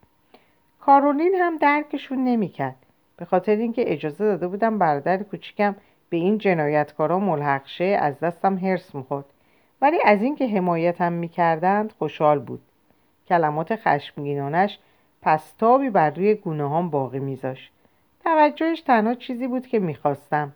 کارولین 0.82 1.36
هم 1.36 1.58
درکشون 1.58 2.24
نمی‌کرد. 2.24 2.76
به 3.18 3.26
خاطر 3.26 3.56
اینکه 3.56 3.94
اجازه 3.94 4.26
داده 4.26 4.48
بودم 4.48 4.78
برادر 4.78 5.24
کوچیکم 5.24 5.76
به 6.10 6.18
این 6.18 6.38
جنایتکارا 6.38 7.20
ملحق 7.20 7.66
شه 7.66 7.98
از 8.02 8.20
دستم 8.20 8.58
هرس 8.58 8.96
می‌خورد. 8.96 9.26
ولی 9.82 9.98
از 10.06 10.22
اینکه 10.22 10.48
حمایتم 10.48 11.14
می‌کردند 11.14 11.92
خوشحال 12.00 12.40
بود. 12.40 12.62
کلمات 13.28 13.76
خشمگینانش 13.76 14.80
پستابی 15.22 15.90
بر 15.90 16.10
روی 16.10 16.36
گونه 16.36 16.70
هم 16.70 16.90
باقی 16.90 17.20
میذاشت. 17.20 17.72
توجهش 18.24 18.82
تنها 18.82 19.14
چیزی 19.14 19.48
بود 19.48 19.68
که 19.68 19.80
می‌خواستم. 19.80 20.52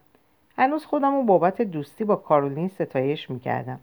هنوز 0.57 0.85
خودم 0.85 1.15
رو 1.15 1.23
بابت 1.23 1.61
دوستی 1.61 2.03
با 2.03 2.15
کارولین 2.15 2.67
ستایش 2.67 3.29
می‌کردم. 3.29 3.79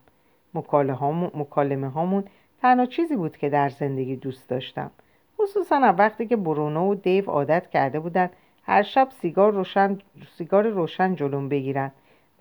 مکالمه 1.35 1.89
هامون 1.89 2.25
تنها 2.63 2.87
چیزی 2.87 3.17
بود 3.17 3.37
که 3.37 3.49
در 3.49 3.69
زندگی 3.69 4.17
دوست 4.17 4.49
داشتم. 4.49 4.91
خصوصا 5.39 5.95
وقتی 5.99 6.27
که 6.27 6.37
برونو 6.37 6.91
و 6.91 6.95
دیو 6.95 7.31
عادت 7.31 7.71
کرده 7.71 8.01
بودن 8.01 8.31
هر 8.67 8.83
شب 8.83 9.09
سیگار 9.11 9.53
روشن, 9.53 9.99
سیگار 10.37 10.67
روشن 10.67 11.15
جلوم 11.15 11.49
بگیرن 11.49 11.91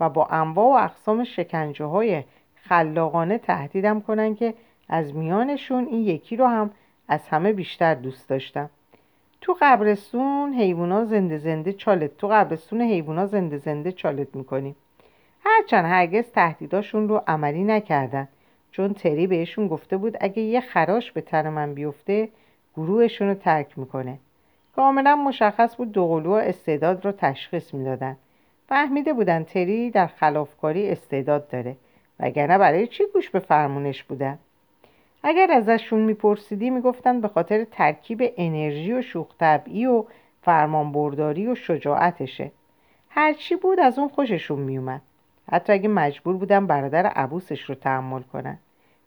و 0.00 0.10
با 0.10 0.26
انواع 0.26 0.66
و 0.66 0.84
اقسام 0.84 1.24
شکنجه 1.24 1.84
های 1.84 2.24
خلاقانه 2.54 3.38
تهدیدم 3.38 4.00
کنن 4.00 4.34
که 4.34 4.54
از 4.88 5.14
میانشون 5.14 5.86
این 5.86 6.00
یکی 6.00 6.36
رو 6.36 6.46
هم 6.46 6.70
از 7.08 7.28
همه 7.28 7.52
بیشتر 7.52 7.94
دوست 7.94 8.28
داشتم. 8.28 8.70
تو 9.40 9.56
قبرستون 9.60 10.54
حیوونا 10.54 11.04
زنده 11.04 11.38
زنده 11.38 11.72
چالت 11.72 12.16
تو 12.16 12.28
قبرستون 12.28 12.80
حیوونا 12.80 13.26
زنده 13.26 13.58
زنده 13.58 13.92
چالت 13.92 14.36
می‌کنیم. 14.36 14.76
هرچند 15.44 15.84
هرگز 15.84 16.24
تهدیداشون 16.30 17.08
رو 17.08 17.22
عملی 17.26 17.64
نکردن 17.64 18.28
چون 18.70 18.94
تری 18.94 19.26
بهشون 19.26 19.68
گفته 19.68 19.96
بود 19.96 20.16
اگه 20.20 20.42
یه 20.42 20.60
خراش 20.60 21.12
به 21.12 21.20
تن 21.20 21.48
من 21.48 21.74
بیفته 21.74 22.28
گروهشون 22.76 23.28
رو 23.28 23.34
ترک 23.34 23.78
می‌کنه. 23.78 24.18
کاملا 24.76 25.16
مشخص 25.16 25.76
بود 25.76 25.92
دوقلو 25.92 26.30
استعداد 26.30 27.04
رو 27.04 27.12
تشخیص 27.12 27.74
می‌دادن. 27.74 28.16
فهمیده 28.68 29.12
بودن 29.12 29.44
تری 29.44 29.90
در 29.90 30.06
خلافکاری 30.06 30.90
استعداد 30.90 31.48
داره 31.48 31.76
وگرنه 32.20 32.58
برای 32.58 32.86
چی 32.86 33.04
گوش 33.14 33.30
به 33.30 33.38
فرمونش 33.38 34.02
بودن؟ 34.02 34.38
اگر 35.26 35.50
ازشون 35.50 36.00
میپرسیدی 36.00 36.70
می‌گفتن 36.70 37.20
به 37.20 37.28
خاطر 37.28 37.64
ترکیب 37.64 38.32
انرژی 38.36 38.92
و 38.92 39.02
شوخ 39.02 39.26
طبعی 39.38 39.86
و 39.86 40.04
فرمانبرداری 40.42 41.46
و 41.46 41.54
شجاعتشه. 41.54 42.50
هرچی 43.08 43.56
بود 43.56 43.80
از 43.80 43.98
اون 43.98 44.08
خوششون 44.08 44.58
میومد 44.58 45.00
حتی 45.52 45.72
اگه 45.72 45.88
مجبور 45.88 46.36
بودن 46.36 46.66
برادر 46.66 47.06
عبوسش 47.06 47.60
رو 47.62 47.74
تحمل 47.74 48.22
کنن. 48.22 48.58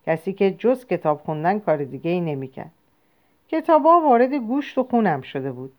کسی 0.05 0.33
که 0.33 0.51
جز 0.51 0.85
کتاب 0.85 1.21
خوندن 1.25 1.59
کار 1.59 1.83
دیگه 1.83 2.11
ای 2.11 2.21
نمی‌کرد. 2.21 2.71
کتابا 3.47 3.99
وارد 3.99 4.33
گوشت 4.33 4.77
و 4.77 4.83
خونم 4.83 5.21
شده 5.21 5.51
بود. 5.51 5.73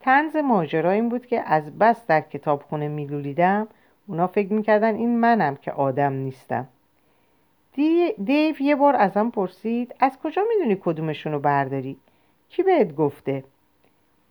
تنز 0.00 0.36
ماجرا 0.36 0.90
این 0.90 1.08
بود 1.08 1.26
که 1.26 1.40
از 1.46 1.78
بس 1.78 2.06
در 2.06 2.20
کتابخونه 2.20 2.88
میلولیدم 2.88 3.68
اونا 4.06 4.26
فکر 4.26 4.52
می‌کردن 4.52 4.94
این 4.94 5.18
منم 5.18 5.56
که 5.56 5.72
آدم 5.72 6.12
نیستم. 6.12 6.68
دیو 8.24 8.62
یه 8.62 8.76
بار 8.76 8.96
ازم 8.96 9.30
پرسید 9.30 9.94
از 10.00 10.18
کجا 10.24 10.42
می‌دونی 10.48 10.78
کدومشون 10.80 11.32
رو 11.32 11.38
برداری؟ 11.38 11.96
کی 12.48 12.62
بهت 12.62 12.94
گفته؟ 12.94 13.44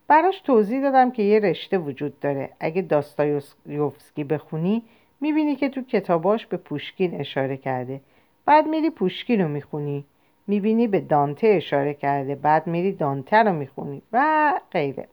براش 0.08 0.40
توضیح 0.40 0.82
دادم 0.82 1.10
که 1.10 1.22
یه 1.22 1.40
رشته 1.40 1.78
وجود 1.78 2.20
داره. 2.20 2.50
اگه 2.60 2.82
داستایوفسکی 2.82 4.24
بخونی 4.24 4.82
می‌بینی 5.20 5.56
که 5.56 5.68
تو 5.68 5.82
کتاباش 5.82 6.46
به 6.46 6.56
پوشکین 6.56 7.20
اشاره 7.20 7.56
کرده. 7.56 8.00
بعد 8.44 8.66
میری 8.66 8.90
پوشکین 8.90 9.40
رو 9.40 9.48
می‌خونی. 9.48 10.04
می‌بینی 10.46 10.88
به 10.88 11.00
دانته 11.00 11.46
اشاره 11.46 11.94
کرده. 11.94 12.34
بعد 12.34 12.66
میری 12.66 12.92
دانته 12.92 13.36
رو 13.36 13.52
می‌خونی. 13.52 14.02
و 14.12 14.52
غیره. 14.70 15.08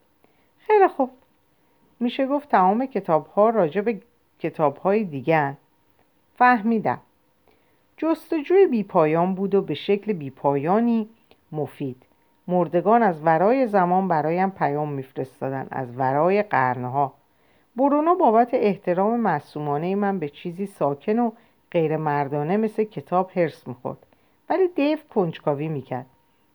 خیلی 0.60 0.88
خوب. 0.88 1.10
میشه 2.00 2.28
گفت 2.28 2.50
تمام 2.50 2.86
کتاب 2.86 3.28
ها 3.28 3.50
راجع 3.50 3.82
به 3.82 4.02
کتاب 4.40 4.78
های 4.78 5.04
دیگه 5.04 5.58
فهمیدم. 6.36 7.00
جستجوی 8.04 8.68
بیپایان 8.68 9.36
بود 9.36 9.56
و 9.56 9.62
به 9.62 9.74
شکل 9.74 10.14
بیپایانی 10.14 11.10
مفید. 11.52 12.04
مردگان 12.48 13.04
از 13.04 13.26
ورای 13.26 13.68
زمان 13.68 14.08
برایم 14.08 14.50
پیام 14.50 14.92
میفرستادن 14.92 15.68
از 15.72 15.98
ورای 15.98 16.44
قرنها. 16.44 17.14
برونو 17.76 18.16
بابت 18.16 18.50
احترام 18.54 19.20
معصومانه 19.20 19.96
من 19.96 20.20
به 20.20 20.30
چیزی 20.30 20.66
ساکن 20.66 21.20
و 21.20 21.32
غیر 21.72 21.98
مردانه 21.98 22.58
مثل 22.58 22.84
کتاب 22.84 23.32
هرس 23.36 23.68
می‌خورد. 23.68 23.98
ولی 24.50 24.68
دیو 24.68 24.98
کنجکاوی 25.16 25.68
می‌کرد. 25.68 26.06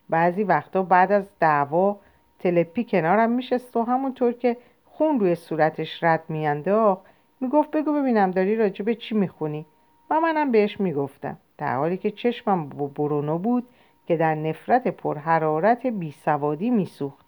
بعضی 0.09 0.45
وقتا 0.45 0.83
بعد 0.83 1.13
از 1.13 1.31
دعوا 1.41 1.97
تلپی 2.39 2.85
کنارم 2.85 3.31
میشست 3.31 3.77
و 3.77 3.83
همونطور 3.83 4.33
که 4.33 4.57
خون 4.87 5.21
روی 5.21 5.35
صورتش 5.35 6.03
رد 6.03 6.25
میانداخت 6.29 7.03
می‌گفت 7.41 7.71
بگو 7.71 7.93
ببینم 7.93 8.31
داری 8.31 8.57
راجع 8.57 8.85
به 8.85 8.95
چی 8.95 9.15
می‌خونی؟ 9.15 9.67
و 10.11 10.21
منم 10.21 10.53
بهش 10.53 10.81
می‌گفتم. 10.81 11.37
در 11.59 11.77
حالی 11.77 11.97
که 11.97 12.11
چشمم 12.11 12.69
با 12.69 12.87
برونو 12.87 13.39
بود 13.39 13.67
که 14.07 14.17
در 14.17 14.35
نفرت 14.35 14.89
پرحرارت 14.89 15.87
بیسوادی 15.87 16.71
میسوخت. 16.71 17.27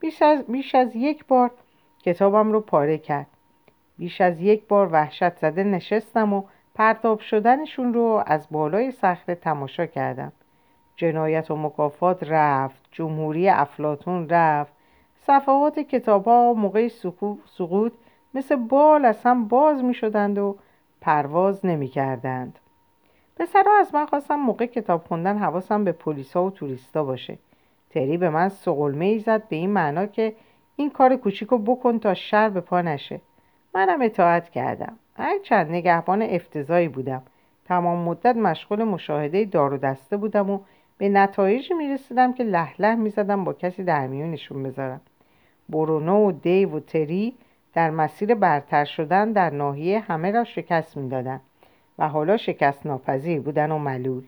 بیش 0.00 0.22
از, 0.22 0.44
بیش 0.44 0.74
از 0.74 0.96
یک 0.96 1.26
بار 1.26 1.50
کتابم 2.02 2.52
رو 2.52 2.60
پاره 2.60 2.98
کرد. 2.98 3.26
بیش 3.98 4.20
از 4.20 4.40
یک 4.40 4.68
بار 4.68 4.88
وحشت 4.92 5.36
زده 5.36 5.64
نشستم 5.64 6.32
و 6.32 6.42
پرتاب 6.74 7.20
شدنشون 7.20 7.94
رو 7.94 8.22
از 8.26 8.46
بالای 8.50 8.90
صخره 8.90 9.34
تماشا 9.34 9.86
کردم. 9.86 10.32
جنایت 10.96 11.50
و 11.50 11.56
مکافات 11.56 12.22
رفت 12.22 12.88
جمهوری 12.92 13.48
افلاتون 13.48 14.28
رفت. 14.28 14.72
صفحات 15.20 15.78
کتاب 15.78 16.24
ها 16.24 16.54
موقع 16.54 16.88
سقوط 17.46 17.92
مثل 18.34 18.56
بال 18.56 19.04
از 19.04 19.26
باز 19.48 19.84
می 19.84 19.94
شدند 19.94 20.38
و 20.38 20.56
پرواز 21.00 21.66
نمی 21.66 21.88
کردند 21.88 22.58
پسرها 23.36 23.78
از 23.80 23.94
من 23.94 24.06
خواستم 24.06 24.34
موقع 24.34 24.66
کتاب 24.66 25.04
خوندن 25.04 25.38
حواسم 25.38 25.84
به 25.84 25.92
پلیسا 25.92 26.44
و 26.44 26.50
توریستا 26.50 27.04
باشه. 27.04 27.38
تری 27.90 28.16
به 28.16 28.30
من 28.30 28.48
سقلمه 28.48 29.04
ای 29.04 29.18
زد 29.18 29.48
به 29.48 29.56
این 29.56 29.70
معنا 29.70 30.06
که 30.06 30.34
این 30.76 30.90
کار 30.90 31.16
کوچیکو 31.16 31.58
بکن 31.58 31.98
تا 31.98 32.14
شر 32.14 32.48
به 32.48 32.60
پا 32.60 32.82
نشه. 32.82 33.20
منم 33.74 34.02
اطاعت 34.02 34.50
کردم. 34.50 34.96
هرچند 35.16 35.70
نگهبان 35.70 36.22
افتضایی 36.22 36.88
بودم. 36.88 37.22
تمام 37.64 37.98
مدت 37.98 38.36
مشغول 38.36 38.84
مشاهده 38.84 39.44
دار 39.44 39.74
و 39.74 39.76
دسته 39.76 40.16
بودم 40.16 40.50
و 40.50 40.60
به 40.98 41.08
نتایجی 41.08 41.74
می‌رسیدم 41.74 42.32
که 42.32 42.44
لح 42.44 42.74
لح 42.78 42.94
می‌زدم 42.94 43.44
با 43.44 43.52
کسی 43.52 43.84
در 43.84 44.06
میونشون 44.06 44.62
بذارم. 44.62 45.00
برونو 45.68 46.28
و 46.28 46.32
دیو 46.32 46.76
و 46.76 46.80
تری 46.80 47.34
در 47.74 47.90
مسیر 47.90 48.34
برتر 48.34 48.84
شدن 48.84 49.32
در 49.32 49.50
ناحیه 49.50 50.00
همه 50.00 50.30
را 50.30 50.44
شکست 50.44 50.96
می‌دادند 50.96 51.40
و 51.98 52.08
حالا 52.08 52.36
شکست 52.36 52.86
ناپذیر 52.86 53.40
بودن 53.40 53.72
و 53.72 53.78
ملول. 53.78 54.22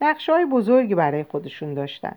نقشه 0.00 0.32
های 0.32 0.46
بزرگی 0.46 0.94
برای 0.94 1.24
خودشون 1.24 1.74
داشتن. 1.74 2.16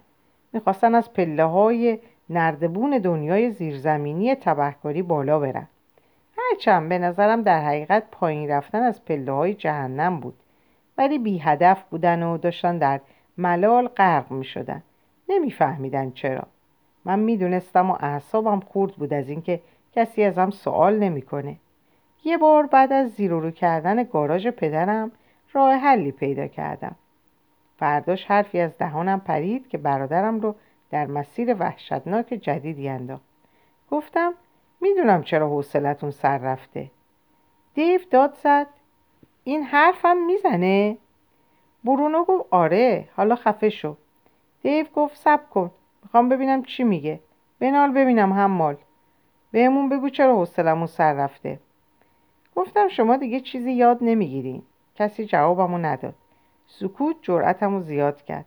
می‌خواستن 0.54 0.96
از 0.96 1.14
پله 1.14 1.44
های 1.44 2.00
نردبون 2.30 2.98
دنیای 2.98 3.52
زیرزمینی 3.52 4.36
تبهکاری 4.36 5.02
بالا 5.02 5.40
برن. 5.40 5.68
هرچند 6.38 6.90
به 6.90 6.98
نظرم 6.98 7.42
در 7.42 7.62
حقیقت 7.62 8.04
پایین 8.12 8.50
رفتن 8.50 8.84
از 8.84 9.06
پله 9.06 9.32
های 9.32 9.54
جهنم 9.54 10.20
بود. 10.20 10.34
ولی 10.98 11.20
بی 11.20 11.38
هدف 11.38 11.84
بودن 11.84 12.24
و 12.24 12.38
داشتن 12.38 12.78
در 12.78 13.00
ملال 13.38 13.88
غرق 13.88 14.32
می 14.32 14.46
شدن 14.46 14.84
نمیفهمیدن 15.30 16.12
چرا. 16.12 16.44
من 17.06 17.20
می‌دونستم 17.20 17.92
و 17.92 17.98
اعصابم 18.00 18.60
خورد 18.60 18.92
بود 18.92 19.14
از 19.14 19.30
اینکه 19.30 19.60
کسی 19.96 20.24
ازم 20.24 20.50
سوال 20.50 21.00
نمی‌کنه. 21.00 21.56
یه 22.24 22.38
بار 22.38 22.66
بعد 22.66 22.94
از 22.94 23.12
زیرورو 23.12 23.52
کردن 23.52 24.04
گاراژ 24.04 24.48
پدرم 24.48 25.12
راه 25.54 25.74
حلی 25.74 26.12
پیدا 26.12 26.48
کردم. 26.48 26.96
فرداش 27.78 28.26
حرفی 28.26 28.60
از 28.60 28.78
دهانم 28.78 29.20
پرید 29.20 29.68
که 29.68 29.78
برادرم 29.78 30.40
رو 30.40 30.56
در 30.92 31.06
مسیر 31.06 31.56
وحشتناک 31.60 32.26
جدیدی 32.34 32.90
انداخت. 32.90 33.24
گفتم 33.92 34.34
می‌دونم 34.82 35.24
چرا 35.24 35.50
حوصلتون 35.50 36.12
سر 36.12 36.38
رفته. 36.38 36.92
دیو 37.74 38.00
داد 38.12 38.34
زد. 38.44 38.68
این 39.44 39.64
حرفم 39.64 40.18
می‌زنه؟ 40.18 40.98
برونو 41.84 42.24
گفت 42.24 42.46
آره 42.52 43.08
حالا 43.16 43.36
خفه 43.36 43.70
شو. 43.70 43.98
دیو 44.62 44.86
گفت 44.96 45.18
سب 45.18 45.50
کن. 45.50 45.72
می‌خوام 46.04 46.30
ببینم 46.30 46.64
چی 46.64 46.84
میگه. 46.84 47.20
بنال 47.60 47.92
ببینم 47.92 48.34
حمال. 48.34 48.78
بهمون 49.54 49.90
بگو 49.90 50.10
چرا 50.10 50.36
حوصلمون 50.36 50.88
سر 50.88 51.14
رفته. 51.14 51.60
گفتم 52.56 52.88
شما 52.88 53.18
دیگه 53.18 53.40
چیزی 53.40 53.72
یاد 53.72 53.98
نمی‌گیرین. 54.02 54.62
کسی 54.96 55.26
جوابمو 55.26 55.78
نداد. 55.78 56.16
سکوت 56.68 57.16
جرأتمو 57.22 57.82
زیاد 57.82 58.24
کرد 58.24 58.46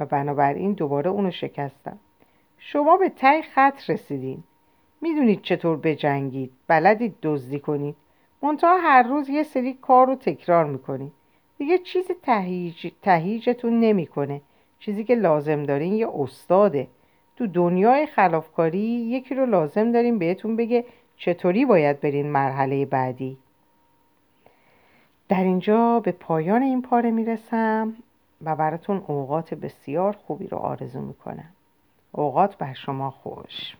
و 0.00 0.06
بنابراین 0.06 0.72
دوباره 0.72 1.10
اونو 1.10 1.30
شکستم. 1.30 1.98
شما 2.58 2.96
به 2.96 3.08
تی 3.08 3.42
خط 3.42 3.90
رسیدین. 3.90 4.42
می‌دونید 5.00 5.42
چطور 5.42 5.76
بجنگید. 5.76 6.52
بلدید 6.68 7.14
دزدی 7.22 7.58
کنید. 7.58 7.96
منتها 8.42 8.78
هر 8.78 9.02
روز 9.02 9.28
یه 9.28 9.42
سری 9.42 9.72
کار 9.72 10.06
رو 10.06 10.14
تکرار 10.14 10.64
می‌کنید. 10.64 11.12
دیگه 11.58 11.78
چیزی 11.78 12.14
تهیج... 12.22 12.92
تهیجتون 13.02 13.80
نمی‌کنه. 13.80 14.40
چیزی 14.78 15.04
که 15.04 15.14
لازم 15.14 15.62
دارین 15.62 15.94
یه 15.94 16.08
استاده. 16.18 16.88
تو 17.36 17.46
دنیای 17.46 18.06
خلافکاری 18.06 18.78
یکی 18.78 19.34
رو 19.34 19.46
لازم 19.46 19.92
داریم 19.92 20.18
بهتون 20.18 20.56
بگه 20.56 20.84
چطوری 21.16 21.64
باید 21.64 22.00
برین 22.00 22.30
مرحله 22.30 22.86
بعدی. 22.86 23.38
در 25.28 25.44
اینجا 25.44 26.00
به 26.00 26.12
پایان 26.12 26.62
این 26.62 26.82
پاره 26.82 27.10
می‌رسم 27.10 27.94
و 28.44 28.56
براتون 28.56 29.02
اوقات 29.06 29.54
بسیار 29.54 30.12
خوبی 30.12 30.46
رو 30.46 30.58
آرزو 30.58 31.00
می‌کنم. 31.00 31.50
اوقات 32.12 32.58
بر 32.58 32.72
شما 32.72 33.10
خوش. 33.10 33.76